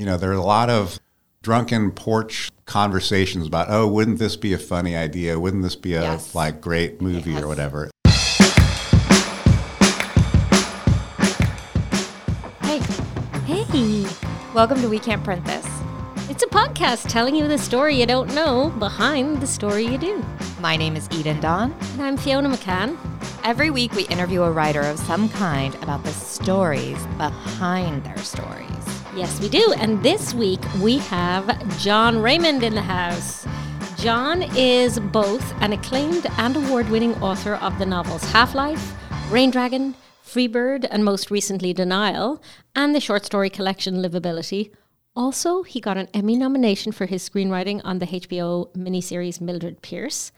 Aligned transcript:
You 0.00 0.06
know, 0.06 0.16
there 0.16 0.30
are 0.30 0.32
a 0.32 0.40
lot 0.42 0.70
of 0.70 0.98
drunken 1.42 1.90
porch 1.90 2.50
conversations 2.64 3.46
about, 3.46 3.66
oh, 3.68 3.86
wouldn't 3.86 4.18
this 4.18 4.34
be 4.34 4.54
a 4.54 4.58
funny 4.58 4.96
idea? 4.96 5.38
Wouldn't 5.38 5.62
this 5.62 5.76
be 5.76 5.92
a 5.92 6.00
Yes. 6.00 6.34
like 6.34 6.62
great 6.62 7.02
movie 7.02 7.32
Yes. 7.32 7.42
or 7.42 7.46
whatever? 7.46 7.90
Hey, 12.62 12.80
Hey, 13.44 14.06
welcome 14.54 14.80
to 14.80 14.88
We 14.88 14.98
Can't 14.98 15.22
Print 15.22 15.44
This. 15.44 15.66
it's 16.30 16.42
a 16.42 16.46
podcast 16.46 17.10
telling 17.10 17.36
you 17.36 17.46
the 17.46 17.58
story 17.58 18.00
you 18.00 18.06
don't 18.06 18.34
know 18.34 18.70
behind 18.78 19.42
the 19.42 19.46
story 19.46 19.84
you 19.86 19.98
do. 19.98 20.24
My 20.60 20.78
name 20.78 20.96
is 20.96 21.10
Eden 21.12 21.40
Dawn. 21.40 21.74
And 21.92 22.00
I'm 22.00 22.16
Fiona 22.16 22.48
McCann. 22.48 22.96
Every 23.44 23.68
week 23.68 23.92
we 23.92 24.04
interview 24.04 24.44
a 24.44 24.50
writer 24.50 24.80
of 24.80 24.98
some 24.98 25.28
kind 25.28 25.74
about 25.82 26.04
the 26.04 26.12
stories 26.12 27.04
behind 27.18 28.02
their 28.04 28.16
stories. 28.16 28.79
Yes, 29.16 29.40
we 29.40 29.48
do. 29.48 29.74
And 29.76 30.00
this 30.04 30.32
week 30.32 30.60
we 30.80 30.98
have 30.98 31.78
Jon 31.80 32.22
Raymond 32.22 32.62
in 32.62 32.74
the 32.74 32.82
house. 32.82 33.44
Jon 33.96 34.42
is 34.56 35.00
both 35.00 35.52
an 35.60 35.72
acclaimed 35.72 36.26
and 36.38 36.56
award 36.56 36.88
winning 36.88 37.14
author 37.16 37.54
of 37.56 37.76
the 37.80 37.86
novels 37.86 38.22
Half 38.30 38.54
Life, 38.54 38.94
Rain 39.28 39.50
Dragon, 39.50 39.96
Freebird, 40.24 40.86
and 40.88 41.04
most 41.04 41.28
recently 41.28 41.72
Denial, 41.72 42.40
and 42.76 42.94
the 42.94 43.00
short 43.00 43.26
story 43.26 43.50
collection 43.50 43.96
Livability. 43.96 44.70
Also, 45.16 45.64
he 45.64 45.80
got 45.80 45.98
an 45.98 46.08
Emmy 46.14 46.36
nomination 46.36 46.92
for 46.92 47.06
his 47.06 47.28
screenwriting 47.28 47.80
on 47.82 47.98
the 47.98 48.06
HBO 48.06 48.72
miniseries 48.76 49.40
Mildred 49.40 49.82
Pierce. 49.82 50.30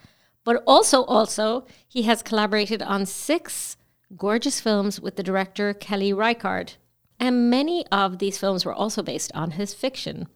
But 0.43 0.63
also, 0.65 1.03
also, 1.03 1.67
he 1.87 2.01
has 2.01 2.23
collaborated 2.23 2.81
on 2.81 3.05
six 3.05 3.77
gorgeous 4.17 4.59
films 4.59 4.99
with 4.99 5.15
the 5.15 5.23
director 5.23 5.75
Kelly 5.75 6.11
Reichardt. 6.11 6.77
And 7.23 7.49
many 7.49 7.87
of 7.87 8.19
these 8.19 8.37
films 8.37 8.65
were 8.65 8.73
also 8.73 9.01
based 9.01 9.31
on 9.33 9.51
his 9.51 9.73
fiction. 9.73 10.27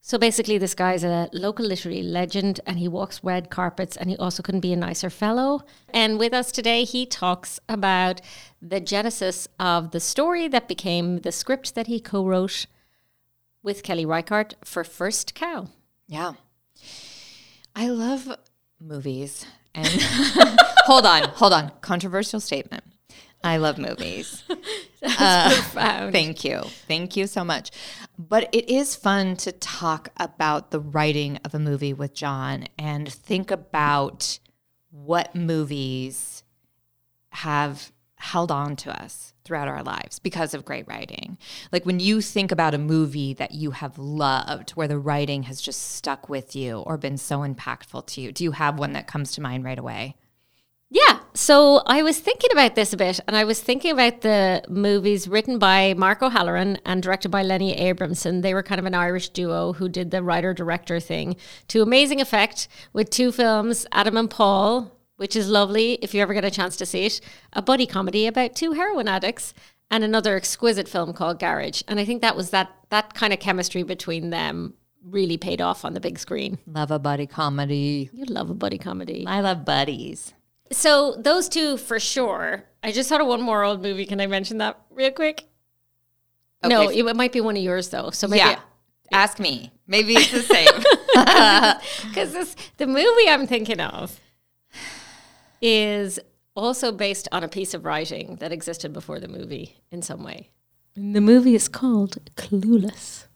So 0.00 0.16
basically, 0.16 0.56
this 0.56 0.74
guy's 0.74 1.04
a 1.04 1.28
local 1.34 1.66
literary 1.66 2.02
legend 2.02 2.58
and 2.64 2.78
he 2.78 2.88
walks 2.88 3.22
red 3.22 3.50
carpets 3.50 3.98
and 3.98 4.08
he 4.08 4.16
also 4.16 4.42
couldn't 4.42 4.62
be 4.62 4.72
a 4.72 4.76
nicer 4.76 5.10
fellow. 5.10 5.60
And 5.92 6.18
with 6.18 6.32
us 6.32 6.50
today, 6.52 6.84
he 6.84 7.04
talks 7.04 7.60
about 7.68 8.22
the 8.62 8.80
genesis 8.80 9.46
of 9.58 9.90
the 9.90 10.00
story 10.00 10.48
that 10.48 10.68
became 10.68 11.18
the 11.18 11.32
script 11.32 11.74
that 11.74 11.86
he 11.86 12.00
co 12.00 12.24
wrote 12.24 12.64
with 13.62 13.82
Kelly 13.82 14.06
Reichardt 14.06 14.54
for 14.64 14.84
First 14.84 15.34
Cow. 15.34 15.68
Yeah. 16.06 16.32
I 17.76 17.88
love 17.88 18.38
movies. 18.80 19.44
And 19.74 19.86
hold 20.86 21.04
on, 21.04 21.24
hold 21.28 21.52
on. 21.52 21.72
Controversial 21.82 22.40
statement. 22.40 22.84
I 23.44 23.58
love 23.58 23.76
movies. 23.76 24.44
Uh, 25.18 25.48
profound. 25.54 26.12
Thank 26.12 26.44
you. 26.44 26.60
Thank 26.86 27.16
you 27.16 27.26
so 27.26 27.42
much. 27.44 27.70
But 28.18 28.48
it 28.52 28.68
is 28.68 28.96
fun 28.96 29.36
to 29.36 29.52
talk 29.52 30.10
about 30.18 30.70
the 30.70 30.80
writing 30.80 31.38
of 31.44 31.54
a 31.54 31.58
movie 31.58 31.92
with 31.92 32.14
Jon 32.14 32.66
and 32.78 33.10
think 33.10 33.50
about 33.50 34.38
what 34.90 35.34
movies 35.34 36.42
have 37.30 37.92
held 38.16 38.52
on 38.52 38.76
to 38.76 39.02
us 39.02 39.32
throughout 39.44 39.68
our 39.68 39.82
lives 39.82 40.18
because 40.18 40.52
of 40.52 40.64
great 40.64 40.86
writing. 40.86 41.38
Like 41.72 41.86
when 41.86 41.98
you 42.00 42.20
think 42.20 42.52
about 42.52 42.74
a 42.74 42.78
movie 42.78 43.32
that 43.34 43.52
you 43.52 43.70
have 43.70 43.98
loved, 43.98 44.70
where 44.72 44.88
the 44.88 44.98
writing 44.98 45.44
has 45.44 45.60
just 45.60 45.92
stuck 45.92 46.28
with 46.28 46.54
you 46.54 46.80
or 46.80 46.98
been 46.98 47.16
so 47.16 47.40
impactful 47.40 48.06
to 48.08 48.20
you, 48.20 48.32
do 48.32 48.44
you 48.44 48.52
have 48.52 48.78
one 48.78 48.92
that 48.92 49.06
comes 49.06 49.32
to 49.32 49.40
mind 49.40 49.64
right 49.64 49.78
away? 49.78 50.16
Yeah. 50.90 51.20
So 51.34 51.82
I 51.86 52.02
was 52.02 52.18
thinking 52.18 52.50
about 52.52 52.74
this 52.74 52.92
a 52.92 52.96
bit, 52.96 53.20
and 53.28 53.36
I 53.36 53.44
was 53.44 53.60
thinking 53.60 53.92
about 53.92 54.22
the 54.22 54.62
movies 54.68 55.28
written 55.28 55.58
by 55.58 55.94
Mark 55.96 56.20
O'Halloran 56.20 56.78
and 56.84 57.00
directed 57.00 57.28
by 57.28 57.44
Lenny 57.44 57.78
Abrahamson. 57.78 58.40
They 58.40 58.54
were 58.54 58.64
kind 58.64 58.80
of 58.80 58.86
an 58.86 58.94
Irish 58.94 59.28
duo 59.28 59.74
who 59.74 59.88
did 59.88 60.10
the 60.10 60.22
writer 60.22 60.52
director 60.52 60.98
thing 60.98 61.36
to 61.68 61.82
amazing 61.82 62.20
effect 62.20 62.66
with 62.92 63.08
two 63.08 63.30
films, 63.30 63.86
Adam 63.92 64.16
and 64.16 64.28
Paul, 64.28 64.90
which 65.16 65.36
is 65.36 65.48
lovely 65.48 65.92
if 66.02 66.12
you 66.12 66.20
ever 66.20 66.34
get 66.34 66.44
a 66.44 66.50
chance 66.50 66.76
to 66.76 66.86
see 66.86 67.06
it, 67.06 67.20
a 67.52 67.62
buddy 67.62 67.86
comedy 67.86 68.26
about 68.26 68.56
two 68.56 68.72
heroin 68.72 69.06
addicts, 69.06 69.54
and 69.92 70.02
another 70.02 70.34
exquisite 70.34 70.88
film 70.88 71.12
called 71.12 71.38
Garage. 71.38 71.82
And 71.86 72.00
I 72.00 72.04
think 72.04 72.20
that 72.22 72.36
was 72.36 72.50
that 72.50 72.70
that 72.88 73.14
kind 73.14 73.32
of 73.32 73.38
chemistry 73.38 73.84
between 73.84 74.30
them 74.30 74.74
really 75.04 75.36
paid 75.36 75.60
off 75.60 75.84
on 75.84 75.94
the 75.94 76.00
big 76.00 76.18
screen. 76.18 76.58
Love 76.66 76.90
a 76.90 76.98
buddy 76.98 77.26
comedy. 77.26 78.10
You 78.12 78.24
love 78.24 78.50
a 78.50 78.54
buddy 78.54 78.78
comedy. 78.78 79.24
I 79.26 79.40
love 79.40 79.64
buddies. 79.64 80.34
So 80.72 81.16
those 81.18 81.48
two 81.48 81.76
for 81.76 81.98
sure. 81.98 82.64
I 82.82 82.92
just 82.92 83.08
thought 83.08 83.20
of 83.20 83.26
one 83.26 83.42
more 83.42 83.62
old 83.62 83.82
movie. 83.82 84.06
Can 84.06 84.20
I 84.20 84.26
mention 84.26 84.58
that 84.58 84.80
real 84.90 85.10
quick? 85.10 85.44
No, 86.64 86.88
it, 86.90 87.06
it 87.06 87.16
might 87.16 87.32
be 87.32 87.40
one 87.40 87.56
of 87.56 87.62
yours 87.62 87.88
though. 87.88 88.10
So 88.10 88.28
maybe 88.28 88.38
yeah. 88.38 88.60
Ask 89.12 89.40
me. 89.40 89.72
Maybe 89.86 90.14
it's 90.14 90.30
the 90.30 90.42
same. 90.42 90.66
because 92.08 92.32
this 92.32 92.54
the 92.76 92.86
movie 92.86 93.28
I'm 93.28 93.46
thinking 93.46 93.80
of 93.80 94.20
is 95.60 96.20
also 96.54 96.92
based 96.92 97.28
on 97.32 97.42
a 97.42 97.48
piece 97.48 97.74
of 97.74 97.84
writing 97.84 98.36
that 98.36 98.52
existed 98.52 98.92
before 98.92 99.18
the 99.18 99.28
movie 99.28 99.76
in 99.90 100.02
some 100.02 100.22
way. 100.22 100.50
And 100.94 101.14
the 101.14 101.20
movie 101.20 101.54
is 101.54 101.68
called 101.68 102.18
Clueless. 102.36 103.26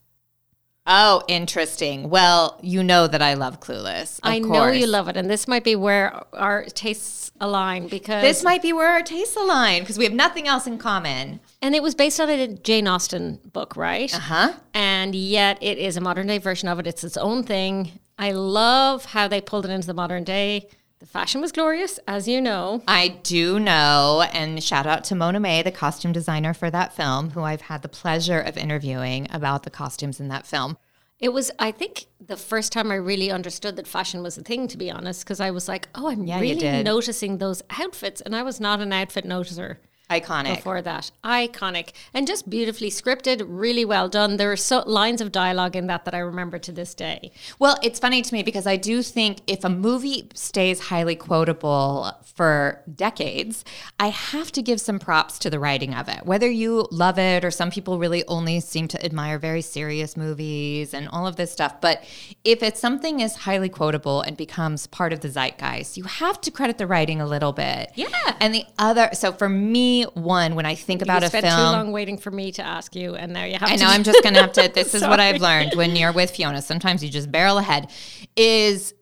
Oh, 0.87 1.23
interesting. 1.29 2.11
Well, 2.11 2.59
you 2.63 2.83
know 2.83 3.07
that 3.07 3.23
I 3.23 3.35
love 3.35 3.61
Clueless. 3.61 4.19
of 4.19 4.21
I 4.25 4.39
know 4.39 4.69
you 4.69 4.87
love 4.87 5.09
it, 5.09 5.17
and 5.17 5.31
this 5.31 5.47
might 5.49 5.65
be 5.65 5.77
where 5.77 6.23
our 6.35 6.65
tastes 6.65 7.31
align 7.41 7.89
because 7.89 8.23
This 8.23 8.45
might 8.45 8.63
be 8.63 8.73
where 8.73 8.89
our 8.89 9.03
tastes 9.03 9.37
align 9.37 9.81
because 9.83 9.99
we 9.99 10.05
have 10.05 10.13
nothing 10.13 10.47
else 10.47 10.67
in 10.67 10.79
common. 10.79 11.41
and 11.61 11.75
it 11.75 11.83
was 11.83 11.95
based 11.95 12.21
on 12.21 12.29
a 12.31 12.47
Jane 12.49 12.87
Austen 12.87 13.41
book, 13.53 13.77
right? 13.77 14.15
Uh 14.15 14.19
huh? 14.21 14.53
and 14.73 15.15
yet 15.15 15.59
it 15.61 15.79
is 15.79 15.97
a 15.97 16.01
modern 16.01 16.27
day 16.29 16.39
version 16.39 16.69
of 16.69 16.79
it. 16.79 16.87
It's 16.87 17.03
its 17.03 17.17
own 17.17 17.43
thing. 17.43 17.99
I 18.19 18.31
love 18.33 19.07
how 19.07 19.27
they 19.27 19.41
pulled 19.41 19.65
it 19.67 19.71
into 19.71 19.87
the 19.89 19.95
modern 19.95 20.23
day. 20.23 20.69
The 21.01 21.07
fashion 21.07 21.41
was 21.41 21.53
glorious, 21.53 21.99
as 22.07 22.29
you 22.29 22.41
know. 22.41 22.83
I 22.89 23.09
do 23.09 23.61
know, 23.61 24.27
and 24.33 24.63
shout 24.63 24.87
out 24.87 25.05
to 25.05 25.15
Mona 25.15 25.41
May, 25.41 25.63
the 25.63 25.71
costume 25.71 26.13
designer 26.13 26.55
for 26.55 26.71
that 26.71 26.95
film, 26.95 27.31
who 27.31 27.43
I've 27.43 27.63
had 27.63 27.83
the 27.83 27.89
pleasure 27.89 28.41
of 28.41 28.57
interviewing 28.57 29.27
about 29.31 29.65
the 29.65 29.71
costumes 29.71 30.19
in 30.21 30.29
that 30.29 30.47
film. 30.47 30.79
It 31.21 31.33
was, 31.33 31.51
I 31.59 31.73
think, 31.73 32.07
the 32.25 32.37
first 32.37 32.73
time 32.73 32.91
I 32.91 32.97
really 32.97 33.31
understood 33.31 33.77
that 33.77 33.87
fashion 33.87 34.23
was 34.23 34.39
a 34.39 34.43
thing, 34.43 34.67
to 34.69 34.79
be 34.79 34.91
honest, 34.91 35.25
because 35.25 35.41
I 35.41 35.51
was 35.51 35.69
like, 35.69 35.89
oh, 35.95 36.09
I'm 36.09 36.27
Yeah, 36.27 36.41
really 36.41 36.83
noticing 36.83 37.39
those 37.39 37.63
outfits. 37.71 38.21
And 38.21 38.35
I 38.35 38.43
was 38.43 38.61
not 38.61 38.81
an 38.81 38.93
outfit 38.93 39.25
noticer 39.25 39.77
Iconic. 40.11 40.57
before 40.57 40.83
that. 40.83 41.11
Iconic 41.25 41.93
and 42.13 42.27
just 42.27 42.49
beautifully 42.51 42.91
scripted, 42.91 43.45
really 43.47 43.85
well 43.85 44.09
done. 44.09 44.37
There 44.37 44.53
are 44.53 44.57
so 44.57 44.83
lines 44.87 45.21
of 45.21 45.33
dialogue 45.33 45.75
in 45.77 45.87
that 45.87 46.05
that 46.05 46.15
I 46.15 46.19
remember 46.19 46.59
to 46.59 46.73
this 46.73 46.95
day. 46.95 47.33
Well, 47.59 47.79
it's 47.83 47.99
funny 47.99 48.21
to 48.21 48.35
me 48.35 48.43
because 48.43 48.67
I 48.67 48.77
do 48.77 49.03
think 49.03 49.39
if 49.47 49.65
a 49.65 49.71
movie 49.71 50.29
stays 50.35 50.81
highly 50.81 51.17
quotable 51.17 52.13
for 52.23 52.83
decades, 52.95 53.65
I 53.99 54.09
have 54.09 54.53
to 54.53 54.63
give 54.63 54.81
some 54.81 54.99
props 54.99 55.39
to 55.41 55.51
the 55.51 55.59
writing 55.59 55.95
of 55.95 56.09
it. 56.09 56.27
Whether 56.27 56.51
you 56.51 56.87
love 56.91 57.19
it 57.19 57.45
or 57.45 57.51
some 57.51 57.71
people 57.71 57.99
really 57.99 58.27
only 58.27 58.61
seem 58.61 58.89
to 58.89 59.05
admire 59.05 59.39
very 59.39 59.63
serious 59.63 60.17
movies 60.17 60.93
and 60.93 61.09
all 61.09 61.27
of 61.27 61.37
this 61.37 61.51
stuff. 61.51 61.81
But 61.81 62.05
if 62.45 62.63
it's 62.63 62.81
something 62.81 63.21
is 63.21 63.37
highly 63.37 63.71
quotable 63.71 64.21
and 64.21 64.37
becomes 64.37 64.87
part 64.87 65.13
of 65.15 65.21
the 65.21 65.29
zeitgeist, 65.29 65.97
you 65.97 66.05
have 66.05 66.41
to 66.43 66.51
credit 66.51 66.77
the 66.77 66.87
writing 66.87 67.21
a 67.23 67.27
little 67.27 67.53
bit. 67.53 67.91
Yeah. 67.95 68.37
And 68.41 68.55
the 68.55 68.67
other, 68.79 69.09
so 69.15 69.33
for 69.33 69.49
me, 69.49 70.04
one, 70.15 70.55
when 70.55 70.67
I 70.67 70.75
think 70.75 71.03
about 71.03 71.23
you 71.23 71.27
a 71.27 71.29
spent 71.29 71.47
film. 71.47 71.57
too 71.57 71.63
long 71.63 71.93
waiting 71.93 72.19
for 72.19 72.31
me 72.31 72.53
to 72.53 72.63
ask 72.63 72.95
you, 72.95 73.15
and 73.15 73.33
now 73.33 73.45
you 73.45 73.55
have 73.59 73.71
I 73.71 73.77
know 73.77 73.87
I'm 73.87 74.03
just 74.11 74.23
gonna 74.23 74.41
have 74.41 74.53
to. 74.53 74.71
This 74.73 74.95
is 74.99 75.03
what 75.03 75.21
I've 75.21 75.41
learned 75.41 75.75
when 75.75 75.97
you're 75.97 76.13
with 76.13 76.31
Fiona. 76.31 76.63
Sometimes 76.63 77.03
you 77.03 77.11
just 77.11 77.31
barrel 77.33 77.59
ahead. 77.59 77.91
Is 78.37 78.95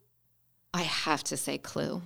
I 0.75 0.83
have 0.83 1.23
to 1.25 1.37
say 1.37 1.59
Clue. 1.59 2.03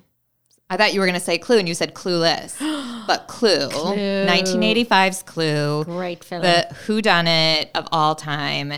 I 0.68 0.76
thought 0.76 0.92
you 0.92 1.00
were 1.00 1.06
gonna 1.06 1.20
say 1.20 1.38
Clue, 1.38 1.58
and 1.58 1.68
you 1.68 1.74
said 1.74 1.94
Clueless, 1.94 2.58
but 3.06 3.28
Clue, 3.28 3.68
1985's 3.68 5.22
Clue, 5.22 5.84
Great 5.84 6.24
film. 6.24 6.42
the 6.42 6.66
Who 6.86 7.00
Done 7.00 7.28
It 7.28 7.70
of 7.74 7.86
all 7.92 8.14
time. 8.16 8.72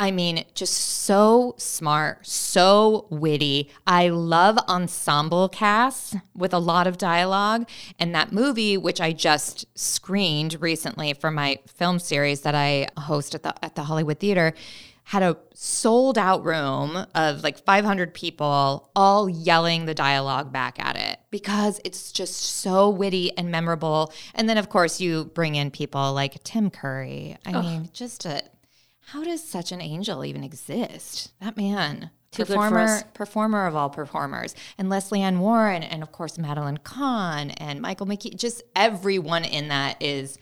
I 0.00 0.10
mean, 0.12 0.46
just 0.54 0.72
so 0.72 1.54
smart, 1.58 2.26
so 2.26 3.06
witty. 3.10 3.70
I 3.86 4.08
love 4.08 4.56
ensemble 4.66 5.50
casts 5.50 6.16
with 6.34 6.54
a 6.54 6.58
lot 6.58 6.86
of 6.86 6.96
dialogue. 6.96 7.68
And 7.98 8.14
that 8.14 8.32
movie, 8.32 8.78
which 8.78 8.98
I 8.98 9.12
just 9.12 9.66
screened 9.78 10.56
recently 10.58 11.12
for 11.12 11.30
my 11.30 11.58
film 11.66 11.98
series 11.98 12.40
that 12.40 12.54
I 12.54 12.88
host 12.96 13.34
at 13.34 13.42
the 13.42 13.62
at 13.62 13.74
the 13.74 13.82
Hollywood 13.82 14.18
Theater, 14.18 14.54
had 15.04 15.22
a 15.22 15.36
sold 15.52 16.16
out 16.16 16.46
room 16.46 17.04
of 17.14 17.42
like 17.42 17.58
500 17.58 18.14
people 18.14 18.90
all 18.96 19.28
yelling 19.28 19.84
the 19.84 19.94
dialogue 19.94 20.50
back 20.50 20.82
at 20.82 20.96
it 20.96 21.18
because 21.30 21.78
it's 21.84 22.10
just 22.10 22.40
so 22.40 22.88
witty 22.88 23.36
and 23.36 23.50
memorable. 23.50 24.14
And 24.34 24.48
then, 24.48 24.56
of 24.56 24.70
course, 24.70 24.98
you 24.98 25.26
bring 25.26 25.56
in 25.56 25.70
people 25.70 26.14
like 26.14 26.42
Tim 26.42 26.70
Curry. 26.70 27.36
I 27.44 27.60
mean, 27.60 27.90
just 27.92 28.24
a 28.24 28.42
how 29.12 29.24
does 29.24 29.42
such 29.42 29.72
an 29.72 29.80
angel 29.80 30.24
even 30.24 30.44
exist? 30.44 31.32
That 31.40 31.56
man. 31.56 32.10
Too 32.30 32.44
performer, 32.44 33.02
performer 33.12 33.66
of 33.66 33.74
all 33.74 33.90
performers, 33.90 34.54
and 34.78 34.88
Lesley 34.88 35.20
Ann 35.20 35.40
Warren, 35.40 35.82
and 35.82 36.00
of 36.00 36.12
course 36.12 36.38
Madeline 36.38 36.78
Kahn, 36.78 37.50
and 37.50 37.80
Michael 37.80 38.06
McKean. 38.06 38.36
Just 38.36 38.62
everyone 38.76 39.44
in 39.44 39.66
that 39.66 40.00
is 40.00 40.38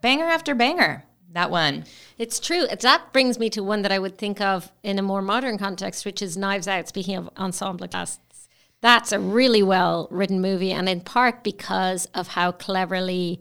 banger 0.00 0.24
after 0.24 0.54
banger. 0.54 1.04
that 1.32 1.50
one. 1.50 1.84
It's 2.16 2.40
true. 2.40 2.66
That 2.66 3.12
brings 3.12 3.38
me 3.38 3.50
to 3.50 3.62
one 3.62 3.82
that 3.82 3.92
I 3.92 3.98
would 3.98 4.16
think 4.16 4.40
of 4.40 4.72
in 4.82 4.98
a 4.98 5.02
more 5.02 5.22
modern 5.22 5.58
context, 5.58 6.06
which 6.06 6.22
is 6.22 6.36
Knives 6.36 6.66
Out. 6.66 6.88
Speaking 6.88 7.16
of 7.16 7.30
ensemble 7.36 7.88
casts, 7.88 8.48
that's 8.80 9.12
a 9.12 9.18
really 9.20 9.62
well 9.62 10.08
written 10.10 10.40
movie, 10.40 10.72
and 10.72 10.88
in 10.88 11.00
part 11.00 11.44
because 11.44 12.06
of 12.14 12.28
how 12.28 12.52
cleverly 12.52 13.40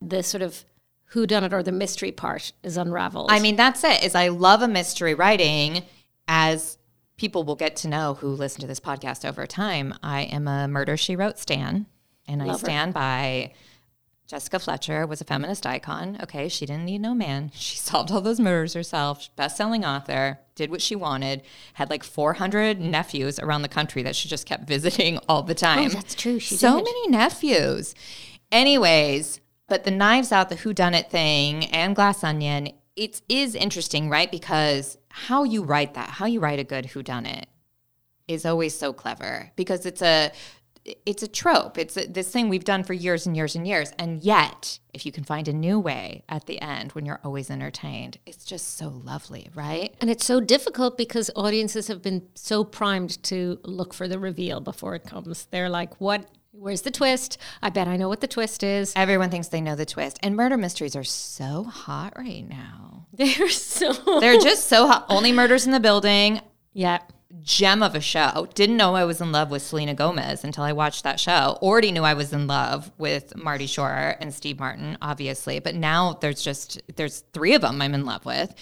the 0.00 0.22
sort 0.22 0.42
of 0.42 0.64
who 1.06 1.26
done 1.26 1.44
it 1.44 1.52
or 1.52 1.62
the 1.62 1.72
mystery 1.72 2.12
part 2.12 2.52
is 2.62 2.76
unraveled. 2.76 3.30
I 3.30 3.38
mean, 3.38 3.56
that's 3.56 3.84
it. 3.84 4.02
Is 4.02 4.14
I 4.14 4.28
love 4.28 4.62
a 4.62 4.68
mystery 4.68 5.14
writing 5.14 5.84
as 6.26 6.78
people 7.16 7.44
will 7.44 7.56
get 7.56 7.76
to 7.76 7.88
know 7.88 8.14
who 8.14 8.28
listen 8.28 8.60
to 8.62 8.66
this 8.66 8.80
podcast 8.80 9.28
over 9.28 9.46
time. 9.46 9.94
I 10.02 10.22
am 10.22 10.48
a 10.48 10.66
murder 10.66 10.96
she 10.96 11.16
wrote 11.16 11.38
stan, 11.38 11.86
and 12.26 12.42
I 12.42 12.46
Love 12.46 12.60
her. 12.60 12.66
stand 12.66 12.94
by 12.94 13.52
Jessica 14.26 14.58
Fletcher 14.58 15.06
was 15.06 15.20
a 15.20 15.24
feminist 15.24 15.66
icon. 15.66 16.18
Okay, 16.22 16.48
she 16.48 16.64
didn't 16.64 16.86
need 16.86 17.02
no 17.02 17.14
man. 17.14 17.50
She 17.54 17.76
solved 17.78 18.10
all 18.10 18.20
those 18.20 18.40
murders 18.40 18.74
herself. 18.74 19.28
Best-selling 19.36 19.84
author, 19.84 20.40
did 20.54 20.70
what 20.70 20.80
she 20.80 20.96
wanted. 20.96 21.42
Had 21.74 21.90
like 21.90 22.02
400 22.02 22.80
nephews 22.80 23.38
around 23.38 23.62
the 23.62 23.68
country 23.68 24.02
that 24.02 24.16
she 24.16 24.28
just 24.28 24.46
kept 24.46 24.66
visiting 24.68 25.18
all 25.28 25.42
the 25.42 25.52
oh, 25.52 25.54
time. 25.54 25.86
Oh, 25.86 25.94
that's 25.94 26.14
true. 26.14 26.38
She 26.38 26.56
so 26.56 26.76
did. 26.78 26.84
many 26.84 27.08
nephews. 27.08 27.94
Anyways, 28.50 29.40
but 29.68 29.84
the 29.84 29.90
Knives 29.90 30.32
Out, 30.32 30.48
the 30.48 30.56
Who 30.56 30.72
Done 30.72 30.94
It 30.94 31.10
thing, 31.10 31.66
and 31.66 31.96
Glass 31.96 32.22
Onion, 32.22 32.70
it 32.96 33.22
is 33.28 33.54
interesting, 33.54 34.08
right? 34.08 34.30
Because 34.30 34.98
how 35.08 35.44
you 35.44 35.62
write 35.62 35.94
that, 35.94 36.10
how 36.10 36.26
you 36.26 36.40
write 36.40 36.58
a 36.58 36.64
good 36.64 36.86
Who 36.86 37.02
Done 37.02 37.26
It, 37.26 37.46
is 38.28 38.46
always 38.46 38.76
so 38.76 38.92
clever 38.92 39.52
because 39.56 39.84
it's 39.84 40.02
a 40.02 40.32
it's 41.06 41.22
a 41.22 41.28
trope. 41.28 41.78
It's 41.78 41.96
a, 41.96 42.06
this 42.06 42.30
thing 42.30 42.50
we've 42.50 42.64
done 42.64 42.84
for 42.84 42.92
years 42.92 43.26
and 43.26 43.34
years 43.34 43.54
and 43.54 43.66
years, 43.66 43.92
and 43.98 44.22
yet 44.22 44.78
if 44.92 45.06
you 45.06 45.12
can 45.12 45.24
find 45.24 45.48
a 45.48 45.52
new 45.52 45.80
way 45.80 46.24
at 46.28 46.44
the 46.46 46.60
end 46.60 46.92
when 46.92 47.06
you're 47.06 47.20
always 47.24 47.50
entertained, 47.50 48.18
it's 48.26 48.44
just 48.44 48.76
so 48.76 48.88
lovely, 48.88 49.48
right? 49.54 49.94
And 50.00 50.10
it's 50.10 50.26
so 50.26 50.40
difficult 50.40 50.98
because 50.98 51.30
audiences 51.34 51.88
have 51.88 52.02
been 52.02 52.26
so 52.34 52.64
primed 52.64 53.22
to 53.24 53.58
look 53.64 53.94
for 53.94 54.08
the 54.08 54.18
reveal 54.18 54.60
before 54.60 54.94
it 54.94 55.04
comes. 55.04 55.46
They're 55.50 55.70
like, 55.70 56.00
what? 56.00 56.28
Where's 56.56 56.82
the 56.82 56.90
twist? 56.90 57.36
I 57.62 57.70
bet 57.70 57.88
I 57.88 57.96
know 57.96 58.08
what 58.08 58.20
the 58.20 58.26
twist 58.28 58.62
is. 58.62 58.92
Everyone 58.96 59.28
thinks 59.30 59.48
they 59.48 59.60
know 59.60 59.74
the 59.74 59.84
twist, 59.84 60.18
and 60.22 60.36
murder 60.36 60.56
mysteries 60.56 60.96
are 60.96 61.04
so 61.04 61.64
hot 61.64 62.14
right 62.16 62.48
now. 62.48 63.06
They're 63.12 63.48
so. 63.50 63.92
They're 64.20 64.38
just 64.40 64.68
so 64.68 64.86
hot. 64.86 65.06
Only 65.08 65.32
murders 65.32 65.66
in 65.66 65.72
the 65.72 65.80
building. 65.80 66.40
yeah. 66.72 66.98
gem 67.42 67.82
of 67.82 67.94
a 67.94 68.00
show. 68.00 68.46
Didn't 68.54 68.76
know 68.76 68.94
I 68.94 69.04
was 69.04 69.20
in 69.20 69.32
love 69.32 69.50
with 69.50 69.62
Selena 69.62 69.94
Gomez 69.94 70.44
until 70.44 70.64
I 70.64 70.72
watched 70.72 71.02
that 71.04 71.20
show. 71.20 71.58
Already 71.60 71.92
knew 71.92 72.02
I 72.02 72.14
was 72.14 72.32
in 72.32 72.46
love 72.46 72.90
with 72.98 73.36
Martin 73.36 73.66
Short 73.66 74.16
and 74.20 74.32
Steve 74.32 74.58
Martin, 74.60 74.96
obviously, 75.02 75.58
but 75.58 75.74
now 75.74 76.14
there's 76.20 76.42
just 76.42 76.80
there's 76.96 77.24
three 77.32 77.54
of 77.54 77.62
them 77.62 77.82
I'm 77.82 77.94
in 77.94 78.04
love 78.06 78.24
with. 78.24 78.54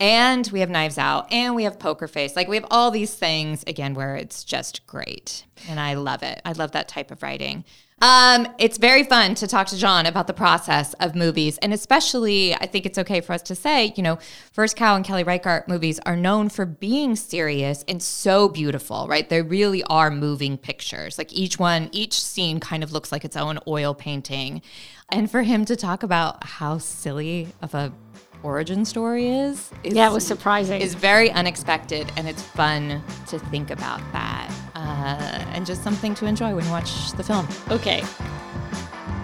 And 0.00 0.48
we 0.50 0.60
have 0.60 0.70
Knives 0.70 0.96
Out 0.96 1.30
and 1.30 1.54
we 1.54 1.64
have 1.64 1.78
Poker 1.78 2.08
Face. 2.08 2.34
Like 2.34 2.48
we 2.48 2.56
have 2.56 2.66
all 2.70 2.90
these 2.90 3.14
things 3.14 3.62
again 3.66 3.92
where 3.92 4.16
it's 4.16 4.44
just 4.44 4.86
great. 4.86 5.44
And 5.68 5.78
I 5.78 5.92
love 5.94 6.22
it. 6.22 6.40
I 6.44 6.52
love 6.52 6.72
that 6.72 6.88
type 6.88 7.10
of 7.10 7.22
writing. 7.22 7.64
Um, 8.02 8.48
it's 8.58 8.78
very 8.78 9.02
fun 9.02 9.34
to 9.34 9.46
talk 9.46 9.66
to 9.66 9.76
Jon 9.76 10.06
about 10.06 10.26
the 10.26 10.32
process 10.32 10.94
of 10.94 11.14
movies. 11.14 11.58
And 11.58 11.74
especially, 11.74 12.54
I 12.54 12.64
think 12.64 12.86
it's 12.86 12.96
okay 12.96 13.20
for 13.20 13.34
us 13.34 13.42
to 13.42 13.54
say, 13.54 13.92
you 13.94 14.02
know, 14.02 14.18
First 14.52 14.74
Cow 14.74 14.96
and 14.96 15.04
Kelly 15.04 15.22
Reichardt 15.22 15.68
movies 15.68 16.00
are 16.06 16.16
known 16.16 16.48
for 16.48 16.64
being 16.64 17.14
serious 17.14 17.84
and 17.86 18.02
so 18.02 18.48
beautiful, 18.48 19.06
right? 19.06 19.28
They 19.28 19.42
really 19.42 19.84
are 19.84 20.10
moving 20.10 20.56
pictures. 20.56 21.18
Like 21.18 21.30
each 21.34 21.58
one, 21.58 21.90
each 21.92 22.18
scene 22.22 22.58
kind 22.58 22.82
of 22.82 22.90
looks 22.90 23.12
like 23.12 23.26
its 23.26 23.36
own 23.36 23.58
oil 23.66 23.92
painting. 23.92 24.62
And 25.10 25.30
for 25.30 25.42
him 25.42 25.66
to 25.66 25.76
talk 25.76 26.02
about 26.02 26.42
how 26.44 26.78
silly 26.78 27.48
of 27.60 27.74
a 27.74 27.92
origin 28.42 28.84
story 28.84 29.28
is, 29.28 29.70
is 29.84 29.94
Yeah, 29.94 30.08
it 30.10 30.12
was 30.12 30.26
surprising. 30.26 30.80
is 30.80 30.94
very 30.94 31.30
unexpected 31.30 32.10
and 32.16 32.28
it's 32.28 32.42
fun 32.42 33.02
to 33.28 33.38
think 33.38 33.70
about 33.70 34.00
that 34.12 34.50
uh, 34.74 35.44
and 35.54 35.66
just 35.66 35.82
something 35.82 36.14
to 36.16 36.26
enjoy 36.26 36.54
when 36.54 36.64
you 36.64 36.70
watch 36.70 37.12
the 37.12 37.22
film 37.22 37.46
Okay. 37.70 38.02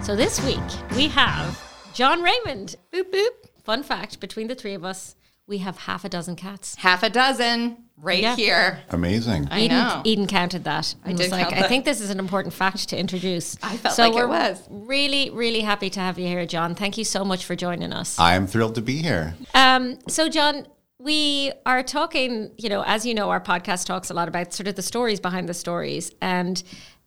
So 0.03 0.15
this 0.15 0.43
week 0.45 0.61
we 0.95 1.07
have 1.09 1.61
Jon 1.93 2.21
Raymond. 2.21 2.75
Boop 2.93 3.11
boop. 3.11 3.29
Fun 3.63 3.83
fact 3.83 4.19
between 4.21 4.47
the 4.47 4.55
three 4.55 4.73
of 4.73 4.85
us, 4.85 5.15
we 5.47 5.59
have 5.59 5.77
half 5.77 6.03
a 6.05 6.09
dozen 6.09 6.35
cats. 6.35 6.75
half 6.75 7.03
a 7.03 7.09
dozen 7.09 7.77
right 7.97 8.21
Yeah. 8.21 8.35
here 8.35 8.79
Amazing. 8.89 9.47
I 9.49 9.61
Eden, 9.61 9.77
know. 9.77 10.01
Eden 10.03 10.27
counted 10.27 10.63
that. 10.65 10.93
I 11.03 11.09
did 11.09 11.19
was 11.19 11.31
like, 11.31 11.49
count 11.49 11.63
I 11.63 11.67
think 11.67 11.85
this 11.85 12.01
is 12.01 12.09
an 12.09 12.19
important 12.19 12.53
fact 12.53 12.89
to 12.89 12.97
introduce. 12.97 13.57
I 13.63 13.77
felt 13.77 13.95
so 13.95 14.03
like 14.03 14.11
it 14.11 14.15
we're 14.15 14.27
was. 14.27 14.61
Really, 14.69 15.29
really 15.29 15.61
happy 15.61 15.89
to 15.91 15.99
have 15.99 16.19
you 16.19 16.27
here, 16.27 16.45
Jon. 16.45 16.75
Thank 16.75 16.97
you 16.97 17.03
so 17.05 17.23
much 17.25 17.45
for 17.45 17.55
joining 17.55 17.93
us. 17.93 18.19
I 18.19 18.35
am 18.35 18.45
thrilled 18.45 18.75
to 18.75 18.81
be 18.81 19.01
here. 19.01 19.35
Um, 19.55 19.97
so, 20.07 20.29
Jon, 20.29 20.67
we 20.99 21.51
are 21.65 21.81
talking, 21.81 22.51
you 22.57 22.69
know, 22.69 22.83
as 22.85 23.05
you 23.05 23.13
know, 23.15 23.29
our 23.29 23.41
podcast 23.41 23.85
talks 23.85 24.09
a 24.09 24.13
lot 24.13 24.27
about 24.27 24.53
sort 24.53 24.67
of 24.67 24.75
the 24.75 24.81
stories 24.81 25.19
behind 25.19 25.47
the 25.49 25.53
stories. 25.53 26.11
And 26.21 26.61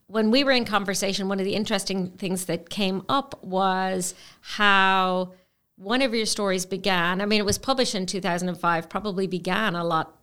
when 0.06 0.31
we 0.32 0.42
were 0.44 0.52
in 0.52 0.64
conversation, 0.64 1.28
one 1.28 1.38
of 1.38 1.44
the 1.44 1.54
interesting 1.54 2.10
things 2.12 2.46
that 2.46 2.69
came 2.70 3.04
up 3.08 3.38
was 3.44 4.14
how 4.40 5.32
one 5.80 6.02
of 6.02 6.14
your 6.14 6.26
stories 6.26 6.66
began. 6.66 7.22
I 7.22 7.26
mean, 7.26 7.40
it 7.40 7.46
was 7.46 7.56
published 7.56 7.94
in 7.94 8.04
2005, 8.04 8.88
probably 8.88 9.26
began 9.26 9.74
a 9.74 9.82
lot. 9.82 10.14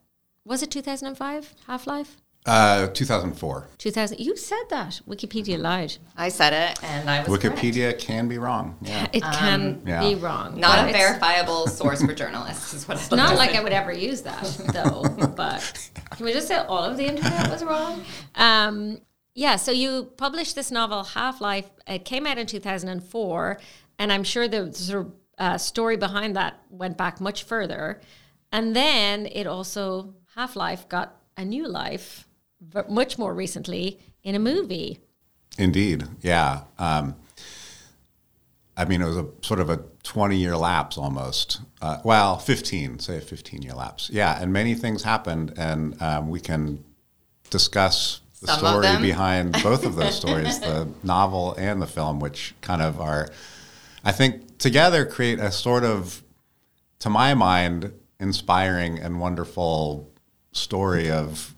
Was 0.46 0.62
it 0.62 0.70
2005, 0.70 1.56
Half 1.66 1.88
Life? 1.88 2.18
Uh, 2.46 2.88
2004. 2.88 3.68
2000. 3.78 4.20
You 4.20 4.38
said 4.38 4.64
that. 4.70 5.02
Wikipedia 5.06 5.60
lied. 5.60 5.98
i 6.16 6.30
said 6.30 6.54
it 6.54 6.82
and 6.82 7.10
i 7.10 7.20
was 7.20 7.40
correct. 7.40 7.58
Wikipedia 7.58 8.00
can 8.00 8.30
be 8.30 8.38
wrong. 8.38 8.78
Yeah. 8.82 9.08
It 9.12 9.24
can 9.24 9.82
yeah. 9.86 10.00
be 10.00 10.16
wrong. 10.16 10.58
not 10.58 10.88
a 10.88 10.94
verifiable 10.94 11.68
source 11.68 12.02
for 12.02 12.14
journalists 12.14 12.74
is 12.74 12.88
what 12.88 12.98
I 13.12 13.16
Not 13.16 13.36
like 13.36 13.54
I 13.56 13.62
would 13.62 13.74
ever 13.74 13.92
use 13.92 14.22
that, 14.22 14.44
though. 14.74 15.28
but 15.36 15.90
can 16.12 16.26
we 16.26 16.32
just 16.32 16.48
say 16.48 16.56
all 16.56 16.84
of 16.84 16.96
the 16.96 17.06
internet 17.08 17.50
was 17.50 17.64
wrong? 17.66 18.02
Um, 18.36 19.00
yeah. 19.34 19.58
So 19.58 19.72
you 19.72 20.06
published 20.18 20.56
this 20.56 20.72
novel, 20.72 21.04
Half 21.04 21.42
Life. 21.42 21.70
It 21.86 22.06
came 22.06 22.26
out 22.26 22.38
in 22.38 22.48
2004, 22.48 23.60
and 24.00 24.14
I'm 24.14 24.24
sure 24.24 24.48
the 24.48 24.72
sort 24.72 25.06
of 25.08 25.12
uh, 25.38 25.58
story 25.58 25.98
behind 25.98 26.36
that 26.36 26.62
went 26.70 26.98
back 26.98 27.22
much 27.22 27.44
further. 27.44 28.02
And 28.52 28.76
then 28.76 29.26
it 29.26 29.48
also 29.48 30.16
Half 30.36 30.56
Life 30.56 30.88
got 30.88 31.16
a 31.36 31.46
new 31.46 31.68
life, 31.68 32.28
but 32.62 32.90
much 32.90 33.18
more 33.18 33.34
recently 33.34 34.00
in 34.24 34.36
a 34.36 34.40
movie. 34.40 35.00
Indeed. 35.58 36.06
Yeah. 36.22 36.62
Um, 36.78 37.16
I 38.76 38.86
mean, 38.86 39.02
it 39.02 39.06
was 39.06 39.18
a 39.18 39.28
sort 39.42 39.60
of 39.60 39.70
a 39.70 39.84
20 40.04 40.38
year 40.38 40.56
lapse 40.56 40.98
almost. 40.98 41.62
Uh, 41.82 41.98
well, 42.04 42.38
15, 42.38 43.00
say 43.00 43.18
a 43.18 43.22
15 43.22 43.62
year 43.62 43.74
lapse. 43.74 44.10
Yeah. 44.12 44.40
And 44.40 44.54
many 44.54 44.76
things 44.76 45.04
happened, 45.04 45.54
and 45.58 46.00
um, 46.02 46.30
we 46.30 46.40
can 46.40 46.84
discuss 47.50 48.22
the 48.42 48.48
Some 48.48 48.60
story 48.60 49.02
behind 49.02 49.54
both 49.64 49.86
of 49.86 49.96
those 49.96 50.16
stories, 50.22 50.60
the 50.60 50.88
novel 51.04 51.56
and 51.58 51.82
the 51.82 51.88
film, 51.88 52.20
which 52.20 52.54
kind 52.62 52.82
of 52.82 53.02
are, 53.02 53.30
I 54.08 54.14
think, 54.14 54.58
together 54.58 55.06
create 55.06 55.38
a 55.40 55.52
sort 55.52 55.84
of, 55.84 56.24
to 57.00 57.10
my 57.10 57.34
mind, 57.34 57.92
inspiring 58.22 58.98
and 59.00 59.20
wonderful 59.20 60.10
story 60.54 61.12
of 61.12 61.54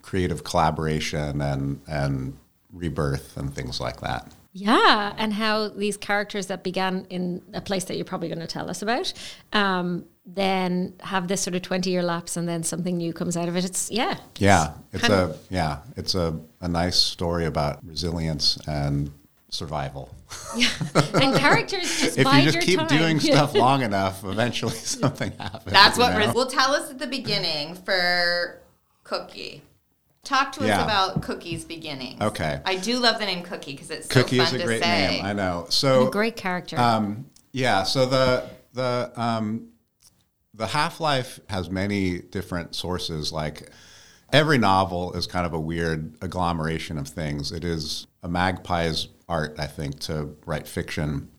creative 0.00 0.44
collaboration 0.44 1.40
and, 1.40 1.80
and 1.88 2.38
rebirth 2.72 3.36
and 3.36 3.52
things 3.52 3.80
like 3.80 4.00
that. 4.02 4.32
Yeah, 4.52 5.12
and 5.18 5.32
how 5.32 5.70
these 5.70 5.96
characters 5.96 6.46
that 6.46 6.62
began 6.62 7.04
in 7.10 7.42
a 7.52 7.60
place 7.60 7.84
that 7.86 7.96
you're 7.96 8.04
probably 8.04 8.28
going 8.28 8.38
to 8.38 8.46
tell 8.46 8.70
us 8.70 8.80
about, 8.80 9.12
um, 9.52 10.04
then 10.24 10.94
have 11.00 11.26
this 11.26 11.40
sort 11.40 11.56
of 11.56 11.62
20 11.62 11.90
year 11.90 12.04
lapse 12.04 12.36
and 12.36 12.48
then 12.48 12.62
something 12.62 12.96
new 12.96 13.12
comes 13.12 13.36
out 13.36 13.48
of 13.48 13.56
it. 13.56 13.64
It's, 13.64 13.90
yeah. 13.90 14.18
Yeah, 14.38 14.74
it's 14.92 15.02
kind 15.02 15.12
a 15.32 15.36
yeah, 15.50 15.80
it's 15.96 16.14
a, 16.14 16.38
a 16.60 16.68
nice 16.68 16.96
story 16.96 17.44
about 17.44 17.84
resilience 17.84 18.56
and 18.68 19.10
survival. 19.50 20.14
Yeah, 20.56 20.68
And 21.14 21.36
characters 21.36 22.00
just 22.00 22.18
If 22.18 22.24
bide 22.24 22.44
you 22.44 22.50
just 22.50 22.54
your 22.56 22.62
keep 22.62 22.88
time. 22.88 22.98
doing 22.98 23.20
stuff 23.20 23.54
long 23.66 23.82
enough, 23.82 24.24
eventually 24.24 24.72
something 24.74 25.32
happens. 25.32 25.72
That's 25.72 25.98
what 25.98 26.12
know? 26.12 26.18
Riz 26.18 26.34
will 26.34 26.46
tell 26.46 26.72
us 26.72 26.90
at 26.90 26.98
the 26.98 27.06
beginning 27.06 27.74
for 27.74 28.60
Cookie. 29.04 29.62
Talk 30.24 30.52
to 30.52 30.60
us 30.60 30.66
Yeah. 30.66 30.84
about 30.84 31.22
Cookie's 31.22 31.64
beginning. 31.64 32.22
Okay. 32.22 32.60
I 32.66 32.76
do 32.76 32.98
love 32.98 33.18
the 33.18 33.24
name 33.24 33.42
Cookie 33.42 33.72
because 33.72 33.90
it's 33.90 34.06
so 34.08 34.20
Cookie 34.22 34.36
fun 34.38 34.46
is 34.48 34.52
a 34.54 34.58
to 34.58 34.64
great 34.64 34.82
say. 34.82 35.08
name. 35.16 35.24
I 35.24 35.32
know. 35.32 35.64
a 35.68 35.72
So 35.72 36.10
great 36.10 36.36
character. 36.36 36.78
Um, 36.78 37.26
yeah. 37.52 37.84
So 37.84 38.04
the 38.04 38.44
the 38.74 39.10
um, 39.16 39.68
the 40.52 40.66
Half 40.66 41.00
Life 41.00 41.40
has 41.48 41.70
many 41.70 42.18
different 42.18 42.74
sources. 42.74 43.32
Like 43.32 43.70
every 44.30 44.58
novel 44.58 45.14
is 45.14 45.26
kind 45.26 45.46
of 45.46 45.54
a 45.54 45.60
weird 45.60 46.16
agglomeration 46.20 46.98
of 46.98 47.08
things. 47.08 47.50
It 47.50 47.64
is 47.64 48.06
a 48.22 48.28
magpie's 48.28 49.08
art, 49.28 49.56
I 49.58 49.66
think, 49.66 50.00
to 50.00 50.36
write 50.46 50.66
fiction, 50.66 51.30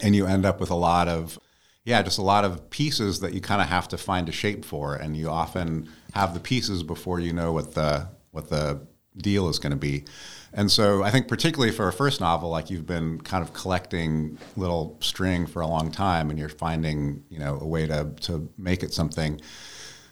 and 0.00 0.14
you 0.14 0.26
end 0.26 0.44
up 0.44 0.60
with 0.60 0.70
a 0.70 0.76
lot 0.76 1.08
of 1.08 1.38
yeah, 1.84 2.00
just 2.00 2.18
a 2.18 2.22
lot 2.22 2.44
of 2.46 2.70
pieces 2.70 3.20
that 3.20 3.34
you 3.34 3.42
kind 3.42 3.60
of 3.60 3.68
have 3.68 3.88
to 3.88 3.98
find 3.98 4.28
a 4.28 4.32
shape 4.32 4.64
for, 4.64 4.94
and 4.94 5.16
you 5.16 5.28
often 5.28 5.88
have 6.14 6.32
the 6.32 6.40
pieces 6.40 6.82
before 6.82 7.20
you 7.20 7.32
know 7.32 7.52
what 7.52 7.74
the 7.74 8.08
what 8.30 8.48
the 8.48 8.80
deal 9.18 9.48
is 9.48 9.58
going 9.58 9.70
to 9.70 9.76
be. 9.76 10.04
And 10.52 10.70
so 10.70 11.02
I 11.02 11.10
think 11.10 11.28
particularly 11.28 11.72
for 11.72 11.86
a 11.86 11.92
first 11.92 12.20
novel, 12.20 12.48
like 12.48 12.70
you've 12.70 12.86
been 12.86 13.20
kind 13.20 13.42
of 13.42 13.52
collecting 13.52 14.38
little 14.56 14.96
string 15.00 15.46
for 15.46 15.60
a 15.60 15.66
long 15.66 15.90
time, 15.90 16.30
and 16.30 16.38
you're 16.38 16.48
finding 16.48 17.22
you 17.28 17.38
know 17.38 17.58
a 17.60 17.66
way 17.66 17.86
to 17.86 18.10
to 18.22 18.48
make 18.56 18.82
it 18.82 18.94
something. 18.94 19.40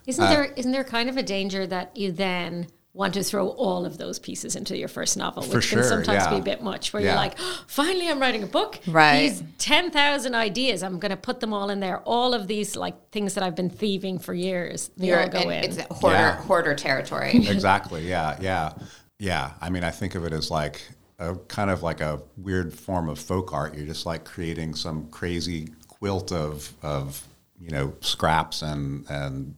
Isn't 0.06 0.24
uh, 0.24 0.30
there 0.30 0.44
isn't 0.44 0.72
there 0.72 0.84
kind 0.84 1.08
of 1.08 1.16
a 1.16 1.22
danger 1.22 1.66
that 1.66 1.96
you 1.96 2.12
then 2.12 2.66
want 2.94 3.14
to 3.14 3.22
throw 3.22 3.48
all 3.48 3.86
of 3.86 3.96
those 3.96 4.18
pieces 4.18 4.54
into 4.54 4.76
your 4.76 4.88
first 4.88 5.16
novel, 5.16 5.42
which 5.44 5.64
sure, 5.64 5.80
can 5.80 5.88
sometimes 5.88 6.24
yeah. 6.24 6.30
be 6.30 6.36
a 6.36 6.42
bit 6.42 6.62
much, 6.62 6.92
where 6.92 7.02
Yeah. 7.02 7.10
you're 7.12 7.16
like, 7.16 7.34
"Oh, 7.40 7.64
finally 7.66 8.08
I'm 8.10 8.20
writing 8.20 8.42
a 8.42 8.46
book. 8.46 8.78
Right. 8.86 9.30
These 9.30 9.42
10,000 9.58 10.34
ideas, 10.34 10.82
I'm 10.82 10.98
going 10.98 11.10
to 11.10 11.16
put 11.16 11.40
them 11.40 11.54
all 11.54 11.70
in 11.70 11.80
there. 11.80 12.00
All 12.00 12.34
of 12.34 12.48
these 12.48 12.76
like 12.76 13.10
things 13.10 13.32
that 13.34 13.42
I've 13.42 13.56
been 13.56 13.70
thieving 13.70 14.18
for 14.18 14.34
years, 14.34 14.90
they 14.98 15.06
You're, 15.08 15.22
all 15.22 15.28
go 15.28 15.38
and 15.38 15.64
in. 15.64 15.70
it's 15.70 15.80
hoarder 15.90 16.16
Yeah. 16.18 16.36
hoarder 16.42 16.74
territory. 16.74 17.30
exactly. 17.48 18.06
Yeah. 18.06 18.36
Yeah. 18.40 18.72
Yeah. 19.18 19.52
I 19.60 19.70
mean, 19.70 19.84
I 19.84 19.90
think 19.90 20.14
of 20.14 20.26
it 20.26 20.34
as 20.34 20.50
like 20.50 20.82
a 21.18 21.36
kind 21.48 21.70
of 21.70 21.82
like 21.82 22.02
a 22.02 22.20
weird 22.36 22.74
form 22.74 23.08
of 23.08 23.18
folk 23.18 23.54
art. 23.54 23.74
You're 23.74 23.86
just 23.86 24.04
like 24.04 24.24
creating 24.24 24.74
some 24.74 25.06
crazy 25.08 25.68
quilt 25.88 26.30
of 26.30 26.72
of 26.82 27.26
you 27.58 27.70
know 27.70 27.94
scraps 28.00 28.60
and 28.60 29.08
and 29.08 29.54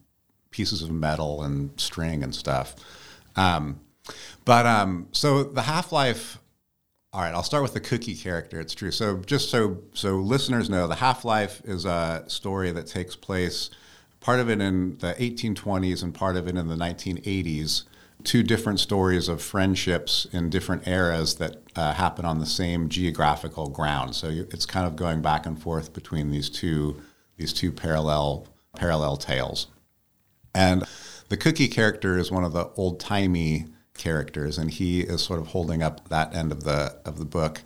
pieces 0.53 0.83
of 0.83 0.91
metal 0.93 1.43
and 1.43 1.71
string 1.81 2.23
and 2.23 2.33
stuff. 2.33 2.77
Um, 3.37 3.81
but 4.45 4.67
um, 4.67 5.09
so 5.13 5.45
the 5.45 5.63
Half 5.63 5.93
Life. 5.93 6.39
All 7.13 7.21
right, 7.21 7.33
I'll 7.33 7.45
start 7.45 7.63
with 7.63 7.75
the 7.75 7.81
cookie 7.81 8.17
character. 8.17 8.59
It's 8.59 8.75
true. 8.75 8.91
So 8.91 9.19
just 9.19 9.49
so 9.49 9.79
so 9.95 10.17
listeners 10.17 10.69
know, 10.69 10.89
the 10.89 10.97
Half 10.97 11.25
Life 11.25 11.63
is 11.65 11.85
a 11.85 12.25
story 12.27 12.73
that 12.73 12.89
takes 12.89 13.15
place 13.15 13.71
part 14.25 14.41
of 14.41 14.49
it 14.49 14.61
in 14.61 14.97
the 14.99 15.13
1820s 15.15 16.03
and 16.03 16.15
part 16.15 16.35
of 16.35 16.49
it 16.49 16.57
in 16.57 16.67
the 16.67 16.75
1980s. 16.75 17.85
Two 18.25 18.43
different 18.43 18.81
stories 18.81 19.29
of 19.29 19.43
friendships 19.43 20.27
in 20.33 20.49
different 20.49 20.89
eras 20.89 21.35
that 21.35 21.63
uh, 21.77 21.93
happen 21.93 22.25
on 22.25 22.39
the 22.39 22.47
same 22.47 22.89
geographical 22.89 23.69
ground. 23.69 24.15
So 24.15 24.31
you, 24.31 24.49
it's 24.51 24.65
kind 24.65 24.87
of 24.87 24.97
going 24.97 25.21
back 25.21 25.45
and 25.45 25.61
forth 25.61 25.93
between 25.93 26.31
these 26.31 26.49
two 26.49 27.03
these 27.37 27.53
two 27.53 27.71
parallel 27.71 28.47
parallel 28.77 29.19
tales. 29.19 29.67
And 30.55 30.85
the 31.29 31.37
cookie 31.37 31.69
character 31.69 32.19
is 32.19 32.31
one 32.31 32.45
of 32.45 32.53
the 32.53 32.69
old 32.77 33.01
timey 33.01 33.67
characters, 33.95 34.59
and 34.59 34.71
he 34.71 35.01
is 35.01 35.23
sort 35.23 35.41
of 35.41 35.49
holding 35.49 35.83
up 35.83 36.09
that 36.09 36.35
end 36.35 36.53
of 36.53 36.65
the 36.65 36.97
of 37.05 37.19
the 37.19 37.25
book. 37.25 37.63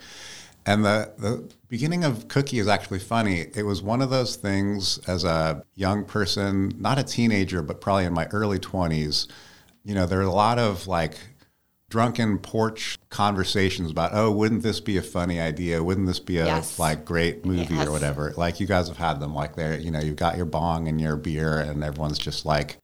And 0.67 0.85
the, 0.85 1.11
the 1.17 1.51
beginning 1.69 2.05
of 2.05 2.29
Cookie 2.29 2.59
is 2.59 2.69
actually 2.69 2.99
funny. 2.99 3.47
It 3.55 3.63
was 3.63 3.81
one 3.81 4.03
of 4.03 4.11
those 4.11 4.37
things 4.37 4.99
as 5.09 5.25
a 5.25 5.65
young 5.75 6.05
person, 6.05 6.75
not 6.79 6.99
a 6.99 7.03
teenager, 7.05 7.63
but 7.63 7.81
probably 7.81 8.05
in 8.05 8.13
my 8.13 8.27
early 8.33 8.59
20s. 8.59 9.29
You 9.83 9.95
know, 9.95 10.05
there 10.05 10.19
are 10.19 10.23
a 10.25 10.31
lot 10.31 10.59
of 10.59 10.87
like 10.87 11.17
drunken 11.89 12.37
porch 12.39 12.99
conversations 13.09 13.91
about, 13.91 14.11
oh, 14.13 14.31
wouldn't 14.31 14.63
this 14.63 14.79
be 14.79 14.99
a 14.99 15.03
funny 15.03 15.41
idea? 15.41 15.83
Wouldn't 15.83 16.07
this 16.07 16.21
be 16.21 16.37
a 16.37 16.45
Yes. 16.45 16.79
like 16.79 17.03
great 17.07 17.47
movie 17.47 17.75
Yes. 17.75 17.89
or 17.89 17.91
whatever? 17.93 18.35
Like 18.37 18.61
you 18.61 18.67
guys 18.67 18.89
have 18.89 18.99
had 18.99 19.21
them 19.21 19.35
like 19.35 19.57
there, 19.57 19.79
you 19.79 19.91
know, 19.91 20.01
you've 20.01 20.17
got 20.17 20.37
your 20.37 20.45
bong 20.45 20.87
and 20.87 21.01
your 21.01 21.17
beer 21.17 21.59
and 21.61 21.83
everyone's 21.83 22.19
just 22.19 22.45
like, 22.45 22.77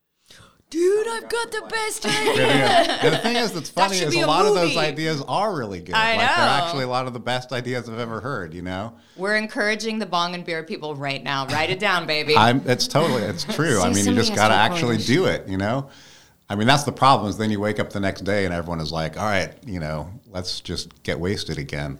Dude, 0.75 1.07
I've 1.07 1.29
got 1.29 1.51
the 1.51 1.61
best 1.69 2.05
idea. 2.05 2.99
the 3.01 3.17
thing 3.19 3.37
is 3.37 3.53
that's 3.53 3.69
funny 3.69 3.95
should 3.95 4.09
is 4.09 4.15
a 4.17 4.25
a 4.25 4.27
lot 4.27 4.45
of 4.45 4.55
those 4.55 4.75
ideas 4.75 5.23
are 5.25 5.55
really 5.55 5.79
good. 5.79 5.95
I 5.95 6.17
like 6.17 6.35
they're 6.35 6.45
know. 6.45 6.51
actually 6.51 6.83
a 6.83 6.89
lot 6.89 7.07
of 7.07 7.13
the 7.13 7.19
best 7.21 7.53
ideas 7.53 7.87
I've 7.87 7.97
ever 7.97 8.19
heard, 8.19 8.53
you 8.53 8.61
know? 8.61 8.91
We're 9.15 9.37
encouraging 9.37 9.99
the 9.99 10.05
bong 10.05 10.35
and 10.35 10.43
beer 10.43 10.63
people 10.63 10.93
right 10.93 11.23
now. 11.23 11.47
Write 11.47 11.69
it 11.69 11.79
down, 11.79 12.07
baby. 12.07 12.35
I'm 12.37 12.61
it's 12.67 12.89
totally 12.89 13.21
it's 13.23 13.45
true. 13.55 13.79
I 13.79 13.93
mean 13.93 14.05
you 14.05 14.15
just 14.15 14.35
gotta 14.35 14.53
actually 14.53 14.95
apologize. 14.97 15.07
do 15.07 15.25
it, 15.27 15.47
you 15.47 15.57
know? 15.57 15.89
I 16.49 16.55
mean 16.55 16.67
that's 16.67 16.83
the 16.83 16.91
problem 16.91 17.29
is 17.29 17.37
then 17.37 17.51
you 17.51 17.61
wake 17.61 17.79
up 17.79 17.91
the 17.91 18.01
next 18.01 18.25
day 18.25 18.43
and 18.43 18.53
everyone 18.53 18.81
is 18.81 18.91
like, 18.91 19.17
All 19.17 19.23
right, 19.23 19.53
you 19.65 19.79
know, 19.79 20.11
let's 20.29 20.59
just 20.59 21.03
get 21.03 21.21
wasted 21.21 21.57
again. 21.57 21.99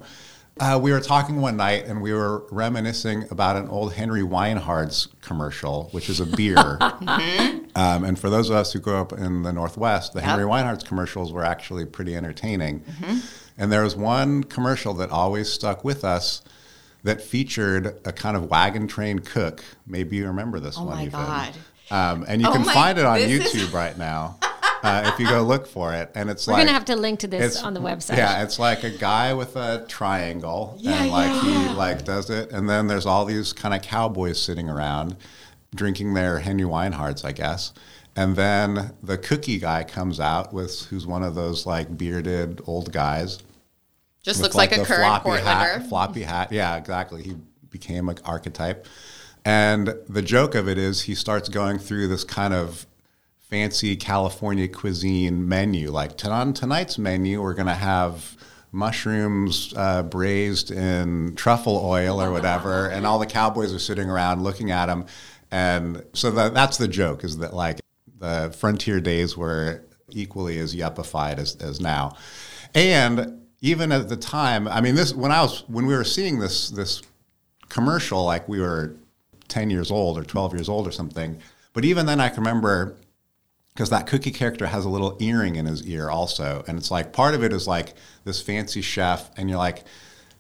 Uh, 0.58 0.80
we 0.82 0.92
were 0.94 1.02
talking 1.02 1.42
one 1.42 1.58
night 1.58 1.86
and 1.86 2.02
we 2.02 2.14
were 2.14 2.46
reminiscing 2.50 3.26
about 3.30 3.58
an 3.58 3.68
old 3.68 3.94
Henry 3.94 4.22
Weinhard's 4.22 5.10
commercial, 5.22 5.90
which 5.92 6.10
is 6.10 6.20
a 6.20 6.26
beer. 6.26 6.78
Um, 7.78 8.06
and 8.06 8.18
for 8.18 8.30
those 8.30 8.50
of 8.50 8.56
us 8.56 8.72
who 8.72 8.80
grew 8.80 8.96
up 8.96 9.12
in 9.12 9.44
the 9.44 9.52
Northwest, 9.52 10.14
the 10.14 10.22
Henry 10.22 10.46
Weinhard's 10.46 10.86
commercials 10.86 11.34
were 11.34 11.44
actually 11.44 11.86
pretty 11.86 12.16
entertaining. 12.16 12.86
And 13.58 13.70
there 13.70 13.84
was 13.84 13.98
one 13.98 14.46
commercial 14.46 14.94
that 14.94 15.10
always 15.10 15.50
stuck 15.52 15.84
with 15.84 16.06
us 16.06 16.42
that 17.04 17.22
featured 17.22 18.00
a 18.06 18.14
kind 18.14 18.38
of 18.38 18.50
wagon 18.50 18.88
train 18.88 19.20
cook. 19.20 19.62
Maybe 19.86 20.16
you 20.16 20.28
remember 20.28 20.62
this 20.62 20.78
one. 20.78 20.86
my 20.86 21.02
even. 21.02 21.12
God. 21.12 21.54
Um, 21.92 22.24
and 22.30 22.42
you 22.42 22.48
Oh 22.48 22.54
can 22.54 22.66
my- 22.66 22.74
find 22.74 22.98
it 22.98 23.04
on 23.04 23.18
this 23.20 23.54
is- 23.54 23.62
YouTube 23.62 23.74
right 23.74 23.98
now 23.98 24.38
uh, 24.86 25.12
if 25.14 25.20
you 25.20 25.28
go 25.28 25.42
look 25.42 25.66
for 25.68 25.94
it. 25.94 26.12
And 26.16 26.30
it's 26.30 26.48
like 26.48 26.54
We're 26.56 26.60
going 26.60 26.68
to 26.68 26.74
have 26.74 26.86
to 26.86 26.96
link 26.96 27.20
to 27.22 27.28
this 27.28 27.56
it's- 27.56 27.64
on 27.64 27.74
the 27.74 27.80
website. 27.82 28.18
Yeah, 28.18 28.44
it's 28.44 28.60
like 28.60 28.84
a 28.84 28.90
guy 28.92 29.34
with 29.34 29.56
a 29.56 29.86
triangle, 29.88 30.78
Yeah, 30.80 31.02
and 31.04 31.12
like 31.12 31.28
yeah, 31.32 31.42
he 31.42 31.52
yeah. 31.66 31.74
like 31.74 32.06
does 32.06 32.30
it, 32.30 32.52
and 32.52 32.70
then 32.70 32.88
there's 32.88 33.06
all 33.06 33.26
these 33.26 33.54
kind 33.54 33.74
of 33.74 33.82
cowboys 33.82 34.40
sitting 34.42 34.70
around, 34.70 35.16
drinking 35.74 36.14
their 36.14 36.40
Henry 36.40 36.66
Weinhard's, 36.66 37.24
I 37.26 37.32
guess, 37.32 37.74
and 38.16 38.36
then 38.36 38.94
the 39.04 39.18
cookie 39.18 39.60
guy 39.60 39.84
comes 39.84 40.20
out 40.20 40.54
with 40.54 40.86
who's 40.86 41.06
one 41.06 41.24
of 41.24 41.36
those 41.36 41.66
like 41.66 41.98
bearded 41.98 42.62
old 42.66 42.92
guys. 42.94 43.40
Just 44.24 44.42
looks 44.42 44.56
like, 44.56 44.72
a 44.72 44.84
current 44.84 45.24
floppy 45.24 45.42
hat, 45.42 45.88
floppy 45.90 46.22
hat. 46.24 46.52
Yeah, 46.52 46.78
exactly. 46.78 47.22
He 47.22 47.36
became 47.70 48.10
an 48.10 48.18
archetype. 48.26 48.88
And 49.44 49.94
the 50.10 50.24
joke 50.24 50.56
of 50.56 50.68
it 50.68 50.80
is 50.80 51.04
he 51.04 51.14
starts 51.14 51.50
going 51.50 51.78
through 51.78 52.08
this 52.08 52.24
kind 52.24 52.52
of 52.54 52.88
fancy 53.50 53.96
California 53.96 54.68
cuisine 54.68 55.48
menu. 55.48 55.92
Like 55.92 56.18
"Ton- 56.18 56.32
on 56.32 56.54
tonight's 56.54 56.98
menu, 56.98 57.42
we're 57.42 57.54
going 57.54 57.68
to 57.68 57.74
have 57.74 58.36
mushrooms 58.72 59.74
uh, 59.78 60.04
braised 60.04 60.70
in 60.70 61.34
truffle 61.36 61.78
oil 61.78 62.22
or 62.22 62.32
whatever. 62.32 62.88
And 62.88 63.06
all 63.06 63.18
the 63.20 63.26
cowboys 63.26 63.74
are 63.74 63.80
sitting 63.80 64.10
around 64.10 64.44
looking 64.44 64.70
at 64.70 64.88
them. 64.88 65.06
And 65.50 66.04
so 66.14 66.30
that, 66.32 66.54
that's 66.54 66.78
the 66.78 66.88
joke 66.88 67.24
is 67.24 67.38
that 67.38 67.54
like 67.54 67.80
the 68.20 68.54
frontier 68.58 69.00
days 69.00 69.38
were 69.38 69.86
equally 70.10 70.60
as 70.60 70.76
yuppified 70.76 71.38
as, 71.38 71.56
as 71.58 71.80
now. 71.80 72.18
And 72.74 73.42
even 73.62 73.92
at 73.94 74.10
the 74.10 74.18
time, 74.18 74.68
I 74.68 74.82
mean, 74.82 74.96
this 74.96 75.14
when 75.14 75.32
I 75.32 75.42
was 75.42 75.64
when 75.68 75.86
we 75.86 75.96
were 75.96 76.04
seeing 76.04 76.40
this 76.40 76.70
this 76.70 77.02
commercial, 77.70 78.26
like 78.26 78.48
we 78.50 78.60
were 78.60 78.96
ten 79.48 79.70
years 79.70 79.90
old 79.90 80.18
or 80.18 80.24
twelve 80.24 80.54
years 80.54 80.68
old 80.68 80.88
or 80.88 80.92
something. 80.92 81.40
But 81.74 81.86
even 81.86 82.06
then, 82.06 82.20
I 82.20 82.30
can 82.30 82.44
remember 82.44 82.98
because 83.76 83.90
that 83.90 84.08
cookie 84.08 84.32
character 84.32 84.68
has 84.68 84.86
a 84.86 84.90
little 84.90 85.18
earring 85.20 85.58
in 85.58 85.66
his 85.66 85.86
ear 85.86 86.10
also, 86.10 86.64
and 86.68 86.80
it's 86.80 86.90
like 86.90 87.12
part 87.12 87.36
of 87.36 87.44
it 87.44 87.52
is 87.52 87.68
like 87.68 87.94
this 88.24 88.42
fancy 88.42 88.82
chef, 88.82 89.30
and 89.38 89.50
you're 89.50 89.60
like, 89.60 89.84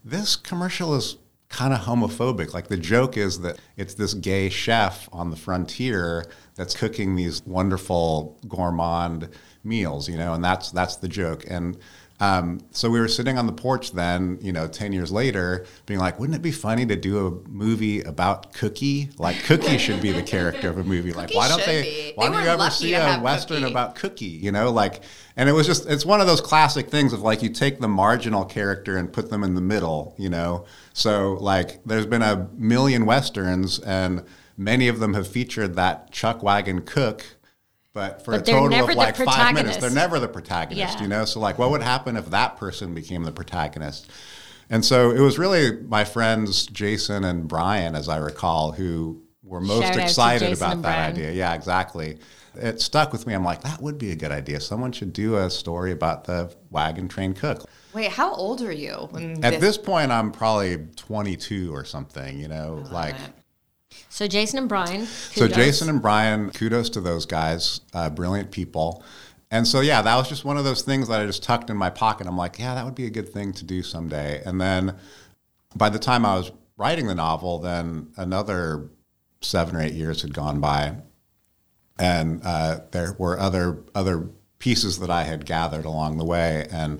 this 0.06 0.38
commercial 0.38 0.96
is 0.96 1.18
kind 1.50 1.74
of 1.74 1.82
homophobic. 1.82 2.54
Like 2.54 2.68
the 2.68 2.77
joke 2.77 3.18
is 3.18 3.42
that 3.42 3.60
it's 3.75 3.94
this 3.94 4.13
gay 4.13 4.50
chef 4.50 5.10
on 5.12 5.32
the 5.32 5.36
frontier 5.36 6.25
that's 6.56 6.75
cooking 6.75 7.15
these 7.15 7.44
wonderful 7.46 8.39
gourmand 8.48 9.30
meals, 9.63 10.08
you 10.08 10.18
know, 10.18 10.34
and 10.34 10.44
that's 10.44 10.72
that's 10.72 10.96
the 10.96 11.08
joke. 11.08 11.44
And 11.50 11.77
um, 12.20 12.62
so 12.72 12.90
we 12.90 13.00
were 13.00 13.10
sitting 13.10 13.38
on 13.38 13.46
the 13.46 13.52
porch 13.52 13.92
then, 13.92 14.38
you 14.42 14.54
know, 14.54 14.68
10 14.68 14.94
years 14.94 15.12
later, 15.12 15.66
being 15.86 16.00
like, 16.00 16.18
wouldn't 16.18 16.36
it 16.38 16.42
be 16.42 16.52
funny 16.52 16.86
to 16.86 16.96
do 16.96 17.28
a 17.28 17.50
movie 17.50 18.02
about 18.02 18.54
Cookie? 18.54 19.10
Like, 19.18 19.44
Cookie 19.44 19.78
should 19.78 20.02
be 20.02 20.14
the 20.14 20.24
character 20.24 20.70
of 20.70 20.78
a 20.78 20.84
movie. 20.84 21.12
Like, 21.12 21.28
Cookie 21.28 21.38
why 21.38 21.50
don't 21.50 21.66
they, 21.66 21.82
be. 21.82 22.12
why 22.16 22.28
They 22.28 22.34
don't 22.36 22.44
you 22.44 22.50
ever 22.50 22.70
see 22.70 22.94
a 22.94 23.18
Western 23.20 23.62
Cookie. 23.62 23.72
about 23.72 23.96
Cookie, 23.96 24.26
you 24.26 24.52
know? 24.54 24.72
Like, 24.72 25.02
and 25.36 25.50
it 25.50 25.52
was 25.52 25.68
just, 25.68 25.90
it's 25.90 26.06
one 26.06 26.22
of 26.22 26.28
those 26.28 26.40
classic 26.40 26.90
things 26.90 27.12
of 27.12 27.22
like, 27.22 27.44
you 27.44 27.50
take 27.50 27.82
the 27.82 27.90
marginal 27.90 28.46
character 28.46 28.96
and 28.96 29.12
put 29.12 29.30
them 29.30 29.44
in 29.44 29.56
the 29.56 29.62
middle, 29.62 30.16
you 30.18 30.30
know? 30.30 30.66
So, 30.94 31.34
like, 31.42 31.84
there's 31.86 32.06
been 32.06 32.22
a 32.22 32.48
million 32.54 33.06
Westerns, 33.06 33.80
and 33.80 34.24
many 34.58 34.88
of 34.88 35.00
them 35.00 35.16
have 35.16 35.28
featured 35.28 35.76
that 35.76 36.12
chuck 36.12 36.42
wagon 36.42 36.82
cook. 36.84 37.35
But 37.96 38.25
for 38.25 38.32
But 38.32 38.42
a 38.42 38.52
total 38.52 38.90
of 38.90 38.94
like 38.94 39.16
five 39.16 39.56
minutes, 39.56 39.78
they're 39.78 39.90
never 39.90 40.20
the 40.20 40.28
protagonist, 40.28 40.98
Yeah. 40.98 41.02
you 41.02 41.08
know? 41.08 41.24
So, 41.24 41.40
like, 41.40 41.58
what 41.58 41.72
would 41.72 41.82
happen 41.82 42.18
if 42.18 42.30
that 42.32 42.58
person 42.58 42.94
became 42.94 43.24
the 43.24 43.32
protagonist? 43.32 44.08
And 44.70 44.84
so 44.84 45.12
it 45.12 45.22
was 45.22 45.40
really 45.40 45.82
my 45.82 46.04
friends 46.04 46.66
Jason 46.66 47.24
and 47.24 47.48
Brian, 47.48 47.96
as 47.96 48.10
I 48.10 48.18
recall, 48.18 48.74
who 48.74 49.22
were 49.44 49.62
most 49.62 49.84
Shout 49.94 49.98
excited 49.98 50.52
about 50.52 50.82
that 50.82 50.82
Brian. 50.82 51.12
idea. 51.14 51.32
Yeah, 51.32 51.54
exactly. 51.54 52.18
It 52.56 52.82
stuck 52.82 53.14
with 53.14 53.25
me. 53.25 53.34
I'm 53.34 53.46
like, 53.46 53.62
that 53.62 53.82
would 53.82 53.98
be 53.98 54.12
a 54.12 54.16
good 54.18 54.32
idea. 54.32 54.60
Someone 54.60 54.92
should 54.92 55.14
do 55.14 55.38
a 55.38 55.50
story 55.50 55.94
about 55.94 56.25
the 56.25 56.54
wagon 56.70 57.08
train 57.08 57.34
cook. 57.34 57.64
Wait, 57.94 58.12
how 58.12 58.34
old 58.34 58.62
are 58.62 58.74
you 58.74 59.08
when 59.12 59.42
At 59.46 59.62
this 59.62 59.78
point, 59.78 60.12
I'm 60.12 60.34
probably 60.34 60.80
22 60.98 61.74
or 61.74 61.86
something, 61.86 62.38
you 62.38 62.50
know, 62.50 62.84
like. 62.92 63.16
So 64.16 64.28
Jason 64.28 64.60
and 64.60 64.70
Brian. 64.70 65.08
So. 65.08 65.46
Jason 65.46 65.90
and 65.90 66.02
Brian, 66.02 66.50
kudos 66.52 66.90
to 66.92 67.02
those 67.02 67.26
guys, 67.26 67.82
uh, 67.94 68.10
brilliant 68.10 68.50
people. 68.50 69.04
And 69.52 69.68
so 69.68 69.82
yeah, 69.82 70.02
that 70.02 70.16
was 70.16 70.30
just 70.30 70.46
one 70.46 70.56
of 70.56 70.64
those 70.64 70.84
things 70.84 71.10
that 71.10 71.20
I 71.20 71.26
just 71.26 71.44
tucked 71.44 71.70
in 71.70 71.76
my 71.76 71.90
pocket. 71.90 72.26
I'm 72.26 72.38
like, 72.38 72.58
yeah, 72.58 72.76
that 72.76 72.86
would 72.86 72.96
be 72.96 73.08
a 73.08 73.10
good 73.10 73.28
thing 73.28 73.52
to 73.52 73.66
do 73.66 73.84
someday. 73.84 74.42
And 74.46 74.62
then 74.62 74.96
by 75.76 75.90
the 75.90 76.00
time 76.00 76.26
I 76.26 76.38
was 76.38 76.54
writing 76.78 77.08
the 77.08 77.16
novel, 77.16 77.60
then 77.60 78.08
another 78.16 78.90
seven 79.42 79.76
or 79.76 79.82
eight 79.82 79.92
years 79.92 80.22
had 80.22 80.34
gone 80.34 80.62
by, 80.62 80.96
and 82.00 82.40
uh, 82.46 82.80
there 82.92 83.18
were 83.20 83.38
other 83.38 83.84
other 83.94 84.30
pieces 84.60 85.00
that 85.00 85.10
I 85.10 85.24
had 85.24 85.46
gathered 85.46 85.84
along 85.84 86.20
the 86.20 86.26
way. 86.26 86.68
And 86.72 87.00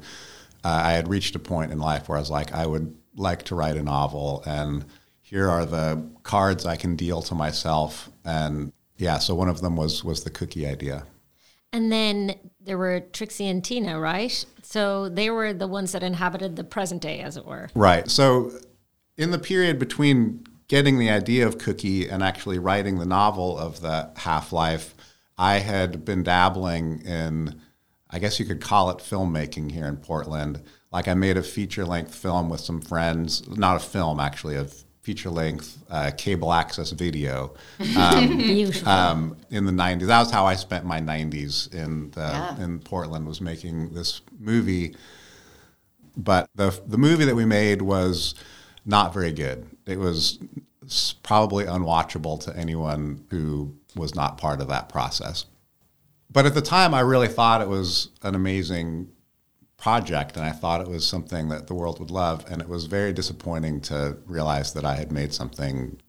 uh, 0.66 0.82
I 0.84 0.92
had 0.92 1.08
reached 1.08 1.34
a 1.34 1.40
point 1.40 1.72
in 1.72 1.80
life 1.80 2.10
where 2.10 2.18
I 2.18 2.22
was 2.22 2.30
like, 2.30 2.54
I 2.54 2.68
would 2.68 2.94
like 3.16 3.44
to 3.44 3.56
write 3.56 3.78
a 3.78 3.84
novel, 3.84 4.44
and 4.46 4.84
here 5.26 5.50
are 5.50 5.66
the 5.66 6.08
cards 6.22 6.68
I 6.68 6.76
can 6.76 6.96
deal 6.96 7.20
to 7.24 7.34
myself. 7.34 8.12
And 8.24 8.72
yeah, 8.98 9.18
so 9.18 9.34
one 9.34 9.50
of 9.50 9.60
them 9.60 9.76
was 9.76 10.04
was 10.04 10.24
the 10.24 10.30
cookie 10.30 10.68
idea. 10.68 11.08
And 11.74 11.92
then 11.92 12.36
there 12.62 12.78
were 12.78 13.00
Trixie 13.00 13.48
and 13.48 13.64
Tina, 13.64 14.00
right? 14.00 14.46
So 14.62 15.10
they 15.10 15.32
were 15.32 15.52
the 15.52 15.68
ones 15.68 15.94
that 15.94 16.04
inhabited 16.04 16.56
the 16.56 16.64
present 16.64 17.02
day, 17.02 17.22
as 17.22 17.38
it 17.38 17.46
were. 17.46 17.70
Right. 17.74 18.10
So 18.10 18.52
in 19.18 19.32
the 19.32 19.40
period 19.40 19.80
between 19.80 20.46
getting 20.68 21.00
the 21.00 21.10
idea 21.10 21.48
of 21.48 21.58
Cookie 21.58 22.08
and 22.08 22.22
actually 22.22 22.60
writing 22.60 23.00
the 23.00 23.06
novel 23.06 23.58
of 23.58 23.82
the 23.82 24.12
Half 24.18 24.54
Life, 24.54 24.94
I 25.40 25.56
had 25.56 26.06
been 26.06 26.22
dabbling 26.22 27.02
in, 27.02 27.60
I 28.12 28.20
guess 28.20 28.40
you 28.40 28.46
could 28.46 28.62
call 28.62 28.92
it 28.92 29.00
filmmaking 29.00 29.72
here 29.72 29.88
in 29.88 29.98
Portland. 29.98 30.62
Like 30.92 31.08
I 31.08 31.16
made 31.16 31.36
a 31.36 31.44
feature 31.44 31.84
length 31.84 32.14
film 32.14 32.48
with 32.48 32.62
some 32.62 32.80
friends, 32.80 33.46
not 33.50 33.76
a 33.76 33.80
film 33.80 34.20
actually, 34.20 34.56
a 34.56 34.68
feature 35.06 35.30
length 35.30 35.78
uh, 35.92 36.10
cable 36.18 36.52
access 36.52 36.90
video 36.90 37.54
um, 37.98 38.72
um, 38.86 39.38
in 39.52 39.66
the 39.66 39.72
90s. 39.72 40.08
That 40.08 40.20
was 40.20 40.32
how 40.32 40.46
I 40.48 40.56
spent 40.56 40.84
my 40.84 41.00
90s 41.00 41.72
in, 41.74 42.10
the, 42.12 42.22
Yeah. 42.22 42.64
in 42.64 42.80
Portland, 42.80 43.28
was 43.28 43.40
making 43.40 43.94
this 43.94 44.22
movie 44.40 44.96
but 46.18 46.50
the 46.56 46.72
the 46.88 46.98
movie 46.98 47.26
that 47.26 47.36
we 47.36 47.44
made 47.44 47.82
was 47.82 48.36
not 48.86 49.14
very 49.14 49.34
good. 49.34 49.68
It 49.86 50.00
was 50.00 50.40
probably 51.24 51.66
unwatchable 51.66 52.40
to 52.46 52.56
anyone 52.56 53.26
who 53.32 53.76
was 53.98 54.16
not 54.16 54.38
part 54.38 54.62
of 54.62 54.70
that 54.70 54.88
process. 54.88 55.46
But 56.32 56.46
at 56.46 56.54
the 56.54 56.62
time, 56.62 56.94
I 56.94 57.02
really 57.02 57.28
thought 57.28 57.62
it 57.62 57.68
was 57.68 58.12
an 58.24 58.34
amazing 58.34 59.10
project, 59.86 60.36
and 60.36 60.44
I 60.44 60.50
thought 60.50 60.82
it 60.82 60.88
was 60.88 61.06
something 61.06 61.50
that 61.50 61.68
the 61.68 61.76
world 61.76 62.00
would 62.00 62.10
love. 62.10 62.44
And 62.50 62.60
it 62.60 62.68
was 62.68 62.86
very 62.88 63.14
disappointing 63.14 63.82
to 63.82 64.18
realize 64.26 64.74
that 64.74 64.84
I 64.84 64.96
had 64.96 65.12
made 65.12 65.32
something 65.32 66.02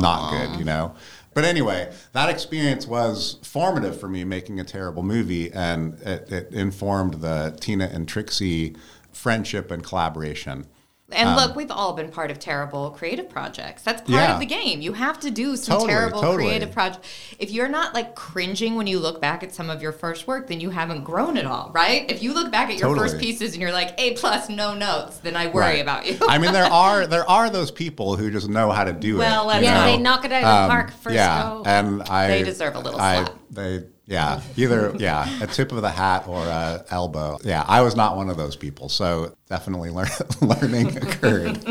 not 0.00 0.30
good, 0.30 0.58
you 0.58 0.64
know. 0.64 0.94
But 1.34 1.44
anyway, 1.44 1.92
that 2.12 2.30
experience 2.30 2.86
was 2.86 3.36
formative 3.42 4.00
for 4.00 4.08
me 4.08 4.24
making 4.24 4.58
a 4.58 4.64
terrible 4.64 5.02
movie, 5.02 5.52
and 5.52 6.00
it, 6.00 6.32
it 6.32 6.54
informed 6.54 7.20
the 7.20 7.54
Tina 7.60 7.90
and 7.92 8.08
Trixie 8.08 8.74
friendship 9.12 9.70
and 9.70 9.84
collaboration. 9.84 10.66
And 11.12 11.36
look, 11.36 11.56
we've 11.56 11.70
all 11.70 11.92
been 11.94 12.10
part 12.10 12.30
of 12.30 12.38
terrible 12.38 12.90
creative 12.90 13.28
projects. 13.28 13.82
That's 13.82 14.00
part 14.02 14.10
Yeah. 14.22 14.34
of 14.34 14.40
the 14.40 14.46
game. 14.46 14.80
You 14.80 14.92
have 14.94 15.18
to 15.20 15.30
do 15.30 15.56
some 15.56 15.74
Totally, 15.74 15.90
terrible 15.92 16.20
totally. 16.20 16.44
creative 16.44 16.72
projects. 16.72 17.08
If 17.38 17.50
you're 17.50 17.68
not 17.68 17.94
like 17.94 18.14
cringing 18.14 18.74
when 18.76 18.86
you 18.86 18.98
look 19.00 19.20
back 19.20 19.42
at 19.42 19.54
some 19.54 19.70
of 19.70 19.82
your 19.82 19.92
first 19.92 20.26
work, 20.26 20.46
then 20.48 20.60
you 20.60 20.70
haven't 20.70 21.04
grown 21.04 21.36
at 21.36 21.46
all, 21.46 21.70
right? 21.74 22.10
If 22.10 22.22
you 22.22 22.32
look 22.34 22.50
back 22.52 22.70
at 22.70 22.78
your 22.78 22.94
first 22.96 23.18
pieces 23.18 23.52
and 23.52 23.62
you're 23.62 23.72
like 23.72 23.94
A 23.98 24.12
plus, 24.14 24.48
no 24.48 24.74
notes, 24.74 25.18
then 25.18 25.36
I 25.36 25.46
worry 25.46 25.60
Right. 25.64 25.82
about 25.82 26.06
you. 26.06 26.18
I 26.28 26.38
mean, 26.38 26.52
there 26.52 26.64
are 26.72 27.06
there 27.06 27.28
are 27.28 27.50
those 27.50 27.70
people 27.70 28.16
who 28.16 28.30
just 28.30 28.48
know 28.48 28.70
how 28.70 28.84
to 28.84 28.92
do 28.92 29.18
Well, 29.18 29.44
it. 29.44 29.46
let's 29.46 29.64
yeah, 29.64 29.74
know? 29.74 29.84
they 29.92 29.98
knock 29.98 30.24
it 30.24 30.32
out 30.32 30.44
of 30.44 30.68
the 30.68 30.72
park 30.74 30.90
first 30.92 31.06
Um, 31.08 31.14
yeah, 31.14 31.42
go. 31.42 31.62
and 31.66 32.02
I 32.04 32.28
They 32.28 32.42
deserve 32.42 32.76
a 32.76 32.80
little 32.80 33.00
I, 33.00 33.16
slap. 33.24 33.34
They 33.50 33.82
yeah, 34.10 34.42
either 34.56 34.92
yeah, 34.98 35.40
a 35.40 35.46
tip 35.46 35.70
of 35.70 35.82
the 35.82 35.90
hat 35.90 36.26
or 36.26 36.44
a 36.44 36.84
elbow. 36.90 37.38
Yeah, 37.44 37.64
I 37.68 37.80
was 37.82 37.94
not 37.94 38.16
one 38.16 38.28
of 38.28 38.36
those 38.36 38.56
people, 38.56 38.88
so 38.88 39.36
definitely 39.48 39.90
learn, 39.90 40.08
learning 40.40 40.96
occurred. 40.96 41.62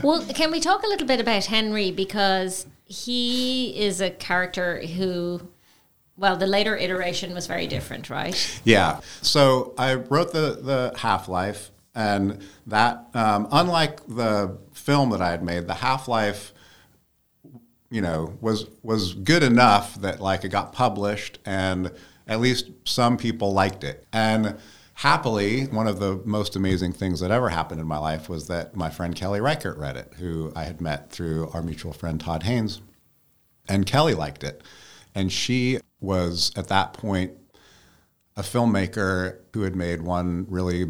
Well, 0.00 0.24
can 0.32 0.52
we 0.52 0.60
talk 0.60 0.84
a 0.84 0.86
little 0.86 1.08
bit 1.08 1.18
about 1.18 1.46
Henry 1.46 1.90
because 1.90 2.66
he 2.84 3.76
is 3.76 4.00
a 4.00 4.10
character 4.10 4.86
who, 4.86 5.48
well, 6.16 6.36
the 6.36 6.46
later 6.46 6.76
iteration 6.76 7.34
was 7.34 7.48
very 7.48 7.66
different, 7.66 8.08
right? 8.08 8.60
Yeah. 8.62 9.00
So 9.20 9.74
I 9.76 9.94
wrote 9.94 10.32
the 10.32 10.60
the 10.62 10.92
Half 10.96 11.28
Life, 11.28 11.72
and 11.96 12.42
that 12.64 13.08
um, 13.12 13.48
unlike 13.50 14.06
the 14.06 14.56
film 14.72 15.10
that 15.10 15.20
I 15.20 15.32
had 15.32 15.42
made, 15.42 15.66
the 15.66 15.74
Half 15.74 16.06
Life, 16.06 16.51
you 17.92 18.00
know, 18.00 18.36
was 18.40 18.66
was 18.82 19.14
good 19.14 19.42
enough 19.42 19.94
that 19.96 20.20
like 20.20 20.44
it 20.44 20.48
got 20.48 20.72
published, 20.72 21.38
and 21.44 21.92
at 22.26 22.40
least 22.40 22.70
some 22.84 23.16
people 23.16 23.52
liked 23.52 23.84
it. 23.84 24.06
And 24.12 24.56
happily, 24.94 25.66
one 25.66 25.86
of 25.86 26.00
the 26.00 26.20
most 26.24 26.56
amazing 26.56 26.94
things 26.94 27.20
that 27.20 27.30
ever 27.30 27.50
happened 27.50 27.80
in 27.80 27.86
my 27.86 27.98
life 27.98 28.28
was 28.28 28.48
that 28.48 28.74
my 28.74 28.90
friend 28.90 29.14
Kelly 29.14 29.40
Reichardt 29.40 29.76
read 29.76 29.96
it, 29.96 30.14
who 30.18 30.52
I 30.56 30.64
had 30.64 30.80
met 30.80 31.10
through 31.10 31.50
our 31.52 31.62
mutual 31.62 31.92
friend 31.92 32.18
Todd 32.18 32.44
Haynes, 32.44 32.80
and 33.68 33.86
Kelly 33.86 34.14
liked 34.14 34.42
it, 34.42 34.62
and 35.14 35.30
she 35.30 35.78
was 36.00 36.50
at 36.56 36.68
that 36.68 36.94
point 36.94 37.32
a 38.36 38.42
filmmaker 38.42 39.38
who 39.52 39.62
had 39.62 39.76
made 39.76 40.02
one 40.02 40.46
really 40.48 40.86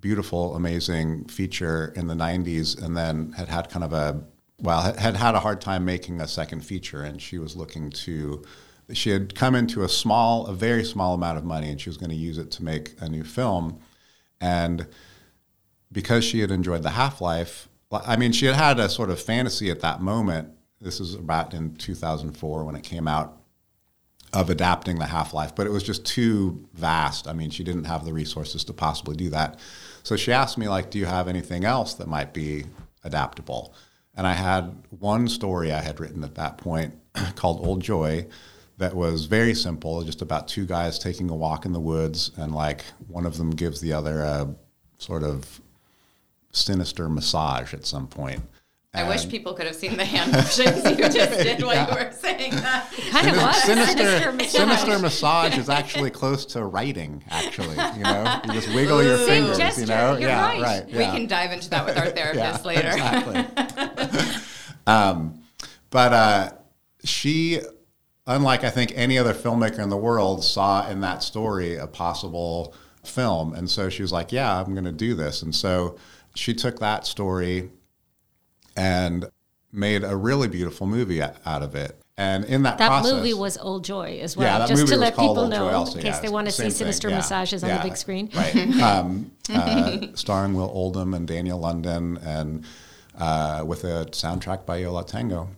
beautiful, 0.00 0.54
amazing 0.54 1.26
feature 1.26 1.92
in 1.96 2.06
the 2.06 2.14
90s 2.14 2.80
and 2.82 2.96
then 2.96 3.32
had 3.32 3.48
had 3.48 3.68
kind 3.68 3.84
of 3.84 3.92
a, 3.92 4.22
well, 4.60 4.82
had- 4.82 5.16
had 5.16 5.34
a 5.34 5.40
hard 5.40 5.60
time 5.60 5.84
making 5.84 6.20
a 6.20 6.28
second 6.28 6.64
feature. 6.64 7.02
And 7.02 7.20
she 7.20 7.38
was 7.38 7.56
looking 7.56 7.90
to, 7.90 8.42
she 8.92 9.10
had 9.10 9.34
come 9.34 9.54
into 9.54 9.82
a 9.82 9.88
small, 9.88 10.46
a 10.46 10.54
very 10.54 10.84
small 10.84 11.14
amount 11.14 11.38
of 11.38 11.44
money 11.44 11.70
and 11.70 11.80
she 11.80 11.88
was 11.88 11.96
going 11.96 12.10
to 12.10 12.16
use 12.16 12.38
it 12.38 12.50
to 12.52 12.64
make 12.64 12.94
a 13.00 13.08
new 13.08 13.24
film. 13.24 13.78
And 14.40 14.86
because 15.90 16.24
she 16.24 16.40
had 16.40 16.50
enjoyed 16.50 16.82
the 16.82 16.90
Half 16.90 17.20
Life, 17.20 17.68
I 17.90 18.16
mean, 18.16 18.32
she 18.32 18.46
had 18.46 18.54
had 18.54 18.78
a 18.78 18.88
sort 18.88 19.10
of 19.10 19.20
fantasy 19.20 19.70
at 19.70 19.80
that 19.80 20.02
moment. 20.02 20.50
This 20.80 21.00
is 21.00 21.14
about 21.14 21.54
in 21.54 21.74
2004 21.76 22.64
when 22.64 22.76
it 22.76 22.82
came 22.82 23.08
out 23.08 23.38
of 24.32 24.50
adapting 24.50 24.98
the 24.98 25.06
Half 25.06 25.32
Life, 25.32 25.54
but 25.54 25.66
it 25.66 25.70
was 25.70 25.82
just 25.82 26.04
too 26.04 26.68
vast. 26.74 27.26
I 27.26 27.32
mean, 27.32 27.50
she 27.50 27.64
didn't 27.64 27.84
have 27.84 28.04
the 28.04 28.12
resources 28.12 28.62
to 28.64 28.74
possibly 28.74 29.16
do 29.16 29.30
that. 29.30 29.58
So 30.02 30.16
she 30.16 30.32
asked 30.32 30.58
me, 30.58 30.68
like, 30.68 30.90
do 30.90 30.98
you 30.98 31.06
have 31.06 31.28
anything 31.28 31.64
else 31.64 31.94
that 31.94 32.08
might 32.08 32.34
be 32.34 32.66
adaptable? 33.04 33.74
And 34.18 34.26
I 34.26 34.32
had 34.34 34.76
one 34.90 35.28
story 35.28 35.72
I 35.72 35.80
had 35.80 36.00
written 36.00 36.24
at 36.24 36.34
that 36.34 36.58
point 36.58 36.92
called 37.36 37.64
Old 37.64 37.80
Joy 37.80 38.26
that 38.76 38.94
was 38.94 39.26
very 39.26 39.54
simple, 39.54 40.02
just 40.02 40.22
about 40.22 40.48
two 40.48 40.66
guys 40.66 40.98
taking 40.98 41.30
a 41.30 41.34
walk 41.36 41.64
in 41.64 41.72
the 41.72 41.80
woods, 41.80 42.32
and 42.36 42.52
like 42.52 42.82
one 43.06 43.24
of 43.26 43.38
them 43.38 43.50
gives 43.50 43.80
the 43.80 43.92
other 43.92 44.20
a 44.22 44.54
sort 44.98 45.22
of 45.22 45.60
sinister 46.52 47.08
massage 47.08 47.72
at 47.74 47.86
some 47.86 48.08
point. 48.08 48.42
I 48.94 49.06
wish 49.06 49.28
people 49.28 49.52
could 49.52 49.66
have 49.66 49.76
seen 49.76 49.96
the 49.96 50.04
hand 50.04 50.32
motions 50.32 50.82
you 50.84 50.96
just 50.96 51.14
did 51.42 51.62
while 51.62 51.88
you 51.88 51.94
were 51.94 52.10
saying 52.10 52.52
that. 52.52 52.90
Kind 53.10 53.28
of 53.28 53.36
was. 53.36 53.62
Sinister, 53.62 54.32
massage. 54.32 54.50
sinister 54.50 54.98
massage 54.98 55.58
is 55.58 55.68
actually 55.68 56.10
close 56.10 56.44
to 56.46 56.64
writing. 56.64 57.22
Actually, 57.30 57.76
you 57.96 58.02
know, 58.02 58.40
you 58.46 58.52
just 58.54 58.74
wiggle 58.74 59.04
your 59.04 59.18
Same 59.18 59.42
fingers. 59.44 59.58
gesture, 59.58 59.80
You 59.82 59.86
know, 59.86 60.12
you're 60.12 60.28
yeah, 60.30 60.40
right. 60.42 60.60
right. 60.60 60.86
We 60.86 61.04
can 61.04 61.26
dive 61.26 61.52
into 61.52 61.68
that 61.70 61.84
with 61.84 61.96
our 61.98 62.06
therapist 62.10 62.64
Yeah, 62.64 62.66
later. 62.66 62.88
Exactly. 62.88 63.66
Um, 64.88 65.42
but 65.90 66.12
uh, 66.12 66.50
she, 67.04 67.60
unlike 68.26 68.64
I 68.64 68.70
think 68.70 68.92
any 68.94 69.18
other 69.18 69.34
filmmaker 69.34 69.80
in 69.80 69.90
the 69.90 69.96
world, 69.96 70.44
saw 70.44 70.88
in 70.88 71.00
that 71.02 71.22
story 71.22 71.76
a 71.76 71.86
possible 71.86 72.74
film, 73.04 73.54
and 73.54 73.70
so 73.70 73.88
she 73.88 74.02
was 74.02 74.12
like, 74.12 74.32
"Yeah, 74.32 74.60
I'm 74.60 74.72
going 74.74 74.84
to 74.84 74.92
do 74.92 75.14
this." 75.14 75.42
And 75.42 75.54
so 75.54 75.96
she 76.34 76.54
took 76.54 76.78
that 76.80 77.06
story 77.06 77.70
and 78.76 79.26
made 79.72 80.04
a 80.04 80.16
really 80.16 80.48
beautiful 80.48 80.86
movie 80.86 81.20
out 81.20 81.62
of 81.62 81.74
it. 81.74 82.00
And 82.16 82.44
in 82.46 82.64
that, 82.64 82.78
That 82.78 82.88
process, 82.88 83.12
movie 83.12 83.34
was 83.34 83.56
Old 83.58 83.84
Joy 83.84 84.18
as 84.20 84.36
well, 84.36 84.46
Yeah, 84.46 84.58
that 84.58 84.68
just 84.68 84.80
movie 84.80 84.90
to 84.90 84.96
was 84.96 85.00
let 85.00 85.12
people 85.12 85.38
Old 85.38 85.52
Joy 85.52 85.56
know 85.56 85.68
also, 85.68 85.98
in 85.98 86.04
yeah, 86.04 86.12
case 86.12 86.20
they 86.20 86.28
want 86.28 86.46
to 86.48 86.52
see 86.52 86.68
sinister 86.70 87.08
thing, 87.08 87.12
yeah, 87.12 87.18
massages 87.18 87.62
on 87.62 87.70
yeah, 87.70 87.78
the 87.78 87.88
big 87.88 87.96
screen. 87.96 88.30
Right. 88.34 88.56
um, 88.82 89.30
uh, 89.52 89.98
starring 90.14 90.54
Will 90.54 90.68
Oldham 90.68 91.14
and 91.14 91.28
Daniel 91.28 91.60
London, 91.60 92.18
and 92.18 92.64
uh, 93.18 93.62
with 93.66 93.84
a 93.84 94.06
soundtrack 94.12 94.64
by 94.64 94.78
Yo 94.78 94.92
La 94.92 95.02
Tengo. 95.02 95.48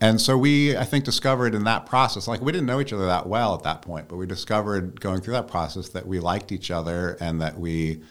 And 0.00 0.20
so 0.20 0.36
we, 0.36 0.76
I 0.76 0.84
think, 0.84 1.04
discovered 1.04 1.54
in 1.54 1.64
that 1.64 1.86
process, 1.86 2.26
like 2.26 2.40
we 2.40 2.52
didn't 2.52 2.66
know 2.66 2.80
each 2.80 2.92
other 2.92 3.06
that 3.06 3.26
well 3.28 3.54
at 3.54 3.62
that 3.62 3.82
point, 3.82 4.08
but 4.08 4.16
we 4.16 4.26
discovered 4.26 5.00
going 5.00 5.20
through 5.20 5.34
that 5.34 5.48
process 5.48 5.90
that 5.90 6.06
we 6.06 6.18
liked 6.20 6.50
each 6.52 6.70
other 6.70 7.16
and 7.20 7.40
that 7.40 7.58
we 7.58 8.02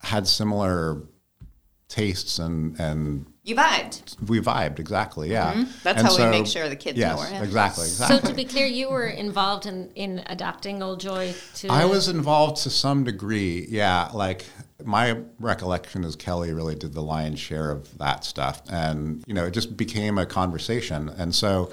had 0.00 0.26
similar 0.26 1.02
tastes 1.88 2.38
and 2.40 2.78
and 2.80 3.24
You 3.44 3.54
vibed. 3.54 4.16
we 4.28 4.40
vibed 4.40 4.80
exactly. 4.80 5.30
Yeah, 5.30 5.52
Mm-hmm. 5.52 5.70
That's 5.84 5.98
And 5.98 6.08
how 6.08 6.16
we 6.16 6.30
make 6.30 6.46
sure 6.48 6.68
the 6.68 6.74
kids 6.76 6.98
yes, 6.98 7.12
know 7.16 7.18
we're 7.22 7.36
in. 7.38 7.44
exactly, 7.44 7.84
So 7.86 8.18
to 8.18 8.34
be 8.34 8.44
clear, 8.44 8.66
you 8.66 8.90
were 8.90 9.06
involved 9.06 9.66
in, 9.66 9.90
in 9.94 10.22
adapting 10.26 10.82
Old 10.82 10.98
Joy 11.00 11.32
to. 11.56 11.68
I 11.68 11.84
was 11.84 12.08
involved 12.08 12.62
to 12.64 12.70
some 12.70 13.04
degree. 13.04 13.66
Yeah, 13.70 14.10
like 14.12 14.46
my 14.84 15.18
recollection 15.38 16.04
is 16.04 16.16
Kelly 16.16 16.52
really 16.52 16.74
did 16.74 16.92
the 16.92 17.02
lion's 17.02 17.40
share 17.40 17.70
of 17.70 17.96
that 17.98 18.24
stuff, 18.24 18.62
and 18.70 19.24
you 19.26 19.34
know, 19.34 19.46
it 19.46 19.52
just 19.52 19.76
became 19.76 20.18
a 20.18 20.26
conversation, 20.26 21.08
and 21.08 21.34
so 21.34 21.72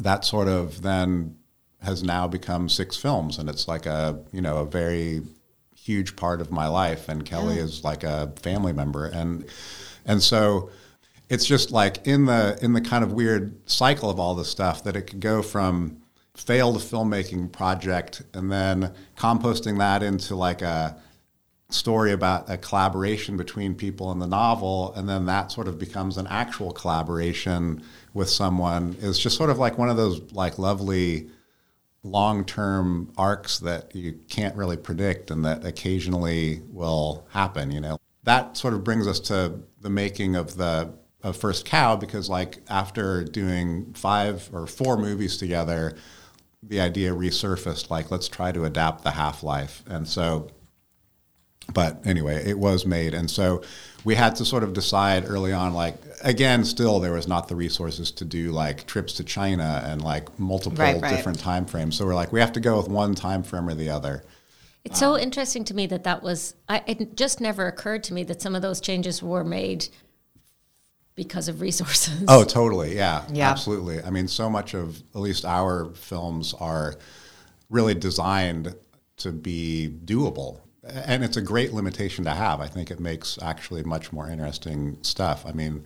that 0.00 0.24
sort 0.24 0.48
of 0.48 0.82
then 0.82 1.36
has 1.82 2.02
now 2.02 2.26
become 2.26 2.68
six 2.68 2.96
films, 2.96 3.38
and 3.38 3.48
it's 3.48 3.68
like 3.68 3.86
a 3.86 4.18
you 4.32 4.40
know 4.40 4.58
a 4.58 4.64
very 4.64 5.22
huge 5.74 6.16
part 6.16 6.40
of 6.40 6.50
my 6.50 6.66
life, 6.66 7.08
and 7.08 7.24
Kelly 7.24 7.58
is 7.58 7.84
like 7.84 8.04
a 8.04 8.32
family 8.36 8.72
member, 8.72 9.06
and 9.06 9.44
and 10.06 10.22
so 10.22 10.70
it's 11.28 11.44
just 11.44 11.70
like 11.70 12.06
in 12.06 12.24
the 12.24 12.58
in 12.62 12.72
the 12.72 12.80
kind 12.80 13.04
of 13.04 13.12
weird 13.12 13.68
cycle 13.68 14.08
of 14.08 14.18
all 14.18 14.34
this 14.34 14.48
stuff 14.48 14.82
that 14.84 14.96
it 14.96 15.02
could 15.02 15.20
go 15.20 15.42
from 15.42 16.00
failed 16.34 16.76
filmmaking 16.76 17.50
project 17.50 18.22
and 18.32 18.50
then 18.50 18.92
composting 19.16 19.78
that 19.78 20.02
into 20.02 20.36
like 20.36 20.62
a 20.62 20.96
story 21.70 22.12
about 22.12 22.48
a 22.48 22.56
collaboration 22.56 23.36
between 23.36 23.74
people 23.74 24.10
in 24.10 24.18
the 24.18 24.26
novel 24.26 24.92
and 24.94 25.06
then 25.06 25.26
that 25.26 25.52
sort 25.52 25.68
of 25.68 25.78
becomes 25.78 26.16
an 26.16 26.26
actual 26.28 26.72
collaboration 26.72 27.82
with 28.14 28.28
someone. 28.28 28.96
Is 29.00 29.18
just 29.18 29.36
sort 29.36 29.50
of 29.50 29.58
like 29.58 29.76
one 29.76 29.90
of 29.90 29.96
those 29.96 30.32
like 30.32 30.58
lovely 30.58 31.28
long-term 32.02 33.12
arcs 33.18 33.58
that 33.58 33.94
you 33.94 34.18
can't 34.28 34.56
really 34.56 34.78
predict 34.78 35.30
and 35.30 35.44
that 35.44 35.64
occasionally 35.66 36.62
will 36.70 37.26
happen 37.30 37.70
you 37.70 37.80
know? 37.80 37.98
That 38.24 38.56
sort 38.56 38.72
of 38.72 38.82
brings 38.82 39.06
us 39.06 39.20
to 39.20 39.60
the 39.80 39.90
making 39.90 40.36
of 40.36 40.56
the 40.56 40.94
of 41.22 41.36
first 41.36 41.66
cow 41.66 41.96
because 41.96 42.30
like 42.30 42.62
after 42.70 43.24
doing 43.24 43.92
five 43.92 44.48
or 44.52 44.66
four 44.66 44.96
movies 44.96 45.36
together 45.36 45.96
the 46.62 46.80
idea 46.80 47.12
resurfaced 47.12 47.90
like 47.90 48.10
let's 48.10 48.28
try 48.28 48.52
to 48.52 48.64
adapt 48.64 49.04
the 49.04 49.10
half-life. 49.10 49.82
And 49.86 50.08
so 50.08 50.48
but 51.74 52.00
anyway 52.06 52.36
it 52.48 52.58
was 52.58 52.86
made 52.86 53.14
and 53.14 53.30
so 53.30 53.62
we 54.04 54.14
had 54.14 54.34
to 54.36 54.44
sort 54.44 54.62
of 54.62 54.72
decide 54.72 55.24
early 55.26 55.52
on 55.52 55.74
like 55.74 55.96
again 56.22 56.64
still 56.64 56.98
there 57.00 57.12
was 57.12 57.28
not 57.28 57.48
the 57.48 57.54
resources 57.56 58.10
to 58.10 58.24
do 58.24 58.50
like 58.52 58.86
trips 58.86 59.12
to 59.14 59.24
china 59.24 59.82
and 59.86 60.02
like 60.02 60.38
multiple 60.38 60.78
Right, 60.78 61.00
right. 61.00 61.14
different 61.16 61.38
time 61.38 61.66
frames 61.66 61.96
so 61.96 62.06
we're 62.06 62.14
like 62.14 62.32
we 62.32 62.40
have 62.40 62.52
to 62.52 62.60
go 62.60 62.76
with 62.78 62.88
one 62.88 63.14
time 63.14 63.42
frame 63.42 63.68
or 63.68 63.74
the 63.74 63.90
other 63.90 64.24
It's 64.84 64.98
so 64.98 65.18
interesting 65.18 65.64
to 65.64 65.74
me 65.74 65.86
that 65.88 66.04
that 66.04 66.22
was. 66.22 66.54
I, 66.68 66.82
it 66.86 67.14
just 67.16 67.40
never 67.40 67.66
occurred 67.66 68.02
to 68.04 68.14
me 68.14 68.24
that 68.24 68.40
some 68.40 68.54
of 68.54 68.62
those 68.62 68.80
changes 68.80 69.22
were 69.22 69.44
made 69.44 69.88
because 71.14 71.48
of 71.48 71.60
resources. 71.60 72.24
Oh, 72.28 72.44
totally. 72.44 72.96
Yeah, 72.96 73.24
Yeah. 73.30 73.50
absolutely. 73.50 74.02
I 74.02 74.10
mean, 74.10 74.28
so 74.28 74.48
much 74.48 74.74
of 74.74 75.02
at 75.14 75.20
least 75.20 75.44
our 75.44 75.90
films 75.94 76.54
are 76.54 76.94
really 77.68 77.94
designed 77.94 78.74
to 79.18 79.32
be 79.32 79.92
doable. 80.04 80.60
And 80.88 81.22
it's 81.24 81.36
a 81.36 81.42
great 81.42 81.72
limitation 81.72 82.24
to 82.24 82.30
have. 82.30 82.60
I 82.60 82.66
think 82.66 82.90
it 82.90 83.00
makes 83.00 83.38
actually 83.42 83.82
much 83.82 84.12
more 84.12 84.28
interesting 84.28 84.98
stuff. 85.02 85.44
I 85.46 85.52
mean, 85.52 85.84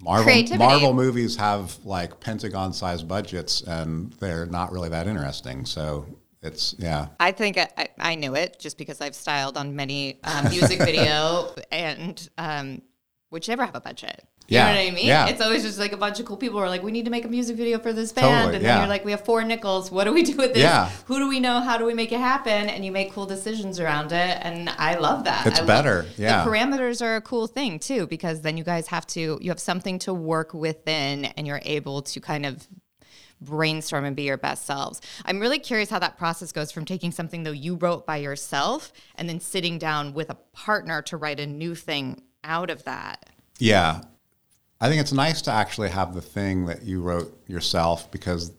Marvel 0.00 0.24
Creativity. 0.24 0.58
Marvel 0.58 0.94
movies 0.94 1.36
have 1.36 1.76
like 1.84 2.20
Pentagon 2.20 2.72
sized 2.72 3.08
budgets 3.08 3.62
and 3.62 4.12
they're 4.14 4.46
not 4.46 4.72
really 4.72 4.88
that 4.88 5.06
interesting. 5.06 5.66
So 5.66 6.06
it's 6.42 6.74
yeah. 6.78 7.08
I 7.18 7.32
think 7.32 7.58
I, 7.58 7.88
I- 7.98 8.14
knew 8.14 8.34
it 8.36 8.58
just 8.60 8.78
because 8.78 9.00
I've 9.00 9.14
styled 9.14 9.56
on 9.56 9.74
many 9.74 10.20
um, 10.22 10.48
music 10.48 10.78
video 10.84 11.52
and 11.72 12.28
um, 12.38 12.82
which 13.30 13.48
never 13.48 13.64
have 13.64 13.74
a 13.74 13.80
budget. 13.80 14.24
You 14.48 14.58
know 14.60 14.64
what 14.66 14.76
I 14.76 14.90
mean? 14.90 15.06
yeah. 15.06 15.26
It's 15.26 15.42
always 15.42 15.62
just 15.62 15.78
like 15.78 15.92
a 15.92 15.96
bunch 15.98 16.20
of 16.20 16.26
cool 16.26 16.38
people 16.38 16.58
who 16.58 16.64
are 16.64 16.70
like, 16.70 16.82
we 16.82 16.90
need 16.90 17.04
to 17.04 17.10
make 17.10 17.26
a 17.26 17.28
music 17.28 17.56
video 17.56 17.78
for 17.78 17.92
this 17.92 18.12
band. 18.12 18.26
Totally, 18.26 18.54
and 18.56 18.62
yeah. 18.64 18.74
then 18.74 18.80
you're 18.80 18.88
like, 18.88 19.04
we 19.04 19.10
have 19.10 19.24
four 19.24 19.44
nickels. 19.44 19.90
What 19.90 20.04
do 20.04 20.12
we 20.12 20.22
do 20.22 20.36
with 20.36 20.54
this? 20.54 20.62
Yeah. 20.62 20.90
Who 21.04 21.18
do 21.18 21.28
we 21.28 21.38
know? 21.38 21.60
How 21.60 21.76
do 21.76 21.84
we 21.84 21.92
make 21.92 22.12
it 22.12 22.20
happen? 22.20 22.70
And 22.70 22.82
you 22.82 22.90
make 22.90 23.12
cool 23.12 23.26
decisions 23.26 23.78
around 23.78 24.12
it. 24.12 24.38
And 24.40 24.70
I 24.70 24.96
love 24.96 25.24
that. 25.24 25.46
It's 25.46 25.60
I 25.60 25.66
better, 25.66 26.06
yeah. 26.16 26.44
The 26.44 26.50
parameters 26.50 27.04
are 27.04 27.16
a 27.16 27.20
cool 27.20 27.46
thing 27.46 27.78
too, 27.78 28.06
because 28.06 28.40
then 28.40 28.56
you 28.56 28.64
guys 28.64 28.86
have 28.86 29.06
to, 29.08 29.38
you 29.40 29.50
have 29.50 29.60
something 29.60 29.98
to 30.00 30.14
work 30.14 30.54
within 30.54 31.26
and 31.26 31.46
you're 31.46 31.60
able 31.64 32.00
to 32.02 32.20
kind 32.20 32.46
of 32.46 32.66
brainstorm 33.40 34.04
and 34.04 34.16
be 34.16 34.22
your 34.22 34.38
best 34.38 34.64
selves. 34.64 35.00
I'm 35.24 35.40
really 35.40 35.58
curious 35.58 35.90
how 35.90 35.98
that 35.98 36.16
process 36.16 36.52
goes 36.52 36.72
from 36.72 36.84
taking 36.84 37.12
something 37.12 37.42
though 37.42 37.52
you 37.52 37.76
wrote 37.76 38.06
by 38.06 38.16
yourself 38.16 38.92
and 39.14 39.28
then 39.28 39.40
sitting 39.40 39.78
down 39.78 40.14
with 40.14 40.30
a 40.30 40.34
partner 40.52 41.02
to 41.02 41.16
write 41.16 41.38
a 41.38 41.46
new 41.46 41.74
thing 41.74 42.22
out 42.42 42.70
of 42.70 42.84
that. 42.84 43.28
Yeah. 43.58 44.00
I 44.80 44.88
think 44.88 45.00
it's 45.00 45.12
nice 45.12 45.42
to 45.42 45.50
actually 45.50 45.88
have 45.90 46.14
the 46.14 46.20
thing 46.20 46.66
that 46.66 46.82
you 46.84 47.00
wrote 47.00 47.36
yourself 47.48 48.10
because 48.10 48.52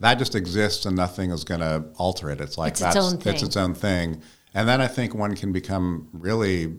that 0.00 0.18
just 0.18 0.34
exists 0.34 0.86
and 0.86 0.96
nothing 0.96 1.30
is 1.30 1.44
going 1.44 1.60
to 1.60 1.84
alter 1.96 2.30
it. 2.30 2.40
It's 2.40 2.56
like 2.58 2.72
It's 2.72 2.80
its 2.80 2.94
that's 2.94 3.06
own 3.12 3.18
thing. 3.18 3.34
it's 3.34 3.42
its 3.42 3.56
own 3.56 3.74
thing. 3.74 4.22
And 4.54 4.68
then 4.68 4.80
I 4.80 4.86
think 4.86 5.14
one 5.14 5.34
can 5.34 5.52
become 5.52 6.08
really 6.12 6.74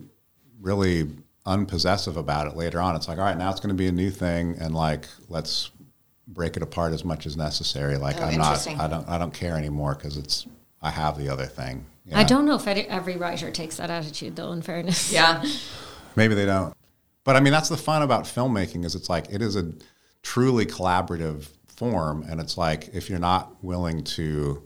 really 0.60 1.08
unpossessive 1.44 2.16
about 2.16 2.46
it 2.48 2.56
later 2.56 2.80
on. 2.80 2.96
It's 2.96 3.06
like, 3.06 3.18
all 3.18 3.24
right, 3.24 3.36
now 3.36 3.50
it's 3.50 3.60
going 3.60 3.68
to 3.68 3.74
be 3.74 3.86
a 3.86 3.92
new 3.92 4.10
thing 4.10 4.56
and 4.58 4.74
like 4.74 5.06
let's 5.28 5.70
break 6.26 6.56
it 6.56 6.62
apart 6.62 6.92
as 6.92 7.04
much 7.04 7.26
as 7.26 7.36
necessary. 7.36 7.96
Like 7.98 8.16
Oh, 8.18 8.24
I'm 8.24 8.38
not. 8.38 8.66
I 8.66 8.88
don't 8.88 9.08
I 9.08 9.18
don't 9.18 9.34
care 9.34 9.56
anymore 9.56 9.94
cuz 9.94 10.16
it's 10.16 10.46
I 10.82 10.90
have 10.90 11.18
the 11.18 11.28
other 11.28 11.46
thing. 11.46 11.84
I 12.12 12.22
don't 12.24 12.46
know 12.46 12.54
if 12.54 12.66
every, 12.68 12.86
every 12.88 13.16
writer 13.16 13.50
takes 13.50 13.78
that 13.78 13.90
attitude, 13.90 14.36
though. 14.36 14.52
In 14.52 14.62
fairness, 14.62 15.12
Yeah. 15.12 15.42
Maybe 16.14 16.34
they 16.36 16.46
don't. 16.46 16.75
But 17.26 17.34
I 17.34 17.40
mean, 17.40 17.52
that's 17.52 17.68
the 17.68 17.76
fun 17.76 18.02
about 18.02 18.24
filmmaking 18.24 18.84
is 18.84 18.94
it's 18.94 19.10
like 19.10 19.26
it 19.30 19.42
is 19.42 19.56
a 19.56 19.74
truly 20.22 20.64
collaborative 20.64 21.48
form, 21.66 22.24
and 22.30 22.40
it's 22.40 22.56
like 22.56 22.88
if 22.94 23.10
you're 23.10 23.18
not 23.18 23.62
willing 23.62 24.04
to 24.04 24.62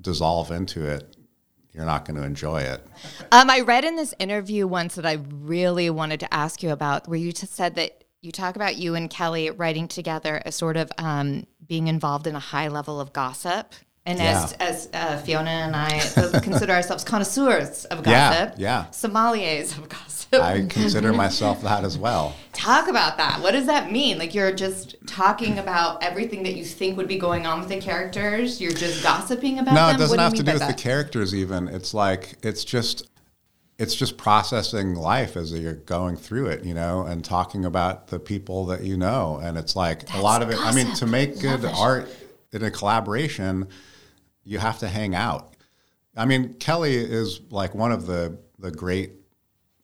dissolve 0.00 0.50
into 0.50 0.84
it, 0.84 1.14
you're 1.72 1.84
not 1.84 2.06
going 2.06 2.16
to 2.16 2.24
enjoy 2.24 2.62
it. 2.62 2.84
Um, 3.30 3.50
I 3.50 3.60
read 3.60 3.84
in 3.84 3.96
this 3.96 4.14
interview 4.18 4.66
once 4.66 4.94
that 4.94 5.04
I 5.04 5.18
really 5.30 5.90
wanted 5.90 6.20
to 6.20 6.34
ask 6.34 6.62
you 6.62 6.70
about, 6.70 7.06
where 7.06 7.18
you 7.18 7.32
just 7.32 7.54
said 7.54 7.74
that 7.74 8.02
you 8.22 8.32
talk 8.32 8.56
about 8.56 8.76
you 8.76 8.94
and 8.94 9.10
Kelly 9.10 9.50
writing 9.50 9.86
together 9.86 10.42
as 10.46 10.56
sort 10.56 10.78
of 10.78 10.90
um, 10.96 11.46
being 11.66 11.86
involved 11.86 12.26
in 12.26 12.34
a 12.34 12.40
high 12.40 12.68
level 12.68 12.98
of 12.98 13.12
gossip. 13.12 13.74
And 14.06 14.18
as, 14.20 14.52
Yeah. 14.58 14.66
as 14.66 14.88
uh, 14.94 15.18
Fiona 15.18 15.50
and 15.50 15.76
I 15.76 15.98
consider 16.42 16.72
ourselves 16.72 17.04
connoisseurs 17.04 17.84
of 17.86 17.98
gossip, 18.02 18.54
yeah. 18.56 18.84
yeah. 18.84 18.86
sommeliers 18.92 19.76
of 19.76 19.88
gossip. 19.88 20.40
I 20.40 20.64
consider 20.68 21.12
myself 21.12 21.60
that 21.62 21.84
as 21.84 21.98
well. 21.98 22.34
Talk 22.52 22.88
about 22.88 23.16
that. 23.18 23.40
What 23.42 23.50
does 23.52 23.66
that 23.66 23.90
mean? 23.90 24.16
Like 24.18 24.32
you're 24.34 24.52
just 24.52 24.94
talking 25.06 25.58
about 25.58 26.02
everything 26.04 26.44
that 26.44 26.54
you 26.54 26.64
think 26.64 26.96
would 26.96 27.08
be 27.08 27.18
going 27.18 27.46
on 27.46 27.58
with 27.60 27.68
the 27.68 27.80
characters. 27.80 28.60
You're 28.60 28.70
just 28.72 29.02
gossiping 29.02 29.58
about 29.58 29.74
No, 29.74 29.86
them. 29.88 29.96
it 29.96 29.98
doesn't 29.98 30.18
have 30.18 30.34
to 30.34 30.42
do 30.44 30.52
with 30.52 30.60
by 30.60 30.68
the 30.68 30.74
characters. 30.74 31.34
Even 31.34 31.66
it's 31.68 31.92
like 31.94 32.36
it's 32.42 32.64
just 32.64 33.08
it's 33.78 33.94
just 33.94 34.16
processing 34.18 34.94
life 34.94 35.36
as 35.36 35.52
you're 35.52 35.74
going 35.74 36.14
through 36.16 36.46
it, 36.46 36.64
you 36.64 36.74
know, 36.74 37.02
and 37.02 37.24
talking 37.24 37.64
about 37.64 38.06
the 38.08 38.18
people 38.20 38.66
that 38.66 38.84
you 38.84 38.96
know. 38.96 39.40
And 39.42 39.58
it's 39.58 39.74
like 39.74 40.12
a 40.14 40.20
lot 40.20 40.42
of 40.42 40.50
it. 40.50 40.58
I 40.60 40.72
mean, 40.72 40.94
to 40.96 41.06
make 41.06 41.40
good 41.40 41.64
art 41.64 42.08
in 42.52 42.62
a 42.62 42.70
collaboration, 42.70 43.66
you 44.50 44.58
have 44.58 44.80
to 44.80 44.88
hang 44.88 45.14
out. 45.14 45.54
I 46.16 46.24
mean, 46.24 46.54
Kelly 46.54 46.96
is 46.96 47.40
like 47.50 47.72
one 47.72 47.92
of 47.92 48.06
the 48.06 48.36
the 48.58 48.72
great 48.72 49.12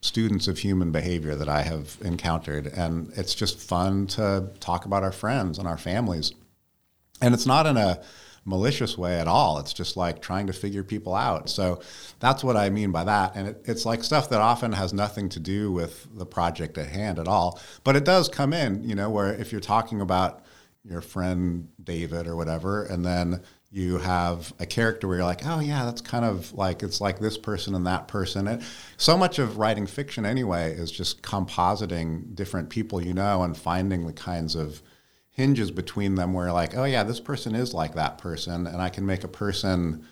students 0.01 0.49
of 0.49 0.59
human 0.59 0.91
behavior 0.91 1.37
that 1.37 1.49
I 1.49 1.63
have 1.63 1.97
encountered, 2.03 2.67
and 2.67 3.13
it's 3.17 3.35
just 3.35 3.61
fun 3.61 4.09
to 4.09 4.51
talk 4.59 4.85
about 4.85 5.05
our 5.05 5.13
friends 5.13 5.59
and 5.59 5.69
our 5.69 5.79
families. 5.79 6.33
And 7.23 7.33
it's 7.33 7.47
not 7.47 7.67
in 7.67 7.77
a 7.77 8.03
malicious 8.45 8.99
way 8.99 9.21
at 9.21 9.29
all. 9.29 9.59
It's 9.59 9.73
just 9.73 9.97
like 9.97 10.21
trying 10.21 10.49
to 10.49 10.53
figure 10.53 10.83
people 10.83 11.15
out. 11.15 11.49
So 11.49 11.81
that's 12.19 12.43
what 12.43 12.57
I 12.57 12.69
mean 12.69 12.91
by 12.91 13.05
that. 13.05 13.37
And 13.37 13.49
it, 13.49 13.63
it's 13.65 13.87
like 13.87 14.03
stuff 14.03 14.29
that 14.31 14.41
often 14.41 14.73
has 14.73 14.93
nothing 14.93 15.29
to 15.31 15.41
do 15.41 15.73
with 15.73 16.07
the 16.17 16.27
project 16.27 16.77
at 16.77 16.89
hand 16.89 17.19
at 17.19 17.29
all. 17.29 17.61
But 17.85 17.97
it 17.97 18.05
does 18.05 18.29
come 18.29 18.53
in, 18.53 18.83
you 18.85 18.95
know, 18.97 19.11
where 19.11 19.33
if 19.33 19.53
you're 19.53 19.61
talking 19.61 20.01
about 20.01 20.45
your 20.85 21.01
friend 21.01 21.69
David 21.83 22.27
or 22.27 22.37
whatever, 22.37 22.85
and 22.85 23.05
then 23.05 23.43
you 23.71 23.99
have 23.99 24.55
a 24.59 24.67
character 24.67 25.09
where 25.09 25.19
you're 25.19 25.27
like, 25.27 25.45
oh 25.45 25.61
yeah, 25.61 25.85
that's 25.85 26.01
kind 26.01 26.25
of 26.25 26.53
like 26.55 26.83
it's 26.83 27.01
like 27.01 27.19
this 27.19 27.37
person 27.37 27.75
and 27.75 27.87
that 27.87 28.09
person. 28.09 28.47
And 28.47 28.63
so 28.97 29.17
much 29.17 29.39
of 29.39 29.59
writing 29.59 29.87
fiction 29.87 30.25
anyway 30.25 30.73
is 30.73 30.91
just 30.91 31.23
compositing 31.23 32.35
different 32.35 32.71
people 32.71 33.03
you 33.03 33.13
know 33.13 33.43
and 33.43 33.57
finding 33.57 34.07
the 34.07 34.13
kinds 34.13 34.55
of 34.55 34.83
hinges 35.31 35.71
between 35.71 36.15
them 36.15 36.33
where 36.33 36.51
like, 36.53 36.77
oh 36.77 36.85
yeah, 36.85 37.03
this 37.03 37.21
person 37.21 37.55
is 37.55 37.75
like 37.75 37.95
that 37.95 38.19
person, 38.19 38.67
and 38.67 38.81
I 38.81 38.89
can 38.89 39.05
make 39.05 39.25
a 39.25 39.29
person 39.29 40.07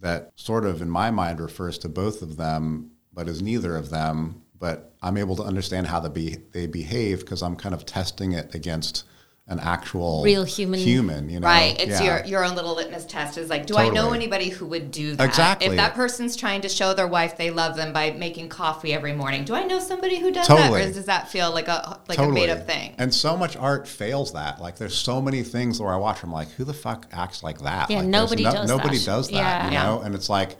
that 0.00 0.30
sort 0.36 0.64
of 0.64 0.80
in 0.80 0.88
my 0.88 1.10
mind 1.10 1.40
refers 1.40 1.76
to 1.78 1.88
both 1.88 2.22
of 2.22 2.36
them, 2.36 2.92
but 3.12 3.28
is 3.28 3.42
neither 3.42 3.76
of 3.76 3.90
them. 3.90 4.42
But 4.58 4.94
I'm 5.02 5.16
able 5.16 5.36
to 5.36 5.42
understand 5.42 5.86
how 5.86 6.00
they 6.00 6.08
be 6.08 6.36
they 6.52 6.66
behave 6.66 7.20
because 7.20 7.42
I'm 7.42 7.56
kind 7.56 7.74
of 7.74 7.86
testing 7.86 8.32
it 8.32 8.54
against 8.54 9.04
an 9.50 9.58
actual 9.60 10.22
Real 10.22 10.44
human- 10.44 10.80
human. 10.80 11.28
You 11.28 11.40
know, 11.40 11.46
Right. 11.48 11.78
It's 11.78 12.00
Yeah. 12.00 12.18
your 12.18 12.24
your 12.24 12.44
own 12.44 12.54
little 12.54 12.74
litmus 12.74 13.04
test 13.04 13.36
is 13.36 13.50
like, 13.50 13.66
do 13.66 13.76
I 13.76 13.88
know 13.88 14.12
anybody 14.12 14.48
who 14.48 14.64
would 14.66 14.90
do 14.92 15.16
that? 15.16 15.28
Exactly. 15.28 15.66
If 15.66 15.76
that 15.76 15.94
person's 15.94 16.36
trying 16.36 16.60
to 16.62 16.68
show 16.68 16.94
their 16.94 17.08
wife 17.08 17.36
they 17.36 17.50
love 17.50 17.74
them 17.76 17.92
by 17.92 18.12
making 18.12 18.48
coffee 18.48 18.94
every 18.94 19.12
morning, 19.12 19.44
do 19.44 19.54
I 19.54 19.64
know 19.64 19.80
somebody 19.80 20.18
who 20.20 20.30
does 20.30 20.46
Totally. 20.46 20.80
that? 20.80 20.90
Or 20.90 20.92
does 20.92 21.04
that 21.06 21.28
feel 21.28 21.50
like 21.52 21.68
a 21.68 21.98
like 22.08 22.18
a 22.18 22.28
made 22.28 22.48
up 22.48 22.66
thing? 22.66 22.94
And 22.98 23.12
so 23.14 23.36
much 23.36 23.56
art 23.56 23.86
fails 23.88 24.32
that. 24.32 24.60
Like 24.60 24.76
there's 24.76 24.96
so 24.96 25.20
many 25.20 25.42
things 25.42 25.80
where 25.80 25.92
I 25.92 25.96
watch, 25.96 26.22
I'm 26.22 26.32
like, 26.32 26.50
who 26.52 26.64
the 26.64 26.72
fuck 26.74 27.06
acts 27.12 27.42
like 27.42 27.58
that? 27.60 27.90
Yeah, 27.90 27.96
Like, 27.98 28.04
there's 28.04 28.12
nobody 28.12 28.42
does 28.44 28.68
Nobody 28.68 28.98
that. 28.98 29.06
does 29.06 29.28
that. 29.28 29.34
Yeah. 29.34 29.66
You 29.66 29.72
Yeah. 29.72 29.82
know, 29.84 30.00
and 30.02 30.14
it's 30.14 30.28
like, 30.30 30.56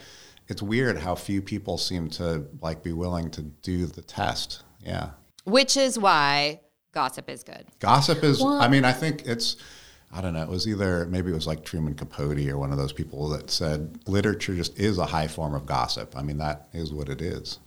it's 0.48 0.60
weird 0.62 0.98
how 0.98 1.14
few 1.14 1.40
people 1.40 1.78
seem 1.78 2.10
to 2.10 2.44
like 2.60 2.82
be 2.82 2.92
willing 2.92 3.30
to 3.30 3.42
do 3.42 3.86
the 3.86 4.02
test. 4.02 4.62
Yeah. 4.84 5.10
Which 5.44 5.76
is 5.76 5.96
why 5.96 6.60
gossip 6.92 7.28
is 7.28 7.42
good. 7.42 7.66
Gossip 7.78 8.22
is. 8.24 8.40
Well- 8.40 8.60
I 8.60 8.68
mean, 8.68 8.84
I 8.84 8.92
think 8.92 9.22
it's. 9.26 9.56
I 10.12 10.20
don't 10.20 10.34
know. 10.34 10.42
It 10.42 10.48
was 10.48 10.66
either 10.66 11.06
maybe 11.06 11.30
it 11.30 11.34
was 11.34 11.46
like 11.46 11.64
Truman 11.64 11.94
Capote 11.94 12.48
or 12.48 12.58
one 12.58 12.72
of 12.72 12.78
those 12.78 12.92
people 12.92 13.28
that 13.28 13.48
said 13.48 14.00
literature 14.08 14.56
just 14.56 14.76
is 14.76 14.98
a 14.98 15.06
high 15.06 15.28
form 15.28 15.54
of 15.54 15.66
gossip. 15.66 16.16
I 16.16 16.22
mean, 16.22 16.38
that 16.38 16.68
is 16.72 16.92
what 16.92 17.08
it 17.08 17.22
is. 17.22 17.60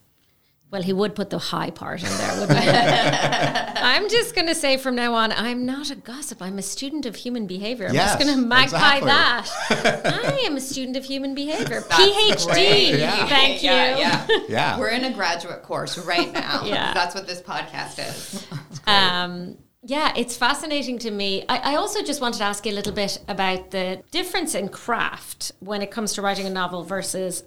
Well, 0.70 0.82
he 0.82 0.92
would 0.92 1.14
put 1.14 1.30
the 1.30 1.38
high 1.38 1.70
part 1.70 2.02
in 2.02 2.10
there, 2.10 2.40
wouldn't 2.40 2.60
he? 2.60 2.68
I'm 2.70 4.10
just 4.10 4.34
going 4.34 4.48
to 4.48 4.56
say 4.56 4.78
from 4.78 4.96
now 4.96 5.14
on, 5.14 5.32
I'm 5.32 5.68
not 5.68 5.92
a 5.92 5.96
gossip. 5.96 6.42
I'm 6.42 6.58
a 6.58 6.64
student 6.64 7.06
of 7.06 7.16
human 7.16 7.46
behavior. 7.46 7.88
I'm 7.90 7.94
Yes, 7.94 8.16
just 8.16 8.26
going 8.26 8.36
to 8.40 8.44
magpie 8.44 8.98
exactly. 8.98 9.08
that. 9.08 10.02
I 10.26 10.38
am 10.48 10.58
a 10.58 10.62
student 10.62 10.98
of 10.98 11.06
human 11.06 11.36
behavior. 11.36 11.82
PhD. 11.90 12.46
great. 12.52 12.96
Yeah. 12.98 13.28
Thank 13.28 13.62
you. 13.62 13.70
Yeah, 13.70 14.26
yeah. 14.28 14.40
Yeah. 14.50 14.80
We're 14.80 14.90
in 14.90 15.04
a 15.04 15.14
graduate 15.14 15.62
course 15.62 16.00
right 16.00 16.34
now. 16.34 16.64
Yeah. 16.66 16.92
That's 16.96 17.14
what 17.14 17.28
this 17.28 17.40
podcast 17.40 18.00
is. 18.00 18.48
Um, 18.88 19.58
yeah, 19.86 20.14
it's 20.16 20.38
fascinating 20.38 20.98
to 21.00 21.12
me. 21.12 21.44
I, 21.50 21.74
I 21.74 21.76
also 21.76 22.02
just 22.04 22.22
wanted 22.22 22.38
to 22.38 22.46
ask 22.46 22.66
you 22.66 22.72
a 22.72 22.76
little 22.76 22.94
bit 22.94 23.20
about 23.28 23.72
the 23.72 24.02
difference 24.12 24.56
in 24.56 24.70
craft 24.70 25.52
when 25.60 25.82
it 25.82 25.92
comes 25.92 26.14
to 26.14 26.22
writing 26.22 26.46
a 26.46 26.50
novel 26.50 26.84
versus 26.84 27.44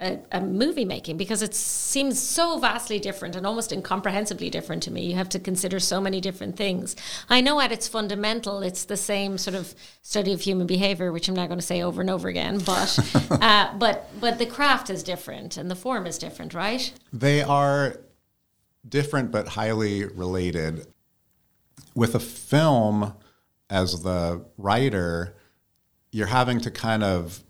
a, 0.00 0.18
a 0.32 0.40
movie 0.40 0.84
making 0.84 1.16
because 1.16 1.42
it 1.42 1.54
seems 1.54 2.20
so 2.20 2.58
vastly 2.58 2.98
different 2.98 3.36
and 3.36 3.46
almost 3.46 3.70
incomprehensibly 3.70 4.50
different 4.50 4.82
to 4.84 4.90
me. 4.90 5.04
You 5.04 5.14
have 5.14 5.28
to 5.30 5.38
consider 5.38 5.78
so 5.78 6.00
many 6.00 6.20
different 6.20 6.56
things. 6.56 6.96
I 7.28 7.40
know 7.40 7.60
at 7.60 7.70
its 7.70 7.86
fundamental, 7.86 8.62
it's 8.62 8.84
the 8.84 8.96
same 8.96 9.38
sort 9.38 9.54
of 9.54 9.74
study 10.02 10.32
of 10.32 10.40
human 10.40 10.66
behavior, 10.66 11.12
which 11.12 11.28
I'm 11.28 11.34
not 11.34 11.48
going 11.48 11.60
to 11.60 11.66
say 11.66 11.82
over 11.82 12.00
and 12.00 12.10
over 12.10 12.28
again, 12.28 12.58
but 12.58 12.98
uh, 13.30 13.76
but 13.78 14.08
but 14.20 14.38
the 14.38 14.46
craft 14.46 14.90
is 14.90 15.02
different 15.02 15.56
and 15.56 15.70
the 15.70 15.76
form 15.76 16.06
is 16.06 16.18
different, 16.18 16.54
right? 16.54 16.92
They 17.12 17.42
are 17.42 17.98
different 18.88 19.30
but 19.30 19.48
highly 19.48 20.04
related. 20.04 20.86
With 21.94 22.14
a 22.14 22.20
film, 22.20 23.14
as 23.70 24.02
the 24.02 24.44
writer, 24.58 25.36
you're 26.10 26.26
having 26.26 26.60
to 26.60 26.70
kind 26.70 27.02
of 27.02 27.42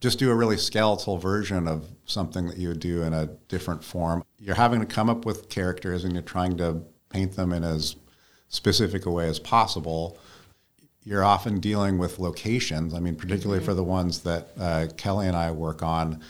just 0.00 0.18
do 0.18 0.30
a 0.30 0.34
really 0.34 0.56
skeletal 0.56 1.16
version 1.18 1.68
of 1.68 1.88
something 2.04 2.48
that 2.48 2.56
you 2.56 2.68
would 2.68 2.80
do 2.80 3.02
in 3.02 3.12
a 3.14 3.26
different 3.48 3.84
form. 3.84 4.24
You're 4.38 4.56
having 4.56 4.80
to 4.80 4.86
come 4.86 5.08
up 5.08 5.24
with 5.24 5.48
characters 5.48 6.02
and 6.02 6.12
you're 6.12 6.22
trying 6.22 6.56
to 6.56 6.82
paint 7.10 7.36
them 7.36 7.52
in 7.52 7.62
as 7.62 7.94
specific 8.48 9.06
a 9.06 9.10
way 9.10 9.28
as 9.28 9.38
possible. 9.38 10.18
You're 11.04 11.24
often 11.24 11.60
dealing 11.60 11.98
with 11.98 12.18
locations. 12.18 12.94
I 12.94 12.98
mean, 12.98 13.14
particularly 13.14 13.64
for 13.64 13.74
the 13.74 13.84
ones 13.84 14.20
that 14.22 14.48
uh, 14.58 14.88
Kelly 14.96 15.28
and 15.28 15.36
I 15.36 15.52
work 15.52 15.82
on, 15.82 16.20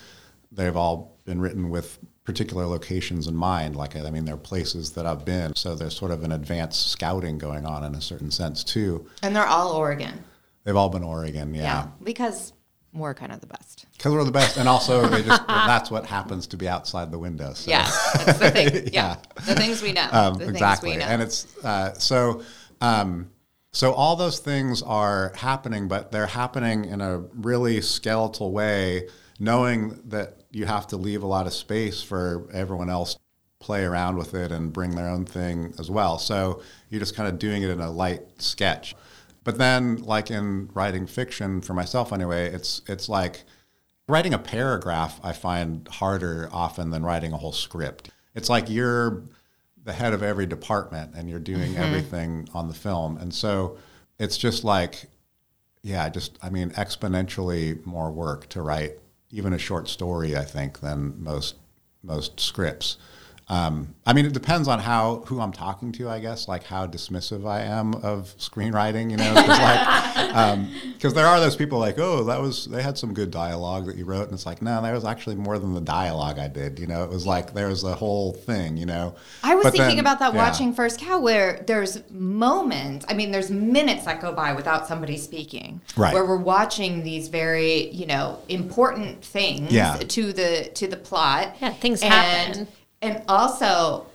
they've 0.51 0.75
all 0.75 1.17
been 1.25 1.41
written 1.41 1.71
with 1.71 1.97
particular 2.23 2.65
locations 2.65 3.27
in 3.27 3.35
mind. 3.35 3.75
Like, 3.75 3.95
I 3.95 4.09
mean, 4.09 4.25
they're 4.25 4.37
places 4.37 4.93
that 4.93 5.05
I've 5.05 5.25
been. 5.25 5.55
So 5.55 5.75
there's 5.75 5.95
sort 5.95 6.11
of 6.11 6.23
an 6.23 6.31
advanced 6.31 6.89
scouting 6.89 7.37
going 7.37 7.65
on 7.65 7.83
in 7.83 7.95
a 7.95 8.01
certain 8.01 8.31
sense, 8.31 8.63
too. 8.63 9.07
And 9.21 9.35
they're 9.35 9.45
all 9.45 9.71
Oregon. 9.73 10.23
They've 10.63 10.75
all 10.75 10.89
been 10.89 11.03
Oregon, 11.03 11.53
Yeah. 11.53 11.87
Because 12.01 12.53
we're 12.93 13.13
kind 13.13 13.31
of 13.31 13.41
the 13.41 13.47
best. 13.47 13.85
Because 13.97 14.13
we're 14.13 14.23
the 14.23 14.31
best, 14.31 14.57
and 14.57 14.69
also 14.69 15.07
they 15.07 15.23
just 15.23 15.45
that's 15.47 15.89
what 15.91 16.05
happens 16.05 16.47
to 16.47 16.57
be 16.57 16.67
outside 16.67 17.11
the 17.11 17.19
window. 17.19 17.53
So. 17.53 17.69
Yeah. 17.71 17.89
That's 18.25 18.39
the 18.39 18.51
thing. 18.51 18.73
Yeah. 18.93 19.17
Yeah. 19.37 19.43
The 19.45 19.55
things 19.55 19.81
we 19.81 19.91
know. 19.93 20.07
um, 20.11 20.35
the 20.35 20.47
exactly, 20.47 20.91
things 20.91 21.01
we 21.01 21.05
know. 21.05 21.11
and 21.11 21.21
it's 21.21 21.57
uh, 21.65 21.93
so. 21.93 22.43
Um, 22.81 23.29
so 23.75 23.91
all 23.93 24.15
those 24.15 24.37
things 24.37 24.83
are 24.83 25.33
happening, 25.35 25.87
but 25.87 26.11
they're 26.11 26.27
happening 26.27 26.85
in 26.85 27.01
a 27.01 27.17
really 27.17 27.81
skeletal 27.81 28.51
way, 28.51 29.09
knowing 29.39 29.99
that 30.09 30.42
you 30.53 30.65
have 30.65 30.87
to 30.87 30.97
leave 30.97 31.23
a 31.23 31.27
lot 31.27 31.47
of 31.47 31.53
space 31.53 32.01
for 32.01 32.47
everyone 32.53 32.89
else 32.89 33.15
to 33.15 33.19
play 33.59 33.83
around 33.83 34.17
with 34.17 34.33
it 34.33 34.51
and 34.51 34.71
bring 34.71 34.95
their 34.95 35.09
own 35.09 35.25
thing 35.25 35.73
as 35.79 35.89
well. 35.89 36.19
So 36.19 36.61
you're 36.89 36.99
just 36.99 37.15
kind 37.15 37.27
of 37.27 37.39
doing 37.39 37.63
it 37.63 37.69
in 37.69 37.81
a 37.81 37.91
light 37.91 38.21
sketch. 38.37 38.95
But 39.43 39.57
then, 39.57 39.97
like 39.97 40.31
in 40.31 40.69
writing 40.73 41.05
fiction, 41.05 41.59
for 41.59 41.73
myself 41.73 42.13
anyway, 42.13 42.49
it's 42.49 42.81
it's 42.87 43.09
like 43.09 43.43
writing 44.07 44.33
a 44.33 44.39
paragraph. 44.39 45.19
I 45.21 45.33
find 45.33 45.85
harder 45.87 46.49
often 46.51 46.91
than 46.91 47.03
writing 47.03 47.33
a 47.33 47.37
whole 47.37 47.51
script. 47.51 48.09
It's 48.35 48.49
like 48.49 48.69
you're 48.69 49.23
the 49.83 49.91
head 49.91 50.13
of 50.13 50.23
every 50.23 50.45
department 50.45 51.13
and 51.13 51.29
you're 51.29 51.39
doing 51.39 51.73
mm-hmm. 51.73 51.83
everything 51.83 52.47
on 52.53 52.69
the 52.69 52.73
film, 52.73 53.17
and 53.17 53.33
so 53.33 53.77
it's 54.17 54.37
just 54.37 54.63
like, 54.63 55.07
yeah, 55.81 56.07
just 56.07 56.37
I 56.41 56.49
mean, 56.49 56.69
exponentially 56.71 57.85
more 57.85 58.11
work 58.11 58.47
to 58.49 58.61
write 58.61 58.99
even 59.33 59.51
a 59.51 59.57
short 59.57 59.89
story. 59.89 60.37
I 60.37 60.45
think 60.45 60.79
than 60.79 61.21
most 61.21 61.55
most 62.03 62.39
scripts. 62.39 62.97
Um, 63.53 63.93
I 64.05 64.13
mean, 64.13 64.25
it 64.25 64.33
depends 64.33 64.67
on 64.67 64.79
how 64.79 65.23
who 65.27 65.39
I'm 65.39 65.51
talking 65.51 65.91
to, 65.93 66.09
I 66.09 66.19
guess, 66.19 66.47
like 66.47 66.63
how 66.63 66.87
dismissive 66.87 67.47
I 67.47 67.61
am 67.61 67.93
of 67.95 68.33
screenwriting. 68.39 69.11
You 69.11 69.17
know, 69.17 69.33
because 69.35 71.03
like, 71.03 71.13
there 71.13 71.27
are 71.27 71.39
those 71.39 71.55
people 71.55 71.77
like, 71.77 71.99
oh, 71.99 72.23
that 72.23 72.41
was 72.41 72.65
they 72.65 72.81
had 72.81 72.97
some 72.97 73.13
good 73.13 73.29
dialogue 73.29 73.85
that 73.85 73.95
you 73.95 74.05
wrote, 74.05 74.23
and 74.23 74.33
it's 74.33 74.45
like, 74.47 74.61
no, 74.61 74.81
there 74.81 74.93
was 74.93 75.05
actually 75.05 75.35
more 75.35 75.59
than 75.59 75.73
the 75.73 75.81
dialogue 75.81 76.39
I 76.39 76.47
did. 76.47 76.79
You 76.79 76.87
know, 76.87 77.03
it 77.03 77.09
was 77.09 77.27
like 77.27 77.53
there 77.53 77.67
was 77.67 77.83
a 77.83 77.93
whole 77.93 78.33
thing. 78.33 78.75
You 78.75 78.87
know, 78.87 79.15
I 79.43 79.53
was 79.55 79.65
But 79.65 79.73
thinking 79.73 79.97
then- 79.97 79.99
about 79.99 80.19
that 80.19 80.33
yeah. 80.33 80.43
watching 80.43 80.73
First 80.73 80.99
Cow, 80.99 81.19
where 81.19 81.63
there's 81.67 82.01
moments. 82.09 83.05
I 83.07 83.13
mean, 83.13 83.31
there's 83.31 83.51
minutes 83.51 84.05
that 84.05 84.19
go 84.19 84.33
by 84.33 84.53
without 84.53 84.87
somebody 84.87 85.17
speaking. 85.17 85.79
Right. 85.95 86.13
Where 86.13 86.25
we're 86.25 86.37
watching 86.37 87.03
these 87.03 87.27
very, 87.27 87.89
you 87.91 88.07
know, 88.07 88.39
important 88.49 89.23
things 89.23 89.71
Yeah. 89.71 89.97
to 89.97 90.33
the 90.33 90.71
to 90.73 90.87
the 90.87 90.97
plot. 90.97 91.55
Yeah, 91.61 91.71
things 91.73 92.01
and, 92.01 92.13
happen. 92.13 92.67
And 93.03 93.21
also, 93.27 94.05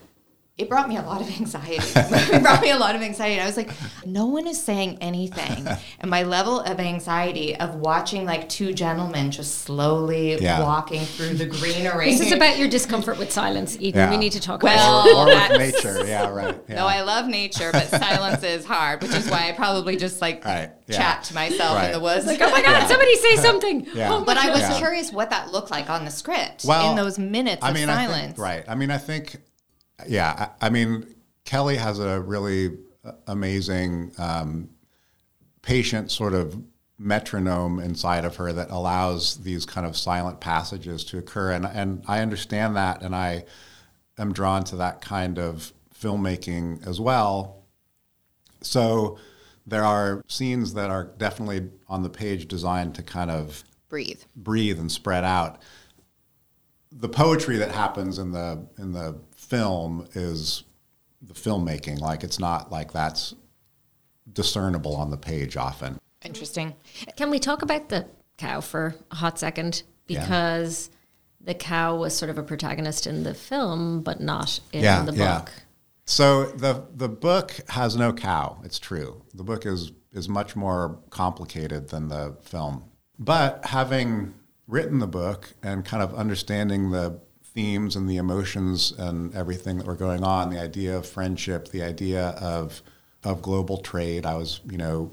it 0.62 0.68
brought 0.68 0.88
me 0.88 0.96
a 0.96 1.02
lot 1.02 1.20
of 1.20 1.28
anxiety. 1.40 1.76
it 1.94 2.42
brought 2.42 2.60
me 2.60 2.70
a 2.70 2.76
lot 2.76 2.96
of 2.96 3.02
anxiety. 3.02 3.34
And 3.34 3.42
I 3.42 3.46
was 3.46 3.56
like, 3.56 3.70
no 4.04 4.26
one 4.26 4.46
is 4.48 4.60
saying 4.60 4.98
anything. 5.00 5.66
and 6.00 6.10
my 6.10 6.24
level 6.24 6.60
of 6.60 6.80
anxiety 6.80 7.54
of 7.56 7.76
watching 7.76 8.24
like 8.24 8.48
two 8.48 8.72
gentlemen 8.74 9.30
just 9.30 9.58
slowly 9.62 10.36
Yeah. 10.40 10.60
walking 10.62 11.04
through 11.04 11.34
the 11.34 11.46
greenery. 11.46 12.10
This 12.10 12.20
is 12.20 12.32
about 12.32 12.58
your 12.58 12.66
discomfort 12.68 13.18
with 13.18 13.30
silence, 13.32 13.76
Eden. 13.78 14.00
Yeah. 14.00 14.10
We 14.10 14.16
need 14.16 14.32
to 14.32 14.40
talk 14.40 14.62
Well, 14.64 15.02
about 15.28 15.50
it. 15.52 15.54
or 15.54 15.58
with 15.58 15.74
nature. 15.74 16.04
Yeah, 16.06 16.28
right. 16.28 16.58
Yeah. 16.68 16.74
No, 16.76 16.86
I 16.86 17.02
love 17.02 17.26
nature, 17.28 17.70
but 17.72 17.86
silence 17.88 18.42
is 18.42 18.64
hard, 18.64 19.02
which 19.02 19.14
is 19.14 19.30
why 19.30 19.48
I 19.48 19.52
probably 19.52 19.96
just 19.96 20.20
like 20.20 20.44
Right, 20.44 20.70
yeah. 20.88 20.96
chat 20.96 21.24
to 21.24 21.34
myself 21.34 21.82
in 21.84 21.92
the 21.92 22.00
woods. 22.00 22.26
Like, 22.26 22.40
oh 22.40 22.50
my 22.50 22.62
God, 22.62 22.88
somebody 22.88 23.14
say 23.16 23.36
something. 23.36 23.86
Yeah. 23.94 24.12
Oh 24.12 24.18
my 24.20 24.24
but 24.24 24.36
I 24.38 24.50
was 24.50 24.60
Yeah. 24.60 24.78
curious 24.78 25.12
what 25.12 25.30
that 25.30 25.52
looked 25.52 25.70
like 25.70 25.88
on 25.88 26.04
the 26.04 26.10
script 26.10 26.64
well, 26.64 26.90
in 26.90 26.96
those 26.96 27.18
minutes 27.18 27.62
I 27.62 27.68
of 27.70 27.74
mean, 27.76 27.88
I 27.88 28.06
silence. 28.06 28.26
think, 28.34 28.38
right. 28.38 28.64
I 28.68 28.74
mean, 28.74 28.90
I 28.90 28.98
think, 28.98 29.36
yeah. 30.06 30.50
I, 30.60 30.66
I 30.66 30.70
mean, 30.70 31.14
Kelly 31.44 31.76
has 31.76 31.98
a 31.98 32.20
really 32.20 32.78
uh, 33.04 33.12
amazing, 33.26 34.12
um, 34.18 34.70
patient 35.62 36.10
sort 36.10 36.34
of 36.34 36.62
metronome 36.98 37.78
inside 37.78 38.24
of 38.24 38.36
her 38.36 38.52
that 38.52 38.70
allows 38.70 39.36
these 39.38 39.64
kind 39.64 39.86
of 39.86 39.96
silent 39.96 40.40
passages 40.40 41.04
to 41.04 41.18
occur, 41.18 41.52
and 41.52 41.64
and 41.66 42.02
I 42.06 42.20
understand 42.20 42.76
that, 42.76 43.02
and 43.02 43.14
I 43.14 43.44
am 44.18 44.32
drawn 44.32 44.64
to 44.64 44.76
that 44.76 45.00
kind 45.00 45.38
of 45.38 45.72
filmmaking 45.94 46.86
as 46.86 47.00
well. 47.00 47.64
So 48.62 49.18
there 49.66 49.84
are 49.84 50.22
scenes 50.26 50.74
that 50.74 50.90
are 50.90 51.04
definitely 51.04 51.68
on 51.88 52.02
the 52.02 52.10
page 52.10 52.48
designed 52.48 52.94
to 52.96 53.02
kind 53.02 53.30
of 53.30 53.64
Breathe. 53.88 54.22
breathe 54.34 54.78
and 54.78 54.90
spread 54.90 55.24
out. 55.24 55.60
The 56.92 57.08
poetry 57.08 57.56
that 57.58 57.70
happens 57.70 58.18
in 58.18 58.32
the 58.32 58.66
in 58.78 58.92
the 58.92 59.18
film 59.36 60.08
is 60.14 60.64
the 61.22 61.34
filmmaking. 61.34 62.00
Like 62.00 62.24
it's 62.24 62.38
not 62.38 62.70
like 62.72 62.92
that's 62.92 63.34
discernible 64.32 64.94
on 64.96 65.10
the 65.10 65.16
page 65.16 65.56
often. 65.56 65.98
Interesting. 66.24 66.74
Can 67.16 67.30
we 67.30 67.38
talk 67.38 67.62
about 67.62 67.88
the 67.88 68.06
cow 68.36 68.60
for 68.60 68.94
a 69.10 69.16
hot 69.16 69.38
second? 69.38 69.82
Yeah. 70.06 70.20
Because 70.20 70.90
the 71.40 71.54
cow 71.54 71.96
was 71.96 72.16
sort 72.16 72.30
of 72.30 72.38
a 72.38 72.42
protagonist 72.42 73.06
in 73.06 73.22
the 73.22 73.34
film, 73.34 74.02
but 74.02 74.20
not 74.20 74.60
in 74.72 74.82
Yeah, 74.82 75.02
the 75.02 75.12
yeah. 75.14 75.38
book. 75.38 75.52
So 76.06 76.44
the 76.46 76.84
the 76.94 77.08
book 77.08 77.52
has 77.68 77.94
no 77.96 78.12
cow. 78.12 78.58
It's 78.64 78.78
true. 78.78 79.22
The 79.34 79.44
book 79.44 79.66
is 79.66 79.92
is 80.12 80.28
much 80.28 80.56
more 80.56 80.98
complicated 81.10 81.88
than 81.88 82.08
the 82.08 82.36
film. 82.42 82.84
But 83.18 83.66
having 83.66 84.34
written 84.68 84.98
the 84.98 85.06
book 85.06 85.54
and 85.62 85.84
kind 85.84 86.02
of 86.02 86.14
understanding 86.14 86.90
the 86.90 87.18
themes 87.42 87.96
and 87.96 88.08
the 88.08 88.18
emotions 88.18 88.92
and 88.92 89.34
everything 89.34 89.78
that 89.78 89.86
were 89.86 89.96
going 89.96 90.22
on, 90.22 90.50
the 90.50 90.60
idea 90.60 90.96
of 90.96 91.06
friendship, 91.06 91.68
the 91.68 91.82
idea 91.82 92.28
of 92.40 92.82
of 93.24 93.42
global 93.42 93.78
trade, 93.78 94.24
I 94.24 94.36
was, 94.36 94.60
you 94.70 94.78
know, 94.78 95.10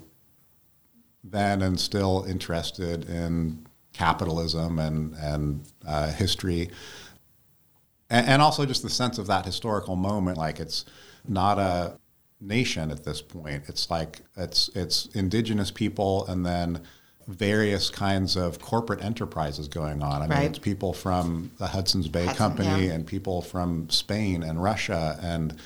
then 1.24 1.60
and 1.60 1.80
still 1.80 2.24
interested 2.28 3.08
in 3.08 3.66
capitalism 3.92 4.78
and 4.78 5.14
and 5.14 5.66
uh, 5.84 6.12
history. 6.12 6.70
And, 8.08 8.28
and 8.28 8.42
also 8.42 8.64
just 8.64 8.82
the 8.82 8.90
sense 8.90 9.18
of 9.18 9.26
that 9.26 9.44
historical 9.44 9.96
moment 9.96 10.38
like 10.38 10.60
it's 10.60 10.84
not 11.26 11.58
a 11.58 11.98
nation 12.40 12.90
at 12.90 13.04
this 13.04 13.22
point. 13.22 13.64
It's 13.66 13.90
like 13.90 14.20
it's 14.36 14.68
it's 14.74 15.06
indigenous 15.06 15.70
people 15.70 16.26
and 16.26 16.44
then 16.44 16.82
various 17.28 17.90
kinds 17.90 18.36
of 18.36 18.60
corporate 18.60 19.02
enterprises 19.04 19.66
going 19.68 20.02
on 20.02 20.22
i 20.22 20.26
mean 20.26 20.38
Right. 20.38 20.50
it's 20.50 20.58
people 20.60 20.92
from 20.92 21.50
the 21.58 21.66
hudson's 21.66 22.08
bay 22.08 22.24
Hudson, 22.26 22.36
company 22.38 22.86
yeah. 22.86 22.92
and 22.92 23.06
people 23.06 23.42
from 23.42 23.90
spain 23.90 24.42
and 24.42 24.62
russia 24.62 25.18
and 25.22 25.56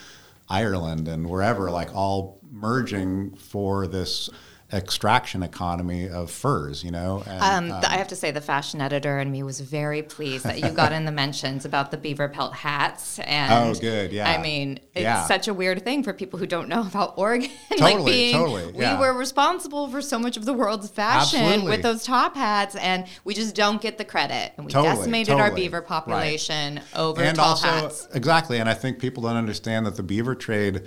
ireland 0.49 1.07
and 1.07 1.29
wherever 1.29 1.71
like 1.71 1.95
all 1.95 2.41
merging 2.51 3.33
for 3.37 3.87
this 3.87 4.31
extraction 4.73 5.43
economy 5.43 6.09
of 6.09 6.31
furs, 6.31 6.85
you 6.85 6.91
know. 6.91 7.23
And, 7.27 7.43
Um, 7.73 7.81
th- 7.81 7.93
I 7.93 7.97
have 7.97 8.09
to 8.09 8.17
say, 8.17 8.31
the 8.31 8.41
fashion 8.41 8.81
editor 8.81 9.19
and 9.19 9.31
me 9.33 9.43
was 9.43 9.61
very 9.61 10.03
pleased 10.03 10.45
that 10.45 10.61
you 10.61 10.69
got 10.71 10.93
in 10.93 11.05
the 11.05 11.13
mentions 11.13 11.65
about 11.65 11.91
the 11.91 11.97
beaver 11.97 12.29
pelt 12.29 12.55
hats. 12.55 13.19
And 13.21 13.53
Oh, 13.53 13.81
good, 13.81 14.13
yeah. 14.13 14.29
I 14.31 14.41
mean, 14.41 14.79
it's 14.95 15.03
Yeah. 15.03 15.27
such 15.27 15.49
a 15.49 15.55
weird 15.55 15.85
thing 15.85 16.03
for 16.03 16.13
people 16.13 16.39
who 16.39 16.47
don't 16.47 16.69
know 16.69 16.83
about 16.83 17.15
Oregon. 17.17 17.51
Totally, 17.71 17.95
like 17.95 18.05
being, 18.05 18.35
totally, 18.35 18.73
yeah. 18.77 18.95
we 18.95 19.01
were 19.01 19.13
responsible 19.13 19.89
for 19.89 20.01
so 20.03 20.19
much 20.19 20.37
of 20.37 20.45
the 20.45 20.53
world's 20.53 20.89
fashion 20.91 21.41
Absolutely. 21.41 21.71
with 21.71 21.83
those 21.83 22.05
top 22.05 22.37
hats, 22.37 22.75
and 22.77 23.07
we 23.25 23.35
just 23.35 23.55
don't 23.55 23.81
get 23.81 23.99
the 23.99 24.05
credit. 24.05 24.53
And 24.57 24.67
we 24.67 24.73
Totally, 24.73 24.97
decimated 24.97 25.35
our 25.35 25.49
totally. 25.49 25.63
beaver 25.63 25.79
Right. 25.81 25.87
population 25.87 26.81
over 26.95 27.23
and 27.23 27.37
tall 27.37 27.51
also 27.51 27.67
hats. 27.69 28.09
exactly 28.13 28.59
and 28.59 28.69
i 28.69 28.75
think 28.75 28.99
people 28.99 29.23
don't 29.23 29.37
understand 29.37 29.87
that 29.87 29.97
the 29.97 30.03
beaver 30.03 30.35
trade 30.35 30.83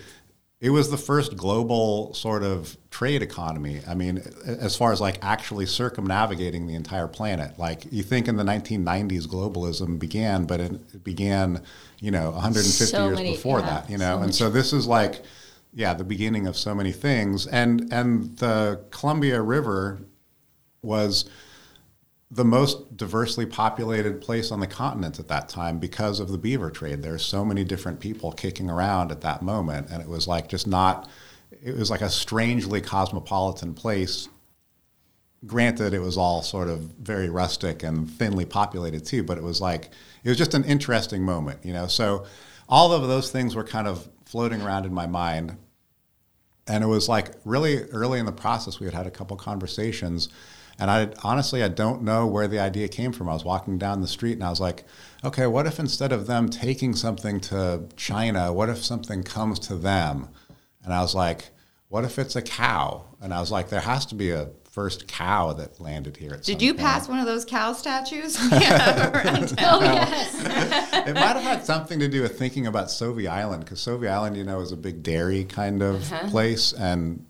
it 0.63 0.69
was 0.69 0.89
the 0.89 0.97
first 0.97 1.35
global 1.35 2.13
sort 2.13 2.41
of 2.41 2.77
trade 2.89 3.21
economy. 3.21 3.81
I 3.85 3.95
mean 3.95 4.23
as 4.45 4.77
far 4.77 4.93
as 4.93 5.01
like 5.01 5.19
actually 5.21 5.65
circumnavigating 5.65 6.67
the 6.67 6.75
entire 6.75 7.09
planet. 7.09 7.59
Like 7.59 7.91
you 7.91 8.01
think 8.01 8.29
in 8.29 8.37
the 8.37 8.43
1990s 8.45 9.27
globalism 9.27 9.99
began 9.99 10.45
but 10.45 10.61
it, 10.61 11.03
began 11.03 11.61
you 11.99 12.11
know 12.11 12.31
150 12.31 12.85
So 12.85 13.05
years 13.07 13.17
many- 13.17 13.31
before 13.31 13.59
yeah, 13.59 13.65
that 13.65 13.89
you 13.89 13.97
know? 13.97 14.15
so 14.17 14.23
and 14.23 14.33
so 14.35 14.49
this 14.49 14.71
is 14.71 14.87
like 14.87 15.21
yeah 15.73 15.93
the 15.93 16.05
beginning 16.05 16.47
of 16.47 16.55
so 16.55 16.73
many 16.73 16.93
things. 16.93 17.45
And 17.45 17.91
and 17.91 18.37
the 18.37 18.79
columbia 18.89 19.41
river 19.41 19.99
was 20.81 21.25
the 22.33 22.43
most 22.43 22.97
diversely 22.97 23.45
populated 23.45 24.19
place 24.19 24.51
on 24.51 24.59
the 24.59 24.65
continent 24.65 25.19
at 25.19 25.27
that 25.27 25.47
time 25.47 25.77
because 25.77 26.19
of 26.19 26.29
the 26.29 26.37
beaver 26.37 26.71
trade. 26.71 27.03
There's 27.03 27.23
so 27.23 27.45
many 27.45 27.63
different 27.63 27.99
people 27.99 28.31
kicking 28.31 28.71
around 28.71 29.11
at 29.11 29.21
that 29.21 29.43
moment, 29.43 29.89
and 29.91 30.01
it 30.01 30.07
was 30.07 30.27
like 30.27 30.49
just 30.49 30.65
not. 30.65 31.07
It 31.63 31.77
was 31.77 31.91
like 31.91 32.01
a 32.01 32.09
strangely 32.09 32.81
cosmopolitan 32.81 33.75
place. 33.75 34.29
Granted, 35.45 35.93
it 35.93 35.99
was 35.99 36.17
all 36.17 36.41
sort 36.41 36.69
of 36.69 36.79
very 36.79 37.29
rustic 37.29 37.83
and 37.83 38.09
thinly 38.09 38.45
populated 38.45 39.05
too, 39.05 39.23
but 39.23 39.37
it 39.37 39.43
was 39.43 39.61
like 39.61 39.91
it 40.23 40.29
was 40.29 40.37
just 40.37 40.55
an 40.55 40.63
interesting 40.63 41.21
moment, 41.21 41.63
you 41.63 41.73
know. 41.73 41.85
So 41.85 42.25
all 42.67 42.93
of 42.93 43.07
those 43.07 43.29
things 43.29 43.53
were 43.53 43.63
kind 43.63 43.87
of 43.87 44.09
floating 44.25 44.61
around 44.61 44.87
in 44.87 44.93
my 44.93 45.05
mind 45.05 45.55
and 46.67 46.83
it 46.83 46.87
was 46.87 47.09
like 47.09 47.33
really 47.45 47.83
early 47.89 48.19
in 48.19 48.25
the 48.25 48.31
process 48.31 48.79
we 48.79 48.85
had 48.85 48.93
had 48.93 49.05
a 49.05 49.11
couple 49.11 49.35
conversations 49.35 50.29
and 50.79 50.89
i 50.91 51.07
honestly 51.23 51.61
i 51.63 51.67
don't 51.67 52.01
know 52.01 52.25
where 52.27 52.47
the 52.47 52.59
idea 52.59 52.87
came 52.87 53.11
from 53.11 53.29
i 53.29 53.33
was 53.33 53.43
walking 53.45 53.77
down 53.77 54.01
the 54.01 54.07
street 54.07 54.33
and 54.33 54.43
i 54.43 54.49
was 54.49 54.59
like 54.61 54.83
okay 55.23 55.47
what 55.47 55.65
if 55.67 55.79
instead 55.79 56.11
of 56.11 56.27
them 56.27 56.49
taking 56.49 56.93
something 56.95 57.39
to 57.39 57.83
china 57.95 58.51
what 58.53 58.69
if 58.69 58.83
something 58.83 59.23
comes 59.23 59.59
to 59.59 59.75
them 59.75 60.27
and 60.83 60.93
i 60.93 61.01
was 61.01 61.13
like 61.15 61.49
what 61.89 62.03
if 62.03 62.17
it's 62.17 62.35
a 62.35 62.41
cow 62.41 63.03
and 63.21 63.33
i 63.33 63.39
was 63.39 63.51
like 63.51 63.69
there 63.69 63.81
has 63.81 64.05
to 64.05 64.15
be 64.15 64.31
a 64.31 64.49
first 64.71 65.07
cow 65.07 65.53
that 65.53 65.79
landed 65.79 66.17
here 66.17 66.31
at 66.33 66.41
Did 66.41 66.59
some 66.59 66.65
you 66.65 66.73
point. 66.73 66.83
pass 66.87 67.07
one 67.07 67.19
of 67.19 67.27
those 67.27 67.45
cow 67.45 67.73
statues? 67.73 68.39
yeah, 68.51 69.11
around. 69.11 69.53
Oh 69.59 69.79
yes. 69.83 70.33
it 71.07 71.13
might 71.13 71.35
have 71.35 71.43
had 71.43 71.63
something 71.63 71.99
to 71.99 72.07
do 72.07 72.23
with 72.23 72.39
thinking 72.39 72.65
about 72.65 72.87
Sauvie 72.87 73.27
Island 73.27 73.63
because 73.63 73.79
Sauvie 73.81 74.09
Island, 74.09 74.35
you 74.35 74.43
know, 74.43 74.61
is 74.61 74.71
a 74.71 74.75
big 74.75 75.03
dairy 75.03 75.43
kind 75.43 75.83
of 75.83 76.11
Uh-huh. 76.11 76.27
place, 76.31 76.73
and 76.73 77.23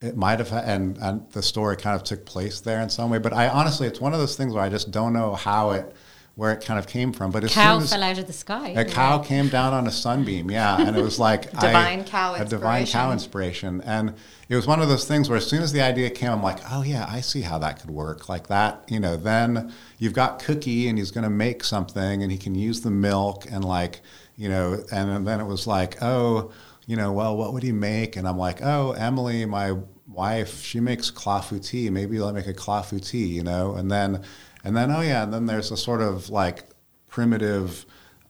it 0.00 0.16
might 0.16 0.38
have, 0.38 0.52
and, 0.52 0.98
and 0.98 1.30
the 1.32 1.42
story 1.42 1.76
kind 1.76 1.96
of 1.96 2.04
took 2.04 2.24
place 2.26 2.60
there 2.60 2.80
in 2.80 2.88
some 2.90 3.10
way. 3.10 3.18
But 3.18 3.32
I 3.32 3.48
honestly, 3.48 3.86
it's 3.86 4.00
one 4.00 4.12
of 4.12 4.18
those 4.18 4.36
things 4.36 4.52
where 4.52 4.62
I 4.62 4.68
just 4.68 4.90
don't 4.90 5.12
know 5.12 5.34
how 5.34 5.70
it, 5.70 5.94
where 6.34 6.52
it 6.52 6.62
kind 6.62 6.78
of 6.78 6.86
came 6.86 7.14
from. 7.14 7.30
But 7.30 7.44
as 7.44 7.54
Cow 7.54 7.76
soon 7.76 7.84
as 7.84 7.90
fell 7.90 8.02
out 8.02 8.18
of 8.18 8.26
the 8.26 8.32
sky. 8.34 8.68
a 8.76 8.84
cow 8.84 9.18
came 9.20 9.48
down 9.48 9.72
on 9.72 9.86
a 9.86 9.90
sunbeam, 9.90 10.50
yeah, 10.50 10.76
and 10.78 10.94
it 10.96 11.02
was 11.02 11.18
like 11.18 11.46
I- 11.62 11.66
Divine 11.68 12.04
cow 12.04 12.34
a 12.34 12.44
divine 12.44 12.86
cow 12.86 13.10
inspiration, 13.10 13.80
and 13.82 14.12
it 14.50 14.54
was 14.54 14.66
one 14.66 14.80
of 14.82 14.88
those 14.88 15.06
things 15.08 15.30
where 15.30 15.38
as 15.38 15.46
soon 15.46 15.62
as 15.62 15.72
the 15.72 15.80
idea 15.80 16.10
came, 16.10 16.30
I'm 16.30 16.42
like, 16.42 16.58
oh 16.70 16.82
yeah, 16.82 17.06
I 17.08 17.22
see 17.22 17.40
how 17.40 17.58
that 17.60 17.80
could 17.80 17.90
work, 17.90 18.28
like 18.28 18.48
that, 18.48 18.84
you 18.88 19.00
know. 19.00 19.16
Then 19.16 19.72
you've 19.98 20.12
got 20.12 20.40
Cookie, 20.44 20.88
and 20.88 20.98
he's 20.98 21.10
going 21.10 21.24
to 21.24 21.30
make 21.30 21.64
something, 21.64 22.22
and 22.22 22.30
he 22.30 22.36
can 22.36 22.54
use 22.54 22.82
the 22.82 22.90
milk, 22.90 23.46
and 23.50 23.64
like, 23.64 24.02
you 24.36 24.50
know, 24.50 24.84
and 24.92 25.26
then 25.26 25.40
it 25.40 25.46
was 25.46 25.66
like, 25.66 26.02
oh, 26.02 26.52
you 26.86 26.96
know, 26.96 27.12
well, 27.12 27.36
what 27.36 27.52
would 27.52 27.62
he 27.62 27.72
make? 27.72 28.16
And 28.16 28.26
I'm 28.26 28.38
like, 28.38 28.60
oh, 28.62 28.92
Emily, 28.92 29.44
my 29.44 29.76
wife, 30.08 30.62
she 30.62 30.80
makes 30.80 31.10
clafouti. 31.10 31.90
Maybe 31.90 32.20
I'll 32.20 32.32
make 32.32 32.46
a 32.46 32.54
clafouti, 32.54 33.28
you 33.28 33.42
know, 33.42 33.74
and 33.74 33.90
then, 33.90 34.22
and 34.64 34.76
then, 34.76 34.90
oh 34.90 35.00
yeah, 35.00 35.24
and 35.24 35.32
then 35.32 35.46
there's 35.46 35.70
a 35.70 35.76
sort 35.76 36.00
of 36.00 36.30
like 36.30 36.64
primitive 37.08 37.84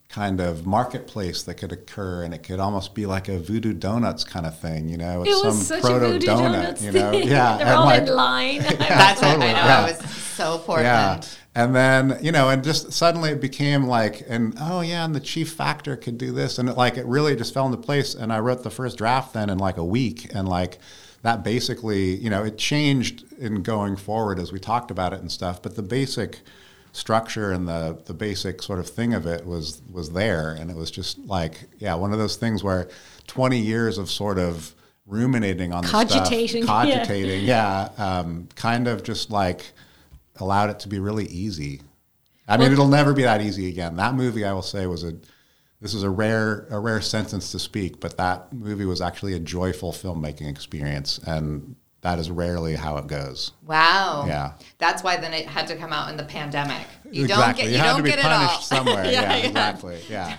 kind 0.09 0.41
of 0.41 0.65
marketplace 0.65 1.43
that 1.43 1.55
could 1.55 1.73
occur 1.73 2.23
and 2.23 2.33
it 2.33 2.39
could 2.45 2.61
almost 2.61 2.95
be 2.95 3.05
like 3.07 3.29
a 3.29 3.39
voodoo 3.41 3.73
donuts 3.73 4.23
kind 4.23 4.47
of 4.47 4.57
thing 4.57 4.89
you 4.89 4.97
know 4.97 5.25
It 5.25 5.45
was 5.45 5.67
such 5.67 5.83
a 5.83 5.99
voodoo 5.99 6.21
donuts 6.25 6.81
you 6.81 6.93
know 6.93 7.11
thing. 7.11 7.27
yeah 7.29 7.57
They're 7.59 7.67
and 7.67 7.77
all 7.77 7.85
like- 7.87 8.03
in 8.03 8.15
line. 8.15 8.59
That's 8.79 9.21
what 9.21 9.33
totally, 9.33 9.49
I 9.49 9.53
know. 9.53 9.59
yeah. 9.59 9.87
It 9.89 9.97
was 10.01 10.07
so 10.37 10.59
Portland. 10.59 10.85
yeah. 10.87 11.21
And 11.55 11.75
then 11.75 12.19
you 12.23 12.33
know 12.33 12.51
and 12.51 12.63
just 12.63 12.93
suddenly 12.93 13.31
it 13.31 13.41
became 13.41 13.87
like 13.87 14.25
and 14.29 14.55
oh 14.61 14.83
yeah 14.83 15.05
and 15.05 15.15
the 15.15 15.21
chief 15.21 15.53
factor 15.53 15.97
could 15.97 16.19
do 16.19 16.33
this. 16.33 16.59
And 16.59 16.69
it, 16.69 16.77
like 16.77 16.97
it 16.97 17.07
really 17.07 17.35
just 17.35 17.55
fell 17.55 17.67
into 17.67 17.79
place. 17.79 18.15
And 18.15 18.33
i 18.33 18.39
wrote 18.39 18.63
the 18.63 18.71
first 18.71 18.99
draft 18.99 19.33
then 19.33 19.49
in 19.51 19.59
like 19.59 19.77
a 19.79 19.85
week. 19.85 20.35
And 20.35 20.49
like 20.49 20.79
that 21.23 21.43
basically 21.43 22.17
you 22.17 22.31
know 22.31 22.45
it 22.45 22.59
changed 22.59 23.25
in 23.39 23.63
going 23.63 23.97
forward 23.97 24.39
as 24.39 24.53
we 24.53 24.59
talked 24.61 24.91
about 24.91 25.13
it 25.13 25.21
and 25.21 25.33
stuff. 25.33 25.63
But 25.63 25.77
the 25.77 25.83
basic 25.83 26.41
structure 26.93 27.53
and 27.53 27.67
the 27.67 27.99
the 28.05 28.15
basic 28.15 28.63
sort 28.63 28.79
of 28.79 28.89
thing 28.89 29.15
of 29.15 29.27
it 29.27 29.47
was 29.47 29.81
was 29.91 30.11
there. 30.13 30.51
And 30.51 30.71
it 30.71 30.77
was 30.77 30.91
just 30.91 31.19
like 31.21 31.61
yeah 31.79 31.95
one 31.95 32.13
of 32.13 32.19
those 32.19 32.37
things 32.37 32.63
where 32.63 32.89
20 33.29 33.59
years 33.59 33.97
of 33.97 34.11
sort 34.11 34.39
of 34.39 34.75
ruminating 35.07 35.73
on 35.73 35.83
the 35.85 35.89
Cogitating, 35.89 36.65
stuff, 36.65 36.85
yeah. 36.89 36.97
cogitating 36.97 37.45
yeah 37.45 37.89
um, 37.97 38.49
kind 38.57 38.89
of 38.89 39.03
just 39.05 39.31
like 39.31 39.73
allowed 40.41 40.71
it 40.71 40.81
to 40.81 40.89
be 40.89 40.99
really 40.99 41.27
easy. 41.27 41.83
I 42.49 42.57
mean 42.57 42.73
it'll 42.73 42.89
never 42.89 43.13
be 43.13 43.23
that 43.23 43.41
easy 43.41 43.69
again. 43.69 43.97
That 43.97 44.15
movie 44.15 44.45
i 44.45 44.53
will 44.53 44.63
say 44.63 44.87
was 44.87 45.05
a 45.05 45.15
this 45.81 45.95
is 45.95 46.03
a 46.03 46.11
rare 46.11 46.67
a 46.71 46.79
rare 46.79 47.01
sentence 47.01 47.53
to 47.53 47.59
speak 47.59 48.01
but 48.01 48.17
that 48.17 48.53
movie 48.53 48.87
was 48.87 49.01
actually 49.01 49.35
a 49.35 49.39
joyful 49.39 49.93
filmmaking 49.93 50.49
experience. 50.49 51.19
And 51.27 51.77
that 52.03 52.19
is 52.19 52.31
rarely 52.31 52.75
how 52.77 52.97
it 52.99 53.07
goes 53.07 53.53
Wow. 53.67 54.27
Yeah. 54.29 54.53
That's 54.79 55.03
why 55.03 55.17
then 55.17 55.35
it 55.35 55.47
had 55.47 55.67
to 55.69 55.77
come 55.77 55.93
out 55.93 56.09
in 56.09 56.17
the 56.17 56.23
pandemic. 56.23 56.87
You 57.11 57.27
don't 57.27 57.57
get 57.57 57.67
you, 57.67 57.73
you, 57.73 57.83
don't 57.83 57.97
to 57.97 58.03
be 58.05 58.11
get 58.11 58.21
punished 58.21 58.53
it 58.73 58.79
all. 58.79 58.85
somewhere 58.87 59.05
yeah, 59.07 59.37
yeah. 59.37 59.47
exactly 59.49 59.99
yeah 60.09 60.37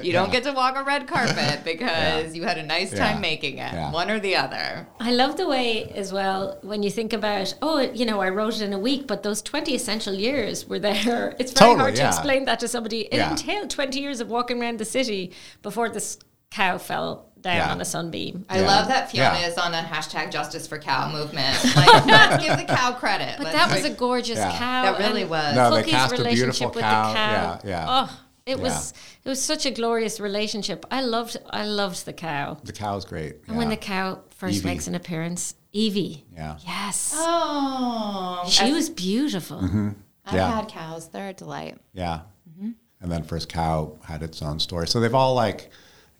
you 0.02 0.12
don't 0.12 0.32
get 0.32 0.42
to 0.44 0.52
walk 0.52 0.76
a 0.76 0.82
red 0.82 1.06
carpet 1.06 1.62
because 1.64 2.34
you 2.34 2.42
had 2.42 2.58
a 2.58 2.62
nice 2.64 2.90
time 2.90 3.16
Yeah. 3.16 3.20
making 3.20 3.58
it. 3.58 3.72
Yeah. 3.72 3.92
One 3.92 4.10
or 4.10 4.18
the 4.18 4.34
other. 4.36 4.88
I 4.98 5.12
love 5.12 5.36
the 5.36 5.46
way 5.46 5.84
as 5.94 6.12
well 6.12 6.58
when 6.62 6.82
you 6.82 6.90
think 6.90 7.12
about 7.12 7.54
oh 7.62 7.78
you 7.78 8.04
know 8.04 8.20
I 8.20 8.30
wrote 8.30 8.54
it 8.56 8.62
in 8.62 8.72
a 8.72 8.78
week 8.78 9.06
but 9.06 9.22
those 9.22 9.40
20 9.42 9.74
essential 9.74 10.14
years 10.14 10.66
were 10.68 10.80
there 10.80 11.36
it's 11.38 11.52
very 11.52 11.68
Totally, 11.70 11.78
hard 11.78 11.94
to 11.96 12.02
yeah. 12.02 12.08
explain 12.08 12.44
that 12.46 12.58
to 12.60 12.66
somebody 12.66 13.02
it 13.02 13.14
Yeah. 13.18 13.30
entailed 13.30 13.70
20 13.70 14.00
years 14.00 14.20
of 14.20 14.28
walking 14.30 14.60
around 14.60 14.78
the 14.80 14.84
city 14.84 15.30
before 15.62 15.88
this 15.90 16.18
cow 16.52 16.78
fell 16.78 17.26
down 17.40 17.56
Yeah. 17.56 17.72
on 17.72 17.80
a 17.80 17.84
sunbeam 17.84 18.44
I 18.48 18.60
Yeah. 18.60 18.66
love 18.68 18.88
that 18.88 19.10
Fiona 19.10 19.38
Yeah. 19.40 19.46
is 19.48 19.58
on 19.58 19.74
a 19.74 19.82
hashtag 19.82 20.30
justice 20.30 20.66
for 20.68 20.78
cow 20.78 21.10
movement. 21.10 21.56
Like, 21.74 22.06
let's 22.06 22.44
give 22.44 22.56
the 22.56 22.64
cow 22.72 22.92
credit. 22.92 23.34
but 23.38 23.46
Let's 23.46 23.56
that 23.58 23.70
was 23.74 23.84
a 23.84 23.90
gorgeous 23.90 24.38
Yeah. 24.38 24.56
cow 24.56 24.82
That 24.92 24.98
really 25.00 25.24
was. 25.24 25.54
No, 25.56 25.70
they 25.70 25.78
Cookie's 25.82 25.92
cast 25.94 26.12
a 26.18 26.22
beautiful 26.24 26.68
with 26.70 26.78
cow. 26.84 27.08
the 27.08 27.14
cow 27.18 27.58
Yeah, 27.64 27.68
yeah. 27.68 27.86
oh 27.88 28.18
it 28.46 28.56
Yeah. 28.58 28.62
was 28.62 28.92
it 29.24 29.28
was 29.28 29.40
such 29.42 29.66
a 29.66 29.70
glorious 29.70 30.20
relationship 30.20 30.86
I 30.90 31.00
loved 31.02 31.36
I 31.50 31.64
loved 31.64 32.04
the 32.04 32.12
cow 32.12 32.58
the 32.62 32.72
cow's 32.72 33.04
great 33.04 33.36
and 33.48 33.56
when 33.56 33.68
the 33.70 33.76
cow 33.76 34.20
first 34.30 34.56
Evie. 34.58 34.68
makes 34.68 34.86
an 34.86 34.94
appearance 34.94 35.54
Evie 35.72 36.24
Yeah. 36.36 36.56
yes 36.66 37.12
Oh, 37.16 38.44
she 38.48 38.64
I've- 38.64 38.72
was 38.72 38.88
beautiful 38.90 39.58
Mm-hmm. 39.58 39.88
I've 40.26 40.34
Yeah. 40.34 40.54
had 40.54 40.68
cows. 40.68 41.08
They're 41.08 41.30
a 41.30 41.32
delight. 41.32 41.78
Yeah. 41.92 42.20
Mm-hmm. 42.48 42.70
And 43.00 43.10
then 43.10 43.24
First 43.24 43.48
Cow 43.48 43.98
had 44.04 44.22
its 44.22 44.40
own 44.40 44.60
story. 44.60 44.86
So 44.86 45.00
they've 45.00 45.14
all 45.16 45.34
like, 45.34 45.70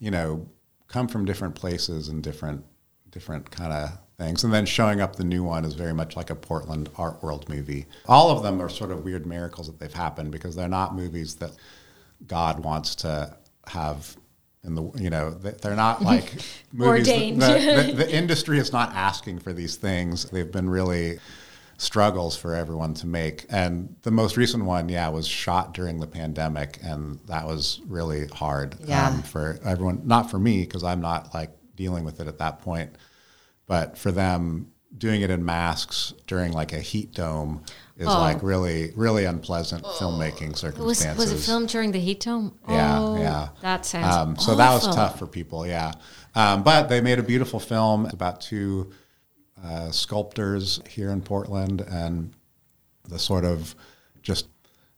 you 0.02 0.10
know, 0.10 0.44
come 0.88 1.06
from 1.06 1.24
different 1.24 1.54
places 1.54 2.08
and 2.08 2.22
different 2.24 2.64
different 3.12 3.50
kind 3.50 3.72
of 3.72 3.98
things. 4.18 4.42
And 4.42 4.52
then 4.52 4.66
showing 4.66 5.00
up 5.00 5.14
the 5.16 5.24
new 5.24 5.44
one 5.44 5.64
is 5.64 5.74
very 5.74 5.94
much 5.94 6.16
like 6.16 6.28
a 6.28 6.34
Portland 6.34 6.88
art 6.96 7.22
world 7.22 7.48
movie. 7.48 7.86
All 8.06 8.30
of 8.30 8.42
them 8.42 8.60
are 8.60 8.68
sort 8.68 8.90
of 8.90 9.04
weird 9.04 9.26
miracles 9.26 9.68
that 9.68 9.78
they've 9.78 9.92
happened 9.92 10.32
because 10.32 10.56
they're 10.56 10.68
not 10.68 10.96
movies 10.96 11.36
that 11.36 11.52
God 12.26 12.64
wants 12.64 12.96
to 12.96 13.36
have 13.68 14.16
in 14.64 14.74
the 14.74 14.82
you 14.96 15.08
know 15.10 15.30
they- 15.30 15.52
they're 15.62 15.76
not 15.76 16.02
like 16.12 16.32
movies 16.72 17.08
Ordained. 17.08 17.40
the, 17.40 17.84
the, 17.86 17.92
the 18.04 18.12
industry 18.14 18.58
is 18.58 18.72
not 18.72 18.92
asking 18.94 19.38
for 19.38 19.52
these 19.52 19.76
things 19.76 20.24
they've 20.30 20.50
been 20.50 20.68
really 20.68 21.20
struggles 21.82 22.36
for 22.36 22.54
everyone 22.54 22.94
to 22.94 23.06
make. 23.08 23.44
And 23.50 23.96
the 24.02 24.12
most 24.12 24.36
recent 24.36 24.64
one 24.64 24.88
yeah 24.88 25.08
was 25.08 25.26
shot 25.26 25.74
during 25.74 25.98
the 25.98 26.06
pandemic 26.06 26.78
and 26.82 27.18
that 27.26 27.46
was 27.46 27.80
really 27.86 28.26
hard 28.28 28.76
um, 28.90 29.22
for 29.22 29.58
everyone 29.64 30.02
not 30.04 30.30
for 30.30 30.38
me 30.38 30.60
because 30.60 30.84
i'm 30.84 31.00
not 31.00 31.34
like 31.34 31.50
dealing 31.74 32.04
with 32.04 32.20
it 32.20 32.26
at 32.26 32.38
that 32.38 32.60
point 32.60 32.90
but 33.66 33.96
for 33.98 34.12
them 34.12 34.70
doing 34.96 35.22
it 35.22 35.30
in 35.30 35.44
masks 35.44 36.12
during 36.26 36.52
like 36.52 36.72
a 36.72 36.78
heat 36.78 37.12
dome 37.12 37.64
is 37.96 38.06
like 38.06 38.42
really 38.42 38.92
really 38.94 39.24
unpleasant 39.24 39.82
filmmaking 39.84 40.50
was 40.50 40.60
circumstances 40.60 41.18
was 41.18 41.32
it 41.32 41.46
filmed 41.46 41.68
during 41.68 41.92
the 41.92 42.00
heat 42.00 42.20
dome? 42.20 42.58
Yeah, 42.68 43.00
oh, 43.00 43.16
yeah. 43.16 43.48
that 43.60 43.86
sounds 43.86 44.14
um, 44.14 44.36
so 44.36 44.54
that 44.56 44.72
was 44.72 44.94
tough 44.94 45.18
for 45.18 45.26
people, 45.26 45.66
yeah. 45.66 45.92
Um, 46.34 46.62
but 46.62 46.88
they 46.88 47.00
made 47.00 47.18
a 47.18 47.22
beautiful 47.22 47.60
film 47.60 48.06
about 48.06 48.40
two 48.40 48.92
uh, 49.64 49.90
sculptors 49.90 50.80
here 50.88 51.10
in 51.10 51.20
Portland 51.22 51.80
and 51.82 52.32
the 53.08 53.18
sort 53.18 53.44
of 53.44 53.74
just 54.22 54.46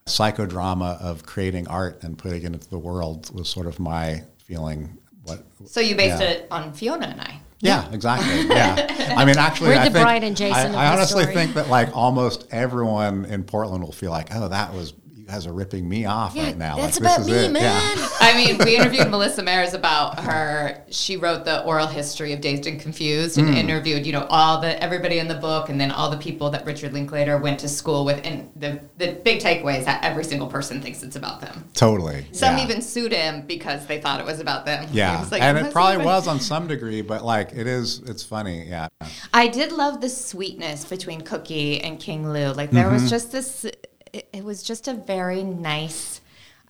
psychodrama 0.06 1.00
of 1.00 1.24
creating 1.24 1.66
art 1.68 2.02
and 2.02 2.18
putting 2.18 2.42
it 2.42 2.46
into 2.46 2.68
the 2.68 2.78
world 2.78 3.30
was 3.34 3.48
sort 3.48 3.66
of 3.66 3.80
my 3.80 4.22
feeling. 4.38 4.98
What 5.22 5.44
So 5.66 5.80
you 5.80 5.96
based 5.96 6.20
Yeah. 6.20 6.28
it 6.30 6.46
on 6.50 6.72
Fiona 6.74 7.06
and 7.06 7.20
I. 7.20 7.40
yeah, 7.60 7.90
exactly. 7.92 8.46
Yeah, 8.54 9.14
I 9.16 9.24
mean, 9.24 9.38
actually, 9.38 9.70
We're 9.70 9.76
I 9.78 9.84
the 9.88 9.90
think, 9.92 10.04
bride 10.04 10.24
and 10.24 10.36
Jason 10.36 10.74
I, 10.74 10.84
I 10.88 10.92
honestly 10.92 11.22
story. 11.22 11.34
think 11.34 11.54
that 11.54 11.68
like 11.68 11.96
almost 11.96 12.46
everyone 12.50 13.24
in 13.24 13.44
Portland 13.44 13.82
will 13.82 13.92
feel 13.92 14.10
like, 14.10 14.28
oh, 14.34 14.48
that 14.48 14.74
was 14.74 14.92
you 15.24 15.30
guys 15.32 15.46
are 15.46 15.54
ripping 15.54 15.88
me 15.88 16.04
off 16.04 16.36
right 16.36 16.56
now. 16.56 16.76
that's 16.76 17.00
like, 17.00 17.16
about 17.16 17.26
this 17.26 17.34
is 17.34 17.50
me, 17.50 17.58
it. 17.58 17.62
Yeah. 17.62 17.94
man. 17.94 18.08
I 18.20 18.34
mean, 18.36 18.58
we 18.58 18.76
interviewed 18.76 19.08
Melissa 19.10 19.42
Maerz 19.42 19.72
about 19.72 20.20
her. 20.20 20.84
She 20.90 21.16
wrote 21.16 21.46
the 21.46 21.62
oral 21.64 21.86
history 21.86 22.34
of 22.34 22.42
Dazed 22.42 22.66
and 22.66 22.78
Confused, 22.78 23.38
and 23.38 23.56
interviewed, 23.56 24.04
you 24.04 24.12
know, 24.12 24.26
all 24.28 24.60
the 24.60 24.82
everybody 24.82 25.18
in 25.18 25.26
the 25.28 25.34
book, 25.34 25.70
and 25.70 25.80
then 25.80 25.90
all 25.90 26.10
the 26.10 26.18
people 26.18 26.50
that 26.50 26.66
Richard 26.66 26.92
Linklater 26.92 27.38
went 27.38 27.58
to 27.60 27.68
school 27.68 28.04
with. 28.04 28.20
And 28.24 28.50
the 28.56 28.80
the 28.98 29.12
big 29.24 29.40
takeaway 29.40 29.78
is 29.78 29.86
that 29.86 30.04
every 30.04 30.24
single 30.24 30.46
person 30.46 30.82
thinks 30.82 31.02
it's 31.02 31.16
about 31.16 31.40
them. 31.40 31.64
Totally. 31.72 32.26
Some 32.32 32.58
yeah. 32.58 32.64
even 32.64 32.82
sued 32.82 33.12
him 33.12 33.46
because 33.46 33.86
they 33.86 34.00
thought 34.02 34.20
it 34.20 34.26
was 34.26 34.40
about 34.40 34.66
them. 34.66 34.88
Yeah, 34.92 35.20
was 35.20 35.32
like, 35.32 35.40
and 35.42 35.56
"It 35.56 35.66
it 35.66 35.72
probably 35.72 35.94
even-" 35.94 36.04
was 36.06 36.28
on 36.28 36.38
some 36.38 36.66
degree, 36.66 37.00
but 37.00 37.24
like 37.24 37.52
it 37.54 37.66
is, 37.66 38.00
it's 38.00 38.22
funny. 38.22 38.64
Yeah, 38.68 38.88
I 39.32 39.48
did 39.48 39.72
love 39.72 40.00
the 40.02 40.08
sweetness 40.10 40.84
between 40.84 41.22
Cookie 41.22 41.80
and 41.80 41.98
King-Lu. 41.98 42.52
Like 42.52 42.70
there 42.70 42.84
Mm-hmm. 42.84 42.92
was 42.94 43.08
just 43.10 43.32
this. 43.32 43.64
It, 44.14 44.28
it 44.32 44.44
was 44.44 44.62
just 44.62 44.86
a 44.86 44.94
very 44.94 45.42
nice. 45.42 46.20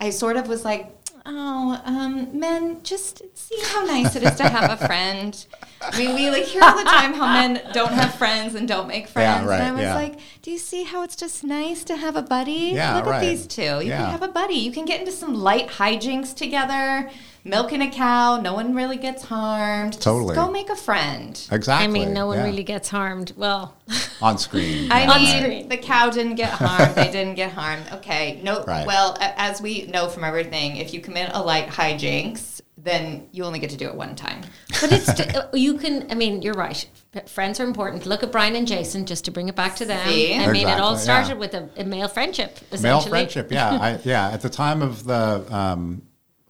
I 0.01 0.11
sort 0.11 0.37
of 0.37 0.49
was 0.49 0.65
like, 0.65 0.91
oh, 1.27 1.81
um, 1.85 2.39
men, 2.39 2.83
just 2.83 3.23
see 3.35 3.59
how 3.65 3.85
nice 3.85 4.17
it 4.17 4.23
is 4.23 4.35
to 4.37 4.49
have 4.49 4.71
a 4.71 4.87
friend. 4.87 5.47
I 5.81 5.97
mean, 5.99 6.15
we 6.15 6.31
like 6.31 6.45
hear 6.45 6.63
all 6.63 6.77
the 6.77 6.85
time 6.85 7.13
how 7.13 7.27
men 7.27 7.61
don't 7.73 7.93
have 7.93 8.15
friends 8.15 8.55
and 8.55 8.67
don't 8.67 8.89
make 8.89 9.09
friends, 9.09 9.47
right, 9.47 9.61
and 9.61 9.69
I 9.69 9.73
was 9.73 9.83
yeah. 9.83 9.95
like, 9.95 10.19
do 10.43 10.51
you 10.51 10.59
see 10.59 10.85
how 10.85 11.03
it's 11.03 11.17
just 11.17 11.45
nice 11.45 11.85
to 11.85 11.97
have 11.97 12.17
a 12.17 12.23
buddy? 12.23 12.73
Yeah, 12.75 12.97
Look 12.97 13.07
right. 13.07 13.17
at 13.17 13.21
these 13.21 13.47
two. 13.47 13.63
You 13.63 13.83
Yeah. 13.83 13.99
can 13.99 14.11
have 14.11 14.23
a 14.23 14.29
buddy. 14.29 14.55
You 14.55 14.73
can 14.73 14.85
get 14.87 15.01
into 15.01 15.13
some 15.13 15.35
light 15.35 15.69
hijinks 15.69 16.35
together. 16.35 17.11
Milking 17.47 17.83
a 17.83 17.91
cow, 17.91 18.41
no 18.41 18.55
one 18.55 18.75
really 18.75 18.97
gets 18.97 19.23
harmed. 19.23 19.93
Just 19.93 20.03
Totally. 20.03 20.35
go 20.35 20.51
make 20.51 20.71
a 20.71 20.77
friend. 20.77 21.31
exactly. 21.53 21.85
I 21.85 21.89
mean, 21.89 22.15
no 22.15 22.27
one 22.27 22.39
yeah. 22.39 22.45
really 22.45 22.65
gets 22.65 22.89
harmed. 22.89 23.35
Well, 23.37 23.77
on 24.23 24.39
screen. 24.39 24.91
I 24.91 25.03
yeah, 25.03 25.07
mean, 25.07 25.09
right. 25.09 25.43
screen. 25.43 25.69
the 25.69 25.77
cow 25.77 26.09
didn't 26.09 26.37
get 26.37 26.49
harmed. 26.49 26.95
they 26.95 27.11
didn't 27.11 27.35
get 27.35 27.53
harmed. 27.53 27.85
Okay. 27.93 28.41
No. 28.43 28.65
Right. 28.65 28.87
Well, 28.87 29.19
as 29.21 29.61
we 29.61 29.87
know 29.89 30.09
from 30.09 30.25
everything, 30.25 30.79
if 30.79 30.95
you 30.95 31.03
commit 31.03 31.33
a 31.35 31.43
light 31.43 31.69
hijinks, 31.69 32.63
then 32.79 33.29
you 33.33 33.45
only 33.45 33.59
get 33.59 33.71
to 33.71 33.77
do 33.77 33.89
it 33.89 33.95
one 33.95 34.17
time. 34.17 34.41
but 34.81 34.91
it's 34.91 35.09
uh, 35.09 35.51
you 35.53 35.77
can. 35.77 36.11
I 36.11 36.15
mean, 36.15 36.41
you're 36.41 36.55
right. 36.55 36.87
Friends 37.27 37.61
are 37.61 37.65
important. 37.65 38.07
Look 38.07 38.23
at 38.23 38.33
Brian 38.33 38.57
and 38.57 38.67
Jason, 38.67 39.05
just 39.05 39.27
to 39.27 39.31
bring 39.31 39.49
it 39.49 39.55
back 39.55 39.77
to 39.77 39.85
them. 39.85 40.09
See? 40.09 40.35
I 40.35 40.51
mean, 40.51 40.67
it 40.67 40.81
all 40.81 40.97
started 40.97 41.35
yeah. 41.35 41.35
with 41.35 41.53
a, 41.55 41.69
a 41.77 41.85
male 41.85 42.09
friendship. 42.09 42.59
male 42.81 43.03
friendship. 43.03 43.53
Yeah, 43.53 43.71
I, 43.71 44.01
yeah. 44.03 44.31
At 44.31 44.41
the 44.41 44.51
time 44.51 44.81
of 44.81 45.05
the 45.05 45.45
um, 45.55 46.03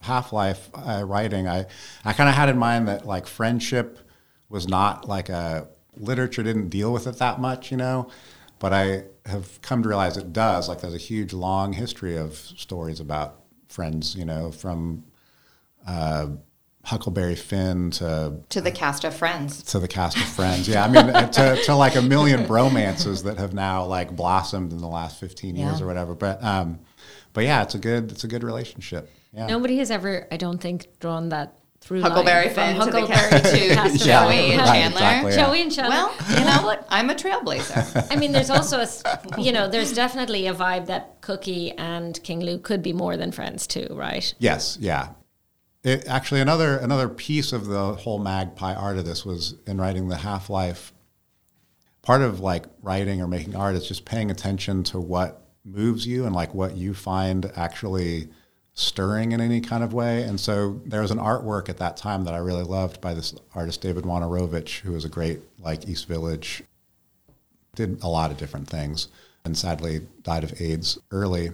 Half 0.05 0.31
Life 0.33 0.69
uh, 0.73 1.03
writing, 1.05 1.47
I 1.47 1.65
I 2.03 2.13
kind 2.13 2.29
of 2.29 2.35
had 2.35 2.49
in 2.49 2.57
mind 2.57 2.87
that 2.87 3.05
like 3.05 3.27
friendship 3.27 3.99
was 4.49 4.67
not 4.67 5.07
like 5.07 5.29
a 5.29 5.67
literature 5.97 6.43
didn't 6.43 6.69
deal 6.69 6.91
with 6.93 7.07
it 7.07 7.17
that 7.17 7.39
much, 7.39 7.71
you 7.71 7.77
know. 7.77 8.09
But 8.59 8.71
I 8.73 9.03
have 9.25 9.61
come 9.61 9.83
to 9.83 9.89
realize 9.89 10.15
it 10.17 10.31
does. 10.31 10.69
Like, 10.69 10.79
there's 10.81 10.93
a 10.93 10.97
huge, 10.97 11.33
long 11.33 11.73
history 11.73 12.15
of 12.17 12.35
stories 12.37 12.99
about 13.01 13.41
friends, 13.67 14.15
you 14.15 14.23
know, 14.23 14.51
from 14.51 15.03
uh, 15.85 16.27
Huckleberry 16.85 17.35
Finn 17.35 17.91
to 17.91 18.39
To 18.49 18.61
the 18.61 18.71
cast 18.71 19.03
of 19.03 19.13
Friends. 19.15 19.61
to 19.63 19.79
the 19.79 19.87
cast 19.87 20.17
of 20.17 20.23
Friends. 20.23 20.67
Yeah, 20.67 20.85
I 20.85 20.87
mean, 20.87 21.09
uh, 21.09 21.27
to, 21.29 21.61
to 21.63 21.75
like 21.75 21.95
a 21.95 22.01
million 22.01 22.45
bromances 22.47 23.23
that 23.23 23.37
have 23.39 23.53
now 23.53 23.85
like 23.85 24.15
blossomed 24.15 24.71
in 24.71 24.77
the 24.79 24.87
last 24.87 25.19
15 25.19 25.55
years 25.55 25.79
Yeah. 25.79 25.83
or 25.83 25.87
whatever. 25.87 26.13
But 26.15 26.43
um, 26.43 26.79
but 27.33 27.43
yeah, 27.43 27.63
it's 27.63 27.75
a 27.75 27.79
good 27.79 28.11
it's 28.11 28.23
a 28.23 28.27
good 28.27 28.43
relationship. 28.43 29.09
Yeah. 29.35 29.47
Nobody 29.47 29.77
has 29.77 29.91
ever, 29.91 30.27
I 30.31 30.37
don't 30.37 30.59
think, 30.59 30.87
drawn 30.99 31.29
that 31.29 31.57
through 31.81 32.01
Huckleberry 32.01 32.45
line 32.45 32.53
from 32.55 32.63
Finn 32.63 32.75
to 32.75 32.81
Huckleberry 32.83 33.29
cast 33.29 33.45
to 33.45 33.59
to 33.99 34.07
Yeah, 34.07 34.23
Joey 34.23 34.51
and 34.53 34.61
right, 34.61 34.67
Chandler. 34.67 34.99
exactly, 34.99 35.31
yeah. 35.31 35.45
Joey 35.45 35.61
and 35.61 35.71
Chandler. 35.71 35.95
Well, 35.95 36.39
you 36.39 36.45
know 36.45 36.61
what? 36.63 36.87
I'm 36.89 37.09
a 37.09 37.15
trailblazer. 37.15 38.07
I 38.11 38.15
mean, 38.15 38.31
there's 38.31 38.49
also, 38.49 38.79
a, 38.79 39.41
you 39.41 39.51
know, 39.51 39.69
there's 39.69 39.93
definitely 39.93 40.47
a 40.47 40.53
vibe 40.53 40.87
that 40.87 41.21
Cookie 41.21 41.73
and 41.73 42.21
King-Lu 42.23 42.59
could 42.59 42.81
be 42.81 42.93
more 42.93 43.17
than 43.17 43.31
friends 43.31 43.67
too, 43.67 43.87
right? 43.91 44.33
Yes, 44.39 44.77
yeah. 44.79 45.09
It, 45.83 46.07
actually, 46.07 46.41
another 46.41 46.77
another 46.77 47.07
piece 47.07 47.53
of 47.53 47.67
the 47.67 47.93
whole 47.93 48.17
magpie 48.17 48.73
art 48.73 48.97
of 48.97 49.05
this 49.05 49.23
was 49.23 49.53
in 49.67 49.77
writing 49.79 50.07
the 50.07 50.17
Half 50.17 50.49
Life. 50.49 50.91
Part 52.01 52.21
of 52.21 52.39
like 52.39 52.65
writing 52.81 53.21
or 53.21 53.27
making 53.27 53.55
art 53.55 53.75
is 53.75 53.87
just 53.87 54.05
paying 54.05 54.31
attention 54.31 54.83
to 54.85 54.99
what 54.99 55.45
moves 55.63 56.07
you 56.07 56.25
and 56.25 56.33
like 56.33 56.55
what 56.55 56.75
you 56.75 56.95
find 56.95 57.51
actually 57.55 58.29
stirring 58.75 59.31
in 59.31 59.39
any 59.39 59.61
kind 59.61 59.83
of 59.83 59.93
way. 59.93 60.23
And 60.23 60.39
so 60.39 60.81
there 60.85 61.01
was 61.01 61.11
an 61.11 61.17
artwork 61.17 61.69
at 61.69 61.77
that 61.77 61.97
time 61.97 62.25
that 62.25 62.33
I 62.33 62.37
really 62.37 62.63
loved 62.63 63.01
by 63.01 63.13
this 63.13 63.33
artist 63.55 63.81
David 63.81 64.03
Wojnarowicz, 64.03 64.81
who 64.81 64.91
was 64.91 65.05
a 65.05 65.09
great 65.09 65.39
like 65.59 65.87
East 65.87 66.07
Village, 66.07 66.61
did 67.73 68.03
a 68.03 68.07
lot 68.07 68.31
of 68.31 68.37
different 68.37 68.67
things, 68.67 69.07
and 69.45 69.57
sadly 69.57 70.01
died 70.23 70.43
of 70.43 70.61
AIDS 70.61 70.99
early. 71.09 71.51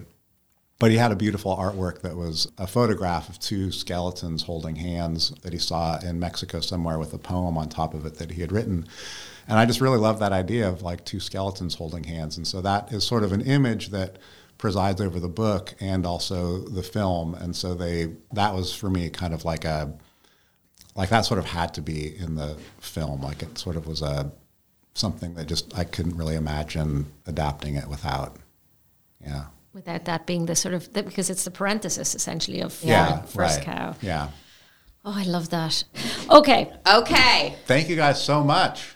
But 0.80 0.90
he 0.90 0.96
had 0.96 1.12
a 1.12 1.16
beautiful 1.16 1.56
artwork 1.56 2.00
that 2.00 2.16
was 2.16 2.50
a 2.58 2.66
photograph 2.66 3.28
of 3.28 3.38
two 3.38 3.70
skeletons 3.70 4.42
holding 4.42 4.74
hands 4.74 5.30
that 5.42 5.52
he 5.52 5.58
saw 5.60 6.00
in 6.00 6.18
Mexico 6.18 6.58
somewhere 6.58 6.98
with 6.98 7.14
a 7.14 7.18
poem 7.18 7.56
on 7.56 7.68
top 7.68 7.94
of 7.94 8.04
it 8.04 8.16
that 8.16 8.32
he 8.32 8.40
had 8.40 8.50
written. 8.50 8.86
And 9.46 9.60
I 9.60 9.64
just 9.64 9.80
really 9.80 9.98
love 9.98 10.18
that 10.18 10.32
idea 10.32 10.68
of 10.68 10.82
like 10.82 11.04
two 11.04 11.20
skeletons 11.20 11.76
holding 11.76 12.02
hands. 12.02 12.36
And 12.36 12.48
so 12.48 12.60
that 12.62 12.92
is 12.92 13.04
sort 13.04 13.22
of 13.22 13.30
an 13.30 13.42
image 13.42 13.90
that 13.90 14.16
presides 14.62 15.00
over 15.00 15.18
the 15.18 15.28
book 15.28 15.74
and 15.80 16.06
also 16.06 16.58
the 16.58 16.84
film. 16.84 17.34
And 17.34 17.54
so 17.56 17.74
they 17.74 18.14
that 18.32 18.54
was 18.54 18.72
for 18.72 18.88
me 18.88 19.10
kind 19.10 19.34
of 19.34 19.44
like 19.44 19.64
a 19.64 19.92
like 20.94 21.08
that 21.08 21.22
sort 21.24 21.40
of 21.40 21.46
had 21.46 21.74
to 21.74 21.82
be 21.82 22.16
in 22.16 22.36
the 22.36 22.56
film. 22.78 23.20
Like 23.22 23.42
it 23.42 23.58
sort 23.58 23.74
of 23.74 23.88
was 23.88 24.02
a 24.02 24.30
something 24.94 25.34
that 25.34 25.48
just 25.48 25.76
I 25.76 25.82
couldn't 25.82 26.16
really 26.16 26.36
imagine 26.36 27.06
adapting 27.26 27.74
it 27.74 27.88
without. 27.88 28.36
Yeah. 29.20 29.46
Without 29.74 30.04
that 30.04 30.26
being 30.26 30.46
the 30.46 30.54
sort 30.54 30.74
of, 30.74 30.92
that- 30.92 31.06
because 31.06 31.28
it's 31.30 31.44
the 31.44 31.50
parenthesis 31.50 32.14
essentially 32.14 32.60
of 32.62 32.78
Yeah, 32.84 33.22
first 33.22 33.56
right. 33.58 33.64
cow. 33.64 33.96
Yeah. 34.00 34.28
Oh, 35.04 35.14
I 35.16 35.24
love 35.24 35.48
that. 35.50 35.82
Okay. 36.30 36.70
Okay. 36.86 37.56
Thank 37.66 37.88
you 37.88 37.96
guys 37.96 38.22
so 38.22 38.44
much. 38.44 38.94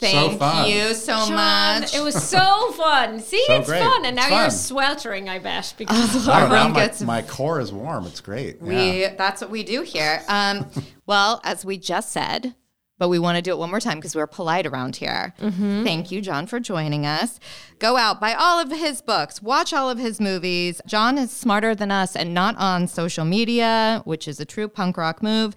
Thank 0.00 0.32
so 0.32 0.38
fun. 0.38 0.70
you 0.70 0.94
so 0.94 1.12
Jon, 1.26 1.32
much. 1.34 1.94
It 1.94 2.00
was 2.02 2.22
so 2.28 2.72
fun. 2.72 3.20
See, 3.20 3.42
So 3.46 3.54
it's 3.54 3.68
great. 3.68 3.82
fun. 3.82 4.04
And 4.04 4.16
now 4.16 4.22
It's 4.26 4.30
you're 4.30 4.50
sweltering, 4.50 5.28
I 5.28 5.38
bet, 5.38 5.74
because 5.78 6.14
of 6.16 6.28
I 6.28 6.32
our 6.34 6.40
don't 6.42 6.48
know, 6.50 6.54
Everyone 6.56 6.72
my, 6.72 6.80
gets- 6.86 7.00
my 7.02 7.22
core 7.22 7.60
is 7.60 7.72
warm. 7.72 8.06
It's 8.06 8.20
great. 8.20 8.60
We 8.62 9.02
yeah. 9.02 9.14
that's 9.16 9.40
what 9.40 9.50
we 9.50 9.62
do 9.64 9.82
here. 9.82 10.22
Um, 10.28 10.66
well, 11.06 11.40
as 11.44 11.64
we 11.64 11.78
just 11.78 12.12
said, 12.12 12.54
but 12.98 13.08
we 13.08 13.18
want 13.20 13.36
to 13.36 13.42
do 13.42 13.52
it 13.52 13.58
one 13.58 13.70
more 13.70 13.78
time 13.78 13.98
because 13.98 14.16
we're 14.16 14.26
polite 14.26 14.66
around 14.66 14.96
here. 14.96 15.32
Thank 15.38 16.10
you, 16.10 16.20
Jon, 16.20 16.48
for 16.48 16.58
joining 16.58 17.06
us. 17.06 17.38
Go 17.78 17.96
out, 17.96 18.20
buy 18.20 18.34
all 18.34 18.58
of 18.58 18.72
his 18.72 19.02
books, 19.02 19.40
watch 19.40 19.72
all 19.72 19.88
of 19.88 19.98
his 19.98 20.20
movies. 20.20 20.80
Jon 20.84 21.16
is 21.16 21.30
smarter 21.30 21.76
than 21.76 21.92
us 21.92 22.16
and 22.16 22.34
not 22.34 22.56
on 22.58 22.88
social 22.88 23.24
media, 23.24 24.02
which 24.04 24.26
is 24.26 24.40
a 24.40 24.44
true 24.44 24.66
punk 24.66 24.96
rock 24.96 25.22
move. 25.22 25.54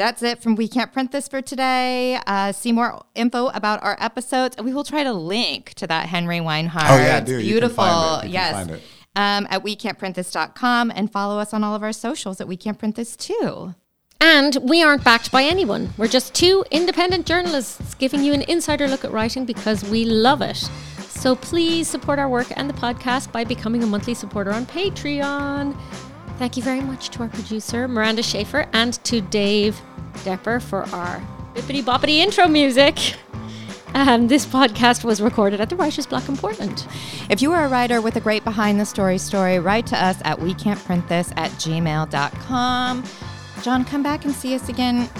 That's 0.00 0.22
it 0.22 0.42
from 0.42 0.54
We 0.54 0.66
Can't 0.66 0.90
Print 0.90 1.12
This 1.12 1.28
for 1.28 1.42
today. 1.42 2.18
Uh, 2.26 2.52
see 2.52 2.72
more 2.72 3.04
info 3.14 3.48
about 3.48 3.82
our 3.82 3.98
episodes. 4.00 4.56
We 4.56 4.72
will 4.72 4.82
try 4.82 5.04
to 5.04 5.12
link 5.12 5.74
to 5.74 5.86
that 5.88 6.06
Henry 6.06 6.40
Weinhard. 6.40 6.86
Oh, 6.88 6.96
yeah, 6.96 7.20
do. 7.20 7.32
You 7.32 7.36
can 7.36 7.46
Beautiful. 7.48 7.84
find 7.84 8.24
it. 8.24 8.28
You 8.28 8.32
can 8.32 8.32
yes. 8.32 8.52
find 8.54 8.70
it. 8.70 8.82
Um, 9.14 9.46
at 9.50 9.62
wecan'tprintthis.com 9.62 10.90
and 10.94 11.12
follow 11.12 11.38
us 11.38 11.52
on 11.52 11.62
all 11.62 11.74
of 11.74 11.82
our 11.82 11.92
socials 11.92 12.40
at 12.40 12.48
We 12.48 12.56
Can't 12.56 12.78
Print 12.78 12.96
This 12.96 13.14
too. 13.14 13.74
And 14.22 14.56
we 14.62 14.82
aren't 14.82 15.04
backed 15.04 15.30
by 15.30 15.42
anyone. 15.42 15.90
We're 15.98 16.08
just 16.08 16.32
two 16.32 16.64
independent 16.70 17.26
journalists 17.26 17.92
giving 17.96 18.24
you 18.24 18.32
an 18.32 18.40
insider 18.48 18.88
look 18.88 19.04
at 19.04 19.12
writing 19.12 19.44
because 19.44 19.84
we 19.84 20.06
love 20.06 20.40
it. 20.40 20.56
So 21.10 21.36
please 21.36 21.88
support 21.88 22.18
our 22.18 22.30
work 22.30 22.46
and 22.56 22.70
the 22.70 22.74
podcast 22.74 23.32
by 23.32 23.44
becoming 23.44 23.82
a 23.82 23.86
monthly 23.86 24.14
supporter 24.14 24.50
on 24.50 24.64
Patreon. 24.64 25.78
Thank 26.38 26.56
you 26.56 26.62
very 26.62 26.80
much 26.80 27.10
to 27.10 27.24
our 27.24 27.28
producer, 27.28 27.86
Miranda 27.86 28.22
Shafer, 28.22 28.66
and 28.72 28.94
to 29.04 29.20
Dave 29.20 29.78
Depper 30.24 30.60
for 30.60 30.82
our 30.94 31.20
bippity 31.54 31.82
boppity 31.82 32.18
intro 32.18 32.46
music. 32.48 33.14
Um, 33.94 34.28
this 34.28 34.46
podcast 34.46 35.02
was 35.04 35.20
recorded 35.20 35.60
at 35.60 35.68
the 35.68 35.76
Writers 35.76 36.06
Block 36.06 36.28
in 36.28 36.36
Portland. 36.36 36.86
If 37.28 37.42
you 37.42 37.52
are 37.52 37.64
a 37.64 37.68
writer 37.68 38.00
with 38.00 38.14
a 38.16 38.20
great 38.20 38.44
behind 38.44 38.78
the 38.78 38.86
story 38.86 39.18
story, 39.18 39.58
write 39.58 39.86
to 39.88 40.02
us 40.02 40.16
at 40.24 40.40
we 40.40 40.54
can't 40.54 40.78
print 40.84 41.08
this 41.08 41.32
at 41.36 41.50
gmail.com. 41.52 43.04
Jon, 43.62 43.84
come 43.84 44.02
back 44.02 44.24
and 44.24 44.32
see 44.34 44.54
us 44.54 44.68
again 44.68 45.10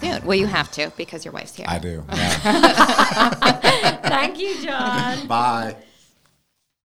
soon. 0.00 0.24
Well, 0.24 0.36
you 0.38 0.46
have 0.46 0.70
to 0.72 0.90
because 0.96 1.24
your 1.24 1.32
wife's 1.32 1.54
here. 1.54 1.66
I 1.68 1.78
do. 1.78 2.02
Yeah. 2.08 3.30
Thank 4.08 4.38
you, 4.38 4.64
Jon. 4.64 5.26
Bye. 5.26 5.76